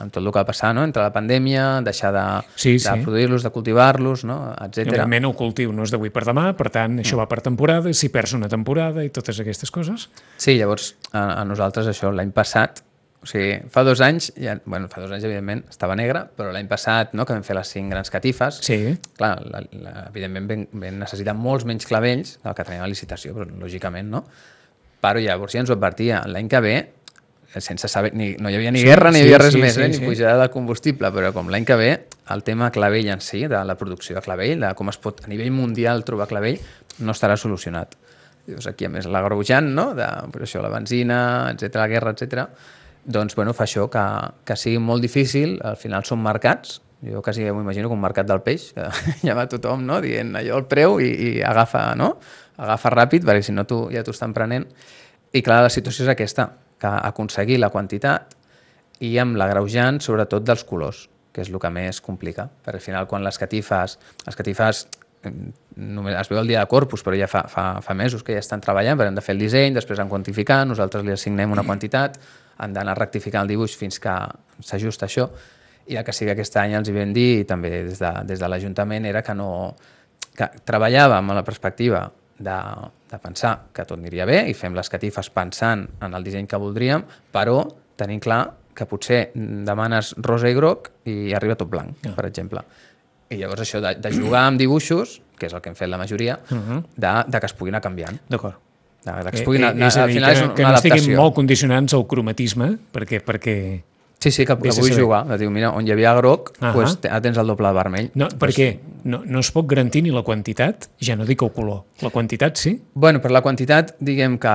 amb 0.00 0.10
tot 0.12 0.18
el 0.20 0.26
que 0.28 0.38
va 0.38 0.44
passar, 0.44 0.74
no? 0.74 0.82
entre 0.84 1.00
la 1.02 1.10
pandèmia, 1.12 1.80
deixar 1.82 2.10
de, 2.12 2.24
Sí, 2.54 2.72
de 2.74 2.78
sí. 2.80 2.98
produir-los, 3.02 3.42
de 3.42 3.48
cultivar-los, 3.50 4.24
no? 4.28 4.52
etc. 4.60 4.84
Evidentment 4.90 5.24
el 5.24 5.34
cultiu 5.34 5.72
no 5.72 5.86
és 5.86 5.90
d'avui 5.94 6.10
per 6.12 6.26
demà, 6.28 6.50
per 6.54 6.68
tant, 6.68 6.98
això 7.00 7.16
va 7.16 7.26
per 7.30 7.40
temporada, 7.40 7.88
si 7.94 8.10
perds 8.12 8.34
una 8.36 8.48
temporada 8.52 9.02
i 9.04 9.08
totes 9.08 9.40
aquestes 9.40 9.70
coses. 9.70 10.10
Sí, 10.36 10.58
llavors 10.58 10.96
a, 11.12 11.40
a 11.40 11.44
nosaltres 11.48 11.86
això 11.88 12.12
l'any 12.12 12.30
passat 12.36 12.82
O 13.20 13.26
sigui, 13.28 13.58
fa 13.68 13.82
dos 13.84 14.00
anys, 14.00 14.30
ja, 14.40 14.54
bueno, 14.64 14.88
fa 14.88 15.02
dos 15.02 15.10
anys, 15.12 15.26
evidentment, 15.28 15.66
estava 15.68 15.92
negre, 15.98 16.22
però 16.38 16.54
l'any 16.54 16.68
passat, 16.70 17.10
no?, 17.12 17.26
que 17.28 17.34
vam 17.36 17.42
fer 17.44 17.56
les 17.58 17.68
cinc 17.68 17.92
grans 17.92 18.08
catifes, 18.08 18.62
Sí. 18.64 18.94
clar, 19.18 19.34
la, 19.44 19.60
la, 19.76 19.92
evidentment 20.08 20.46
vam, 20.48 20.62
vam 20.72 20.96
necessitar 21.02 21.34
molts 21.36 21.66
menys 21.68 21.84
clavells 21.84 22.38
del 22.42 22.54
que 22.56 22.64
teníem 22.64 22.86
a 22.86 22.88
licitació, 22.88 23.34
però 23.36 23.44
lògicament, 23.60 24.08
no? 24.08 24.24
Però 25.04 25.20
llavors 25.20 25.52
ja 25.52 25.60
ens 25.60 25.68
ho 25.68 25.76
advertia, 25.76 26.22
l'any 26.32 26.48
que 26.48 26.60
ve, 26.64 26.74
sense 27.58 27.88
saber, 27.92 28.14
ni, 28.14 28.36
no 28.40 28.48
hi 28.48 28.56
havia 28.56 28.70
ni 28.72 28.80
Sí, 28.80 28.86
guerra 28.88 29.10
ni 29.12 29.18
hi 29.20 29.26
sí, 29.26 29.28
havia 29.28 29.42
res 29.44 29.52
sí, 29.52 29.60
més, 29.60 29.74
sí, 29.74 29.82
eh, 29.82 29.88
ni 29.92 30.00
sí. 30.00 30.04
pujada 30.06 30.40
de 30.46 30.48
combustible, 30.54 31.12
però 31.12 31.32
com 31.36 31.48
l'any 31.52 31.64
que 31.68 31.76
ve, 31.76 31.90
el 32.30 32.42
tema 32.46 32.70
clavell 32.70 33.08
en 33.12 33.20
si, 33.20 33.42
de 33.50 33.62
la 33.66 33.76
producció 33.76 34.16
de 34.16 34.22
clavell, 34.24 34.60
de 34.64 34.72
com 34.78 34.88
es 34.88 34.96
pot 35.02 35.24
a 35.26 35.28
nivell 35.28 35.50
mundial 35.52 36.04
trobar 36.08 36.28
clavell, 36.30 36.60
no 37.04 37.12
estarà 37.12 37.36
solucionat. 37.36 37.96
Llavors 38.46 38.70
aquí, 38.70 38.86
a 38.86 38.88
més, 38.88 39.04
l'agroujant, 39.10 39.66
no?, 39.76 39.90
de 39.98 40.06
pues, 40.32 40.48
això, 40.48 40.62
la 40.64 40.70
benzina, 40.72 41.50
etc 41.52 41.82
la 41.82 41.88
guerra, 41.90 42.14
etc. 42.16 42.46
doncs, 43.04 43.34
bueno, 43.36 43.54
fa 43.56 43.64
això 43.66 43.88
que, 43.90 44.04
que 44.44 44.56
sigui 44.56 44.78
molt 44.82 45.02
difícil, 45.02 45.58
al 45.64 45.78
final 45.80 46.04
són 46.08 46.22
mercats, 46.22 46.80
jo 47.00 47.22
quasi 47.24 47.46
m'ho 47.48 47.62
imagino 47.62 47.88
com 47.88 47.96
un 47.96 48.04
mercat 48.04 48.28
del 48.28 48.42
peix, 48.44 48.70
que 48.76 48.86
ja 49.26 49.36
va 49.36 49.46
tothom 49.48 49.86
no? 49.88 50.00
dient 50.04 50.34
allò 50.36 50.60
el 50.60 50.66
preu 50.68 50.98
i, 51.00 51.10
i 51.10 51.30
agafa, 51.46 51.94
no? 51.96 52.12
agafa 52.60 52.92
ràpid, 52.92 53.24
perquè 53.24 53.46
si 53.46 53.56
no 53.56 53.64
tu, 53.68 53.86
ja 53.92 54.04
t'ho 54.04 54.12
estan 54.12 54.36
prenent. 54.36 54.68
I 55.32 55.40
clar, 55.46 55.62
la 55.64 55.72
situació 55.72 56.04
és 56.04 56.12
aquesta, 56.12 56.50
que 56.80 56.90
aconseguir 56.90 57.60
la 57.60 57.70
quantitat 57.72 58.36
i 59.04 59.14
amb 59.20 59.38
l'agreujant, 59.40 60.00
sobretot 60.04 60.44
dels 60.44 60.64
colors, 60.68 61.06
que 61.32 61.44
és 61.44 61.48
el 61.52 61.60
que 61.62 61.70
més 61.72 62.00
complica. 62.04 62.48
Per 62.64 62.74
al 62.74 62.82
final, 62.84 63.06
quan 63.08 63.24
les 63.24 63.38
catifes, 63.40 63.96
les 64.26 64.36
catifes 64.36 64.82
eh, 65.24 65.32
només 65.76 66.18
es 66.18 66.28
veu 66.32 66.40
el 66.42 66.50
dia 66.50 66.60
de 66.60 66.68
Corpus, 66.68 67.04
però 67.06 67.16
ja 67.16 67.30
fa, 67.30 67.46
fa, 67.48 67.66
fa 67.84 67.96
mesos 67.96 68.24
que 68.26 68.36
ja 68.36 68.42
estan 68.42 68.60
treballant, 68.64 68.98
però 68.98 69.08
hem 69.08 69.16
de 69.16 69.24
fer 69.24 69.36
el 69.36 69.44
disseny, 69.44 69.76
després 69.76 70.02
han 70.02 70.10
quantificar, 70.12 70.64
nosaltres 70.68 71.06
li 71.06 71.14
assignem 71.14 71.54
una 71.56 71.64
quantitat, 71.64 72.18
han 72.60 72.74
d'anar 72.76 72.96
rectificant 72.98 73.42
el 73.46 73.48
dibuix 73.54 73.74
fins 73.78 73.98
que 74.02 74.12
s'ajusta 74.60 75.06
això, 75.08 75.26
i 75.90 75.96
el 75.98 76.04
que 76.06 76.12
sí 76.14 76.26
que 76.28 76.34
aquest 76.36 76.56
any 76.60 76.76
els 76.78 76.88
hi 76.88 76.94
vam 76.94 77.12
dir, 77.16 77.40
i 77.40 77.44
també 77.48 77.70
des 77.88 77.98
de, 77.98 78.10
des 78.28 78.38
de 78.38 78.48
l'Ajuntament, 78.52 79.08
era 79.10 79.22
que 79.26 79.34
no 79.34 79.48
que 80.36 80.46
treballàvem 80.64 81.18
amb 81.24 81.34
la 81.36 81.42
perspectiva 81.44 82.04
de, 82.38 82.56
de 83.10 83.18
pensar 83.20 83.56
que 83.74 83.84
tot 83.84 83.98
aniria 83.98 84.24
bé 84.28 84.44
i 84.48 84.54
fem 84.56 84.76
les 84.78 84.88
catifes 84.88 85.28
pensant 85.34 85.82
en 86.00 86.14
el 86.16 86.24
disseny 86.24 86.46
que 86.48 86.60
voldríem, 86.62 87.02
però 87.34 87.64
tenint 88.00 88.22
clar 88.22 88.44
que 88.76 88.86
potser 88.88 89.32
demanes 89.34 90.14
rosa 90.22 90.48
i 90.48 90.54
groc 90.56 90.88
i 91.10 91.34
arriba 91.36 91.56
tot 91.58 91.68
blanc, 91.68 91.98
Ah. 92.06 92.14
per 92.16 92.24
exemple. 92.30 92.62
I 93.30 93.36
llavors 93.42 93.60
això 93.66 93.80
de, 93.82 93.96
de 94.00 94.10
jugar 94.14 94.46
amb 94.48 94.58
dibuixos, 94.58 95.18
que 95.38 95.46
és 95.50 95.52
el 95.54 95.60
que 95.60 95.68
hem 95.70 95.76
fet 95.76 95.90
la 95.90 95.98
majoria, 96.00 96.38
de, 96.48 97.12
de 97.28 97.40
que 97.40 97.46
es 97.50 97.52
puguin 97.58 97.74
anar 97.74 97.82
canviant. 97.84 98.16
D'acord. 98.30 98.56
Que 99.04 99.36
es 99.38 99.42
puguin 99.46 99.64
anar, 99.64 99.88
és 99.88 99.96
a 99.96 100.02
al 100.04 100.10
dir, 100.10 100.18
final 100.18 100.32
és 100.34 100.38
que, 100.40 100.44
una 100.44 100.54
que 100.54 100.62
no 100.66 100.74
estiguin 100.76 101.16
molt 101.16 101.34
condicionants 101.34 101.94
al 101.96 102.06
cromatisme, 102.06 102.74
perquè, 102.92 103.22
perquè 103.24 103.56
Sí, 104.20 104.28
sí, 104.30 104.44
que, 104.44 104.52
que 104.60 104.68
vull 104.76 104.92
jugar. 104.92 105.22
Dir, 105.40 105.46
mira, 105.48 105.70
on 105.72 105.86
hi 105.88 105.92
havia 105.94 106.10
groc, 106.12 106.50
Ahà. 106.60 106.74
pues, 106.74 106.98
te- 107.00 107.08
ara 107.08 107.22
tens 107.24 107.38
el 107.40 107.46
doble 107.48 107.66
de 107.70 107.72
vermell. 107.72 108.10
No, 108.20 108.26
perquè 108.28 108.66
no, 109.08 109.22
no 109.24 109.40
es 109.40 109.48
pot 109.50 109.64
garantir 109.66 110.02
ni 110.04 110.10
la 110.12 110.20
quantitat, 110.20 110.90
ja 111.00 111.16
no 111.16 111.24
dic 111.24 111.40
el 111.40 111.48
color. 111.56 111.86
La 112.04 112.10
quantitat 112.12 112.60
sí, 112.60 112.74
Bueno, 112.92 113.22
per 113.22 113.30
la 113.32 113.40
quantitat, 113.40 113.94
diguem 113.98 114.36
que... 114.38 114.52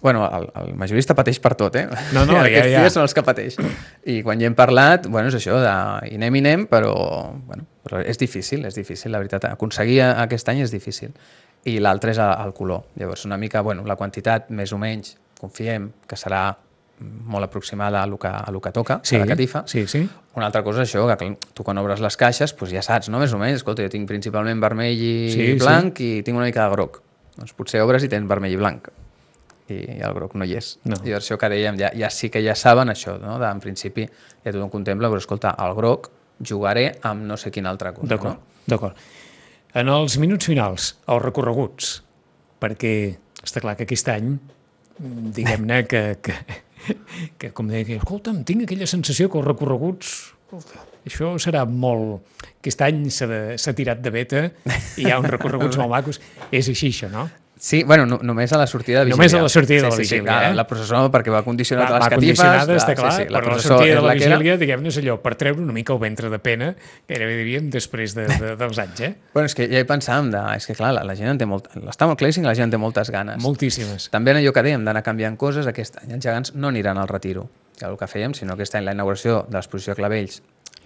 Bueno, 0.00 0.22
el, 0.30 0.46
el 0.62 0.76
majorista 0.78 1.16
pateix 1.18 1.40
per 1.42 1.56
tot, 1.58 1.74
eh? 1.74 1.88
No, 2.14 2.22
no, 2.24 2.34
I 2.38 2.38
ja, 2.38 2.44
Aquests 2.46 2.70
ja. 2.70 2.84
dies 2.84 2.92
són 2.94 3.02
els 3.02 3.14
que 3.18 3.24
pateix. 3.26 3.58
I 4.06 4.20
quan 4.22 4.38
ja 4.38 4.46
hem 4.46 4.54
parlat, 4.54 5.08
bueno, 5.10 5.26
és 5.34 5.34
això, 5.40 5.58
de 5.58 5.74
i 6.12 6.14
anem 6.14 6.38
i 6.38 6.44
anem, 6.46 6.66
però, 6.70 6.94
bueno, 7.50 7.66
però 7.82 8.04
és 8.06 8.16
difícil, 8.22 8.62
és 8.70 8.78
difícil, 8.78 9.10
la 9.10 9.18
veritat. 9.18 9.50
Aconseguir 9.50 10.04
aquest 10.06 10.54
any 10.54 10.62
és 10.62 10.70
difícil. 10.70 11.10
I 11.68 11.78
l'altre 11.78 12.12
és 12.14 12.18
el, 12.18 12.52
color. 12.56 12.84
Llavors, 12.96 13.24
una 13.28 13.36
mica, 13.36 13.60
bueno, 13.60 13.84
la 13.84 13.96
quantitat, 13.96 14.48
més 14.50 14.72
o 14.72 14.78
menys, 14.80 15.16
confiem 15.40 15.90
que 16.08 16.16
serà 16.16 16.54
molt 17.00 17.44
aproximada 17.46 18.02
a 18.02 18.06
lo 18.06 18.18
que, 18.18 18.28
a 18.28 18.50
lo 18.52 18.60
que 18.60 18.70
toca, 18.72 19.00
sí, 19.02 19.16
a 19.16 19.20
la 19.20 19.26
catifa. 19.26 19.62
sí, 19.66 19.86
sí. 19.86 20.08
Una 20.36 20.46
altra 20.46 20.62
cosa 20.62 20.82
és 20.84 20.90
això, 20.94 21.06
que 21.16 21.30
tu 21.54 21.64
quan 21.64 21.78
obres 21.80 21.98
les 22.00 22.16
caixes 22.16 22.52
doncs 22.56 22.70
ja 22.72 22.82
saps, 22.82 23.08
no? 23.10 23.18
més 23.18 23.32
o 23.32 23.38
menys, 23.40 23.56
escolta, 23.62 23.82
jo 23.82 23.88
tinc 23.90 24.06
principalment 24.08 24.60
vermell 24.60 24.94
i 25.00 25.30
Sí, 25.32 25.46
sí. 25.52 25.58
blanc 25.58 25.98
i 26.00 26.22
tinc 26.22 26.36
una 26.36 26.44
mica 26.46 26.66
de 26.68 26.74
groc. 26.76 27.00
Doncs 27.36 27.52
potser 27.56 27.80
obres 27.82 28.04
i 28.04 28.08
tens 28.12 28.28
vermell 28.28 28.52
i 28.52 28.56
blanc 28.60 28.88
i 29.70 29.78
el 30.02 30.12
groc 30.14 30.34
no 30.34 30.44
hi 30.44 30.56
és. 30.58 30.78
No. 30.84 30.96
I 31.06 31.12
això 31.14 31.36
que 31.38 31.48
dèiem, 31.48 31.76
ja, 31.78 31.90
ja 31.94 32.08
sí 32.10 32.28
que 32.30 32.42
ja 32.44 32.54
saben 32.58 32.88
això, 32.90 33.16
no? 33.22 33.38
de, 33.38 33.46
en 33.48 33.60
principi 33.62 34.04
ja 34.44 34.50
tothom 34.52 34.68
contempla, 34.70 35.08
però 35.08 35.18
escolta, 35.22 35.52
el 35.62 35.74
groc 35.78 36.08
jugaré 36.42 36.88
amb 37.06 37.22
no 37.28 37.36
sé 37.36 37.50
quina 37.54 37.70
altra 37.70 37.92
cosa. 37.94 38.08
D'acord, 38.14 38.38
No? 38.38 38.64
d'acord. 38.66 38.96
En 39.78 39.90
els 39.92 40.16
minuts 40.18 40.48
finals, 40.50 40.94
els 41.06 41.22
recorreguts, 41.22 41.92
perquè 42.62 42.94
està 43.44 43.62
clar 43.62 43.76
que 43.78 43.86
aquest 43.86 44.08
any, 44.10 44.32
diguem-ne 45.36 45.84
que, 45.88 46.02
que, 46.24 46.34
que 47.38 47.52
com 47.54 47.70
deia, 47.70 47.86
que, 47.86 48.00
escolta'm, 48.00 48.42
tinc 48.48 48.66
aquella 48.66 48.88
sensació 48.90 49.30
que 49.30 49.38
els 49.38 49.46
recorreguts, 49.46 50.14
escolta, 50.42 50.82
això 51.06 51.34
serà 51.42 51.64
molt... 51.68 52.26
Aquest 52.60 52.82
any 52.84 53.04
s'ha 53.08 53.72
tirat 53.72 54.02
de 54.04 54.10
beta 54.12 54.42
i 55.00 55.06
hi 55.06 55.12
ha 55.12 55.20
uns 55.22 55.30
recorreguts 55.32 55.78
molt 55.80 55.94
macos. 55.94 56.18
És 56.52 56.68
així, 56.68 56.90
això, 56.90 57.08
no? 57.12 57.24
Sí, 57.60 57.82
bueno, 57.84 58.06
no, 58.08 58.16
només 58.24 58.50
a 58.56 58.58
la 58.58 58.66
sortida 58.66 59.00
de 59.00 59.10
vigília. 59.10 59.18
Només 59.18 59.34
a 59.36 59.42
la 59.44 59.48
sortida 59.52 59.82
de 59.82 59.82
la 59.82 59.90
sí, 59.92 59.96
sí, 59.96 60.14
vigília, 60.16 60.20
sí, 60.22 60.24
clar, 60.24 60.52
eh? 60.52 60.54
La 60.56 60.64
processó, 60.66 61.00
perquè 61.12 61.28
va 61.34 61.42
condicionat 61.44 61.90
Va, 61.90 61.90
a 61.90 61.98
les 61.98 62.04
va 62.06 62.08
catifes. 62.14 62.38
condicionada, 62.40 62.76
està 62.80 62.94
clar, 62.96 63.10
sí, 63.12 63.26
sí, 63.26 63.34
però 63.34 63.50
la 63.52 63.58
sortida 63.60 63.96
de 63.98 64.04
la 64.06 64.14
que 64.14 64.24
era. 64.24 64.38
vigília, 64.38 64.54
diguem-ne, 64.62 64.88
és 64.88 64.98
allò, 65.02 65.16
per 65.20 65.34
treure 65.36 65.60
una 65.60 65.74
mica 65.76 65.92
el 65.92 65.98
ventre 66.00 66.30
de 66.32 66.38
pena, 66.40 66.70
gairebé 67.06 67.34
diríem, 67.36 67.66
després 67.74 68.14
de, 68.16 68.24
de, 68.32 68.54
dels 68.62 68.80
anys, 68.80 69.02
eh? 69.04 69.10
Bueno, 69.34 69.50
és 69.50 69.54
que 69.58 69.66
ja 69.68 69.82
hi 69.84 69.88
pensàvem, 69.90 70.30
de, 70.32 70.40
és 70.56 70.68
que 70.70 70.76
clar, 70.78 70.94
la, 70.96 71.02
la 71.04 71.16
gent 71.18 71.34
en 71.34 71.42
té 71.42 71.48
molt... 71.50 71.68
Està 71.84 72.08
molt 72.08 72.16
claríssim 72.22 72.46
que 72.46 72.48
la 72.48 72.56
gent 72.56 72.70
en 72.70 72.72
té 72.72 72.80
moltes 72.80 73.12
ganes. 73.12 73.36
Moltíssimes. 73.44 74.08
També 74.08 74.32
en 74.32 74.40
allò 74.40 74.54
que 74.56 74.64
dèiem 74.64 74.88
d'anar 74.88 75.04
canviant 75.04 75.36
coses, 75.36 75.68
aquest 75.68 76.00
any 76.00 76.16
els 76.16 76.24
gegants 76.24 76.54
no 76.56 76.72
aniran 76.72 76.96
al 76.96 77.12
retiro, 77.12 77.50
que 77.76 77.84
el 77.84 78.00
que 78.00 78.08
fèiem, 78.08 78.32
sinó 78.32 78.56
aquest 78.56 78.80
any 78.80 78.88
la 78.88 78.96
inauguració 78.96 79.44
de 79.50 79.60
l'exposició 79.60 79.98
clavells 80.00 80.40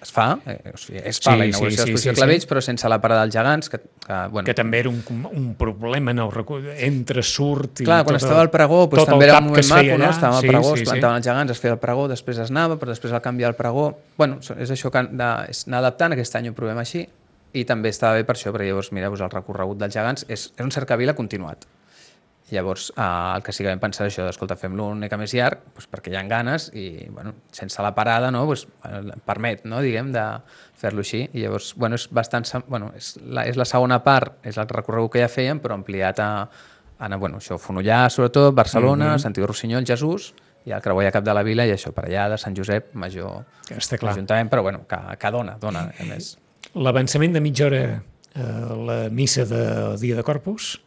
es 0.04 0.12
fa, 0.12 0.26
eh, 0.46 0.72
o 0.72 0.78
sigui, 0.78 1.00
es 1.00 1.18
fa 1.18 1.32
Sí, 1.32 1.38
la 1.38 1.46
sí, 1.46 1.50
inauguració 1.50 1.70
sí, 1.70 1.76
de 1.76 1.86
l'exposició 1.86 2.10
sí, 2.10 2.12
de 2.12 2.20
clavells, 2.20 2.44
sí. 2.44 2.48
però 2.50 2.62
sense 2.64 2.90
la 2.92 2.98
parada 3.00 3.24
dels 3.24 3.34
gegants, 3.34 3.70
que, 3.72 3.80
que 4.04 4.18
bueno, 4.30 4.44
que 4.46 4.54
també 4.56 4.82
era 4.84 4.92
un, 4.92 5.00
un 5.32 5.48
problema 5.58 6.12
el 6.12 6.30
recu... 6.32 6.60
entre 6.86 7.24
surt 7.24 7.80
i 7.80 7.88
Clar, 7.88 8.02
quan 8.04 8.18
tot 8.18 8.22
estava 8.22 8.44
al 8.44 8.52
pregó, 8.52 8.84
doncs, 8.84 8.98
tot 9.00 9.08
el 9.08 9.12
també 9.14 9.28
era 9.28 9.40
un 9.40 9.48
moment 9.48 9.70
maco, 9.72 9.98
no? 10.02 10.10
al 10.12 10.40
Sí, 10.40 10.52
pregó, 10.52 10.74
sí, 10.76 10.84
es 10.84 10.90
plantaven 10.90 11.22
els 11.22 11.28
gegants, 11.30 11.54
es 11.56 11.62
feia 11.64 11.76
el 11.76 11.82
pregó, 11.82 12.06
després 12.12 12.40
es 12.44 12.52
anava, 12.52 12.78
però 12.80 12.92
després 12.92 13.16
al 13.16 13.24
canviar 13.24 13.54
el 13.54 13.58
pregó... 13.58 13.90
Bueno, 14.20 14.40
és 14.40 14.74
això 14.76 14.92
que 14.92 15.06
de, 15.10 15.30
és 15.50 15.64
anar 15.68 15.80
adaptant, 15.84 16.16
aquest 16.16 16.36
any 16.40 16.50
ho 16.52 16.56
provem 16.56 16.82
així, 16.84 17.06
i 17.54 17.64
també 17.64 17.92
estava 17.94 18.18
bé 18.18 18.26
per 18.28 18.36
això, 18.36 18.52
perquè 18.52 18.68
llavors, 18.68 18.90
mira, 18.92 19.08
doncs 19.08 19.24
el 19.24 19.32
recorregut 19.32 19.80
dels 19.80 19.94
gegants 19.94 20.26
és, 20.28 20.50
és 20.52 20.64
un 20.64 20.74
cercavila 20.74 21.14
continuat. 21.16 21.64
Llavors, 22.50 22.92
eh, 22.96 23.02
el 23.36 23.42
que 23.42 23.52
sí 23.52 23.64
que 23.64 23.70
vam 23.70 23.80
pensar 23.80 24.04
això, 24.06 24.26
d'escolta, 24.26 24.56
fem-lo 24.60 24.90
una 24.92 25.06
mica 25.06 25.16
més 25.16 25.32
llarg, 25.32 25.62
doncs 25.72 25.88
perquè 25.88 26.12
hi 26.12 26.18
ha 26.18 26.22
ganes 26.28 26.68
i, 26.76 27.06
bueno, 27.08 27.32
sense 27.56 27.82
la 27.82 27.94
parada, 27.96 28.30
no, 28.34 28.44
doncs, 28.44 28.66
eh, 28.84 29.00
permet, 29.24 29.64
no, 29.64 29.80
diguem, 29.80 30.12
de 30.12 30.24
fer-lo 30.80 31.00
així. 31.00 31.24
I 31.32 31.46
llavors, 31.46 31.72
bueno, 31.80 31.96
és 31.96 32.06
bastant... 32.12 32.46
Bueno, 32.68 32.92
és 32.98 33.14
la, 33.24 33.46
és 33.48 33.56
la 33.56 33.64
segona 33.68 34.02
part, 34.04 34.36
és 34.44 34.60
el 34.60 34.68
recorregut 34.68 35.14
que 35.16 35.24
ja 35.24 35.30
fèiem, 35.32 35.62
però 35.64 35.78
ampliat 35.78 36.20
a, 36.20 36.30
a 36.44 37.08
anar, 37.08 37.18
bueno, 37.22 37.40
això, 37.40 37.56
Fonollà, 37.60 38.04
sobretot, 38.12 38.52
Barcelona, 38.54 39.14
mm 39.14 39.14
-hmm. 39.14 39.22
Sant 39.24 39.38
Iu 39.38 39.46
Rossinyol, 39.46 39.86
Jesús, 39.86 40.34
i 40.64 40.72
el 40.72 40.82
creuer 40.82 41.08
a 41.08 41.12
cap 41.12 41.24
de 41.24 41.34
la 41.34 41.42
vila, 41.42 41.66
i 41.66 41.72
això, 41.72 41.92
per 41.92 42.06
allà 42.06 42.28
de 42.28 42.38
Sant 42.38 42.56
Josep, 42.56 42.94
Major, 42.94 43.44
Està 43.70 43.98
clar. 43.98 44.12
Ajuntament, 44.12 44.50
però 44.50 44.62
bueno, 44.62 44.86
que, 44.86 44.96
que 45.18 45.30
dona, 45.30 45.56
dona, 45.60 45.90
a 45.98 46.04
més. 46.04 46.38
L'avançament 46.74 47.32
de 47.32 47.40
mitja 47.40 47.66
hora 47.66 48.02
a 48.34 48.74
la 48.74 49.08
missa 49.10 49.44
de 49.44 49.96
dia 50.00 50.16
de 50.16 50.22
Corpus 50.22 50.80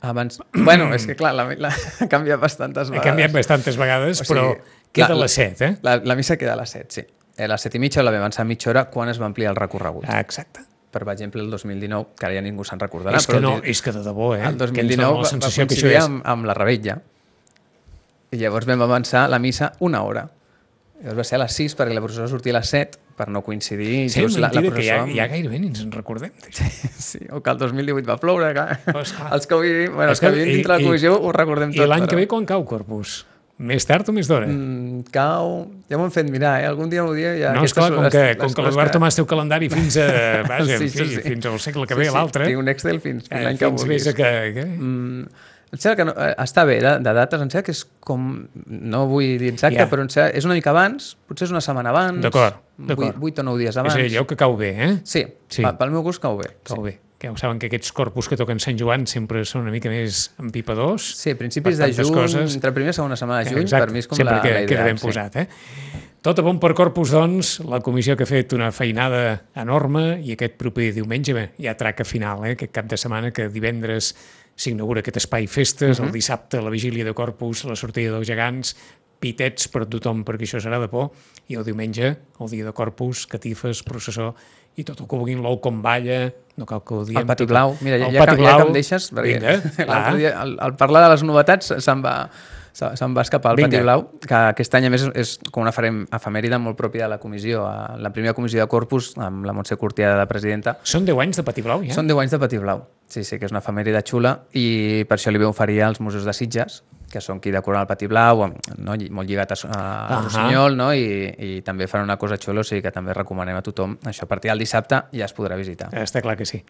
Abans... 0.00 0.38
Bueno, 0.54 0.92
és 0.94 1.06
que 1.06 1.16
clar, 1.18 1.32
la, 1.34 1.48
la, 1.58 1.72
ha 2.00 2.06
canviat 2.08 2.38
bastantes 2.40 2.88
ha 2.88 2.92
vegades. 2.92 3.06
canviat 3.08 3.32
bastantes 3.34 3.76
vegades, 3.76 4.20
O 4.20 4.24
sigui, 4.24 4.38
però 4.38 4.56
queda 4.92 5.08
la- 5.10 5.14
a 5.14 5.22
les 5.24 5.32
7, 5.32 5.64
eh? 5.66 5.76
La, 5.82 5.96
la 6.04 6.14
missa 6.14 6.36
queda 6.38 6.52
a 6.54 6.56
les 6.60 6.70
7, 6.70 6.86
sí. 6.94 7.04
A 7.38 7.48
les 7.50 7.60
7 7.66 7.76
i 7.78 7.80
mitja 7.82 8.02
la 8.02 8.10
vam 8.14 8.22
avançar 8.22 8.44
mitja 8.46 8.70
hora 8.70 8.84
quan 8.90 9.08
es 9.10 9.18
va 9.20 9.26
ampliar 9.26 9.50
el 9.50 9.56
recorregut. 9.58 10.04
Ah, 10.06 10.20
exacte. 10.20 10.62
Per 10.90 11.02
exemple, 11.12 11.42
el 11.42 11.50
2019, 11.50 12.14
que 12.18 12.26
ara 12.26 12.34
ja 12.38 12.40
ningú 12.42 12.64
se'n 12.64 12.80
recordarà, 12.80 13.18
és 13.20 13.26
que 13.26 13.34
però 13.36 13.42
no, 13.42 13.50
és 13.62 13.82
que 13.84 13.92
de 13.92 14.00
debò, 14.06 14.30
eh? 14.36 14.40
el 14.46 14.56
que 14.56 14.64
ens 14.64 14.72
2019 14.72 14.98
dona 14.98 15.28
va, 15.28 15.38
la 15.38 15.50
va 15.50 15.66
coincidir 15.66 15.98
amb, 16.00 16.22
amb 16.24 16.46
la 16.48 16.54
rebetlla. 16.56 16.96
I 18.30 18.36
llavors 18.40 18.66
vam 18.68 18.82
avançar 18.86 19.28
la 19.28 19.38
missa 19.38 19.72
una 19.80 20.02
hora. 20.02 20.28
Llavors 20.98 21.18
va 21.20 21.24
ser 21.24 21.36
a 21.38 21.42
les 21.44 21.52
6 21.54 21.76
perquè 21.78 21.94
la 21.94 22.00
processó 22.02 22.26
sortia 22.26 22.52
a 22.52 22.58
les 22.58 22.68
7 22.74 22.98
per 23.18 23.28
no 23.30 23.42
coincidir 23.46 24.08
Sí, 24.10 24.20
just 24.22 24.38
la, 24.38 24.48
la 24.52 24.60
mentida, 24.60 24.74
que 24.74 24.82
ja, 24.86 24.98
ja 25.06 25.26
gairebé 25.30 25.58
ni 25.62 25.68
ens 25.70 25.80
en 25.84 25.92
recordem. 25.94 26.32
d'això. 26.42 26.66
Sí, 27.08 27.20
o 27.30 27.40
que 27.42 27.50
el 27.54 27.58
2018 27.58 28.06
va 28.08 28.16
ploure, 28.18 28.52
clar. 28.52 28.80
Pues 28.92 29.12
clar. 29.14 29.32
Els 29.36 29.46
que, 29.46 29.58
vivim, 29.62 29.94
bueno, 29.94 30.10
els 30.10 30.20
que 30.20 30.30
vivim 30.34 30.54
dintre 30.56 30.74
la 30.74 30.78
i- 30.80 30.82
i- 30.82 30.86
comissió 30.86 31.14
ho 31.22 31.30
recordem 31.32 31.70
tot. 31.72 31.84
I 31.84 31.86
l'any 31.88 32.02
però- 32.04 32.10
que 32.10 32.16
ve 32.22 32.26
quan 32.28 32.44
cau 32.46 32.64
Corpus? 32.66 33.24
Més 33.58 33.82
tard 33.86 34.06
o 34.06 34.12
més 34.14 34.28
d'hora? 34.30 34.46
Mm, 34.46 35.00
cau... 35.10 35.66
Ja 35.90 35.98
m'ho 35.98 36.04
hem 36.06 36.12
fet 36.14 36.28
mirar, 36.30 36.60
eh? 36.62 36.66
Algun 36.70 36.86
dia 36.92 37.02
m'ho 37.02 37.10
dia... 37.16 37.32
Ja, 37.40 37.52
no, 37.56 37.64
esclar, 37.66 37.88
com 37.90 38.04
que, 38.06 38.20
les 38.22 38.36
com 38.38 38.52
que 38.54 38.62
l'Eduard 38.62 38.92
Tomàs 38.94 39.16
té 39.18 39.22
el 39.24 39.26
calendari 39.26 39.66
fins 39.72 39.96
a, 39.98 40.04
vaja, 40.50 40.76
Sí, 40.78 40.86
sí, 40.86 40.88
sí, 40.94 41.04
sí, 41.08 41.14
sí. 41.16 41.22
fins 41.26 41.46
al 41.50 41.58
segle 41.58 41.86
que 41.90 41.94
Sí, 41.96 41.98
ve, 42.04 42.06
sí, 42.06 42.14
l'altre. 42.14 42.46
Tinc 42.46 42.60
un 42.62 42.68
Excel 42.70 43.00
fins, 43.02 43.24
fins 43.26 43.34
Eh, 43.34 43.42
l'any 43.48 43.58
que 43.58 43.66
fins 43.66 43.82
vulguis. 43.82 44.06
a 44.06 44.14
que... 44.14 44.30
que... 44.54 44.64
Mm, 44.64 45.26
em 45.72 45.78
sembla 45.78 45.96
que 45.96 46.04
no, 46.08 46.14
eh, 46.16 46.34
està 46.44 46.64
bé, 46.68 46.78
de, 46.80 46.94
de 47.04 47.12
dates, 47.18 47.40
em 47.44 47.50
sembla 47.50 47.64
que 47.66 47.74
és 47.76 47.82
com... 48.00 48.28
No 48.66 49.06
vull 49.10 49.34
dir 49.40 49.50
exacte, 49.52 49.78
Ja. 49.82 49.88
però 49.90 50.04
em 50.06 50.08
sembla, 50.12 50.30
és 50.38 50.44
una 50.48 50.54
mica 50.56 50.70
abans, 50.70 51.16
potser 51.28 51.46
és 51.48 51.52
una 51.52 51.60
setmana 51.64 51.90
abans. 51.90 52.22
D'acord, 52.24 52.56
d'acord. 52.78 53.18
Vuit 53.20 53.38
o 53.38 53.44
nou 53.44 53.58
dies 53.60 53.74
És 53.74 53.80
abans. 53.82 53.94
allò 54.00 54.26
que 54.26 54.36
cau 54.36 54.56
bé, 54.56 54.70
eh? 54.76 54.94
Sí, 55.04 55.26
Sí. 55.48 55.62
sí. 55.62 55.68
pel 55.78 55.90
meu 55.90 56.02
gust 56.02 56.20
cau 56.22 56.36
bé. 56.38 56.54
Cau 56.64 56.76
sí. 56.78 56.82
bé. 56.90 56.98
que 57.18 57.26
ja 57.26 57.34
saben 57.36 57.58
que 57.58 57.66
aquests 57.66 57.90
corpus 57.90 58.28
que 58.30 58.36
toquen 58.38 58.60
Sant 58.62 58.76
Joan 58.78 59.02
sempre 59.10 59.40
són 59.44 59.62
una 59.64 59.72
mica 59.74 59.90
més 59.90 60.28
empipadors. 60.38 61.02
Sí, 61.18 61.32
principis 61.34 61.76
de 61.76 61.88
juny, 61.92 62.14
coses. 62.14 62.54
entre 62.54 62.70
primera 62.70 62.92
i 62.92 62.94
segona 62.94 63.16
setmana 63.18 63.42
de 63.42 63.50
juny, 63.50 63.64
Exacte, 63.66 63.86
per 63.88 63.92
mi 63.92 63.98
és 63.98 64.06
com 64.06 64.14
sempre 64.16 64.36
la, 64.36 64.40
que, 64.44 64.52
la 64.54 64.60
idea. 64.62 64.68
queda 64.68 64.84
ben 64.84 64.98
sí. 64.98 65.06
posat, 65.08 65.36
eh? 65.42 65.48
Tot 66.22 66.38
a 66.38 66.42
bon 66.42 66.60
per 66.62 66.74
Corpus, 66.78 67.10
doncs, 67.10 67.58
la 67.66 67.80
comissió 67.80 68.14
que 68.16 68.22
ha 68.22 68.26
fet 68.30 68.52
una 68.54 68.70
feinada 68.70 69.42
enorme 69.56 70.20
i 70.22 70.32
aquest 70.36 70.54
proper 70.62 70.92
diumenge 70.94 71.34
bé, 71.34 71.44
hi 71.58 71.66
ha 71.66 71.74
traca 71.78 72.04
final, 72.06 72.44
eh? 72.46 72.52
aquest 72.54 72.70
cap 72.70 72.86
de 72.86 72.96
setmana 72.96 73.32
que 73.34 73.48
divendres 73.48 74.14
s'inaugura 74.58 75.04
aquest 75.04 75.20
espai 75.22 75.46
festes, 75.46 75.98
uh 75.98 76.02
-huh. 76.02 76.06
el 76.08 76.12
dissabte 76.12 76.60
la 76.60 76.70
vigília 76.70 77.04
de 77.04 77.14
Corpus, 77.14 77.64
la 77.64 77.76
sortida 77.76 78.12
dels 78.12 78.26
gegants, 78.26 78.74
pitets 79.18 79.68
per 79.68 79.86
tothom 79.86 80.24
perquè 80.24 80.46
això 80.46 80.60
serà 80.62 80.80
de 80.80 80.88
por, 80.88 81.10
i 81.48 81.58
el 81.58 81.64
diumenge, 81.64 82.16
el 82.40 82.50
dia 82.50 82.64
de 82.64 82.72
Corpus, 82.72 83.26
catifes, 83.26 83.82
processó, 83.82 84.34
i 84.78 84.84
tot 84.84 85.00
el 85.00 85.08
que 85.10 85.16
vulguin, 85.16 85.40
l'ou 85.42 85.58
com 85.60 85.80
balla, 85.82 86.32
no 86.56 86.66
cal 86.66 86.84
que 86.86 86.94
ho 86.94 87.04
diem. 87.04 87.22
El 87.22 87.26
pati 87.26 87.46
blau, 87.46 87.76
mira, 87.80 87.98
ja, 87.98 88.12
ja, 88.12 88.26
que, 88.26 88.36
ja 88.42 88.56
que 88.56 88.68
em 88.68 88.72
deixes, 88.72 89.10
perquè 89.14 89.56
l'altre 89.88 90.16
dia, 90.20 90.36
al, 90.38 90.54
al 90.60 90.76
parlar 90.76 91.02
de 91.06 91.10
les 91.16 91.24
novetats, 91.26 91.72
se'n 91.82 92.04
va, 92.04 92.30
se'n 92.78 93.14
va 93.16 93.22
escapar 93.26 93.52
el 93.52 93.56
Vinga. 93.58 93.68
pati 93.70 93.82
blau, 93.82 94.04
que 94.20 94.34
aquest 94.54 94.74
any, 94.78 94.86
a 94.86 94.90
més, 94.90 95.02
és 95.18 95.38
com 95.50 95.62
una 95.64 95.72
efem- 95.72 96.04
efemèride 96.14 96.58
molt 96.62 96.76
pròpia 96.78 97.04
de 97.04 97.08
la 97.08 97.18
comissió. 97.18 97.66
A 97.66 97.96
La 97.98 98.10
primera 98.14 98.34
comissió 98.34 98.60
de 98.60 98.68
Corpus, 98.68 99.12
amb 99.18 99.44
la 99.44 99.52
Montse 99.52 99.76
Cortià 99.76 100.14
de 100.18 100.26
presidenta, 100.30 100.78
Són 100.82 101.04
10 101.04 101.18
anys 101.24 101.36
de 101.36 101.42
pati 101.42 101.62
blau, 101.62 101.82
ja? 101.82 101.94
Són 101.94 102.06
10 102.06 102.18
anys 102.22 102.30
de 102.30 102.38
Pati 102.38 102.58
Blau. 102.58 102.84
Sí, 103.08 103.24
sí, 103.24 103.38
que 103.38 103.46
és 103.46 103.50
una 103.52 103.60
efemèride 103.60 104.02
xula 104.04 104.34
i 104.52 105.04
per 105.08 105.16
això 105.16 105.32
li 105.32 105.38
vam 105.40 105.50
oferir 105.50 105.82
als 105.82 105.98
museus 106.00 106.24
de 106.28 106.32
Sitges, 106.36 106.82
que 107.10 107.22
són 107.24 107.40
qui 107.40 107.50
decoren 107.50 107.80
el 107.80 107.86
Pati 107.88 108.06
Blau, 108.06 108.42
no, 108.76 108.94
molt 109.10 109.26
lligat 109.28 109.52
a, 109.52 109.56
a, 109.64 109.78
a 109.78 110.18
Ahà. 110.18 110.22
Rossinyol, 110.26 110.76
no? 110.76 110.90
I, 110.92 111.34
i 111.38 111.62
també 111.64 111.86
fan 111.88 112.02
una 112.04 112.18
cosa 112.20 112.36
xula, 112.36 112.60
o 112.60 112.64
sigui 112.68 112.82
que 112.84 112.92
també 112.92 113.14
recomanem 113.16 113.56
a 113.56 113.62
tothom. 113.64 113.96
Això 114.04 114.24
a 114.24 114.28
partir 114.28 114.50
del 114.52 114.58
dissabte 114.60 115.02
ja 115.10 115.24
es 115.24 115.34
podrà 115.34 115.56
visitar. 115.56 115.88
Està 115.96 116.20
clar 116.20 116.36
que 116.36 116.44
sí. 116.44 116.62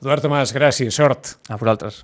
Eduard 0.00 0.24
Tomàs, 0.24 0.50
gràcies, 0.56 0.90
sort. 0.96 1.36
A 1.48 1.56
vosaltres. 1.60 2.02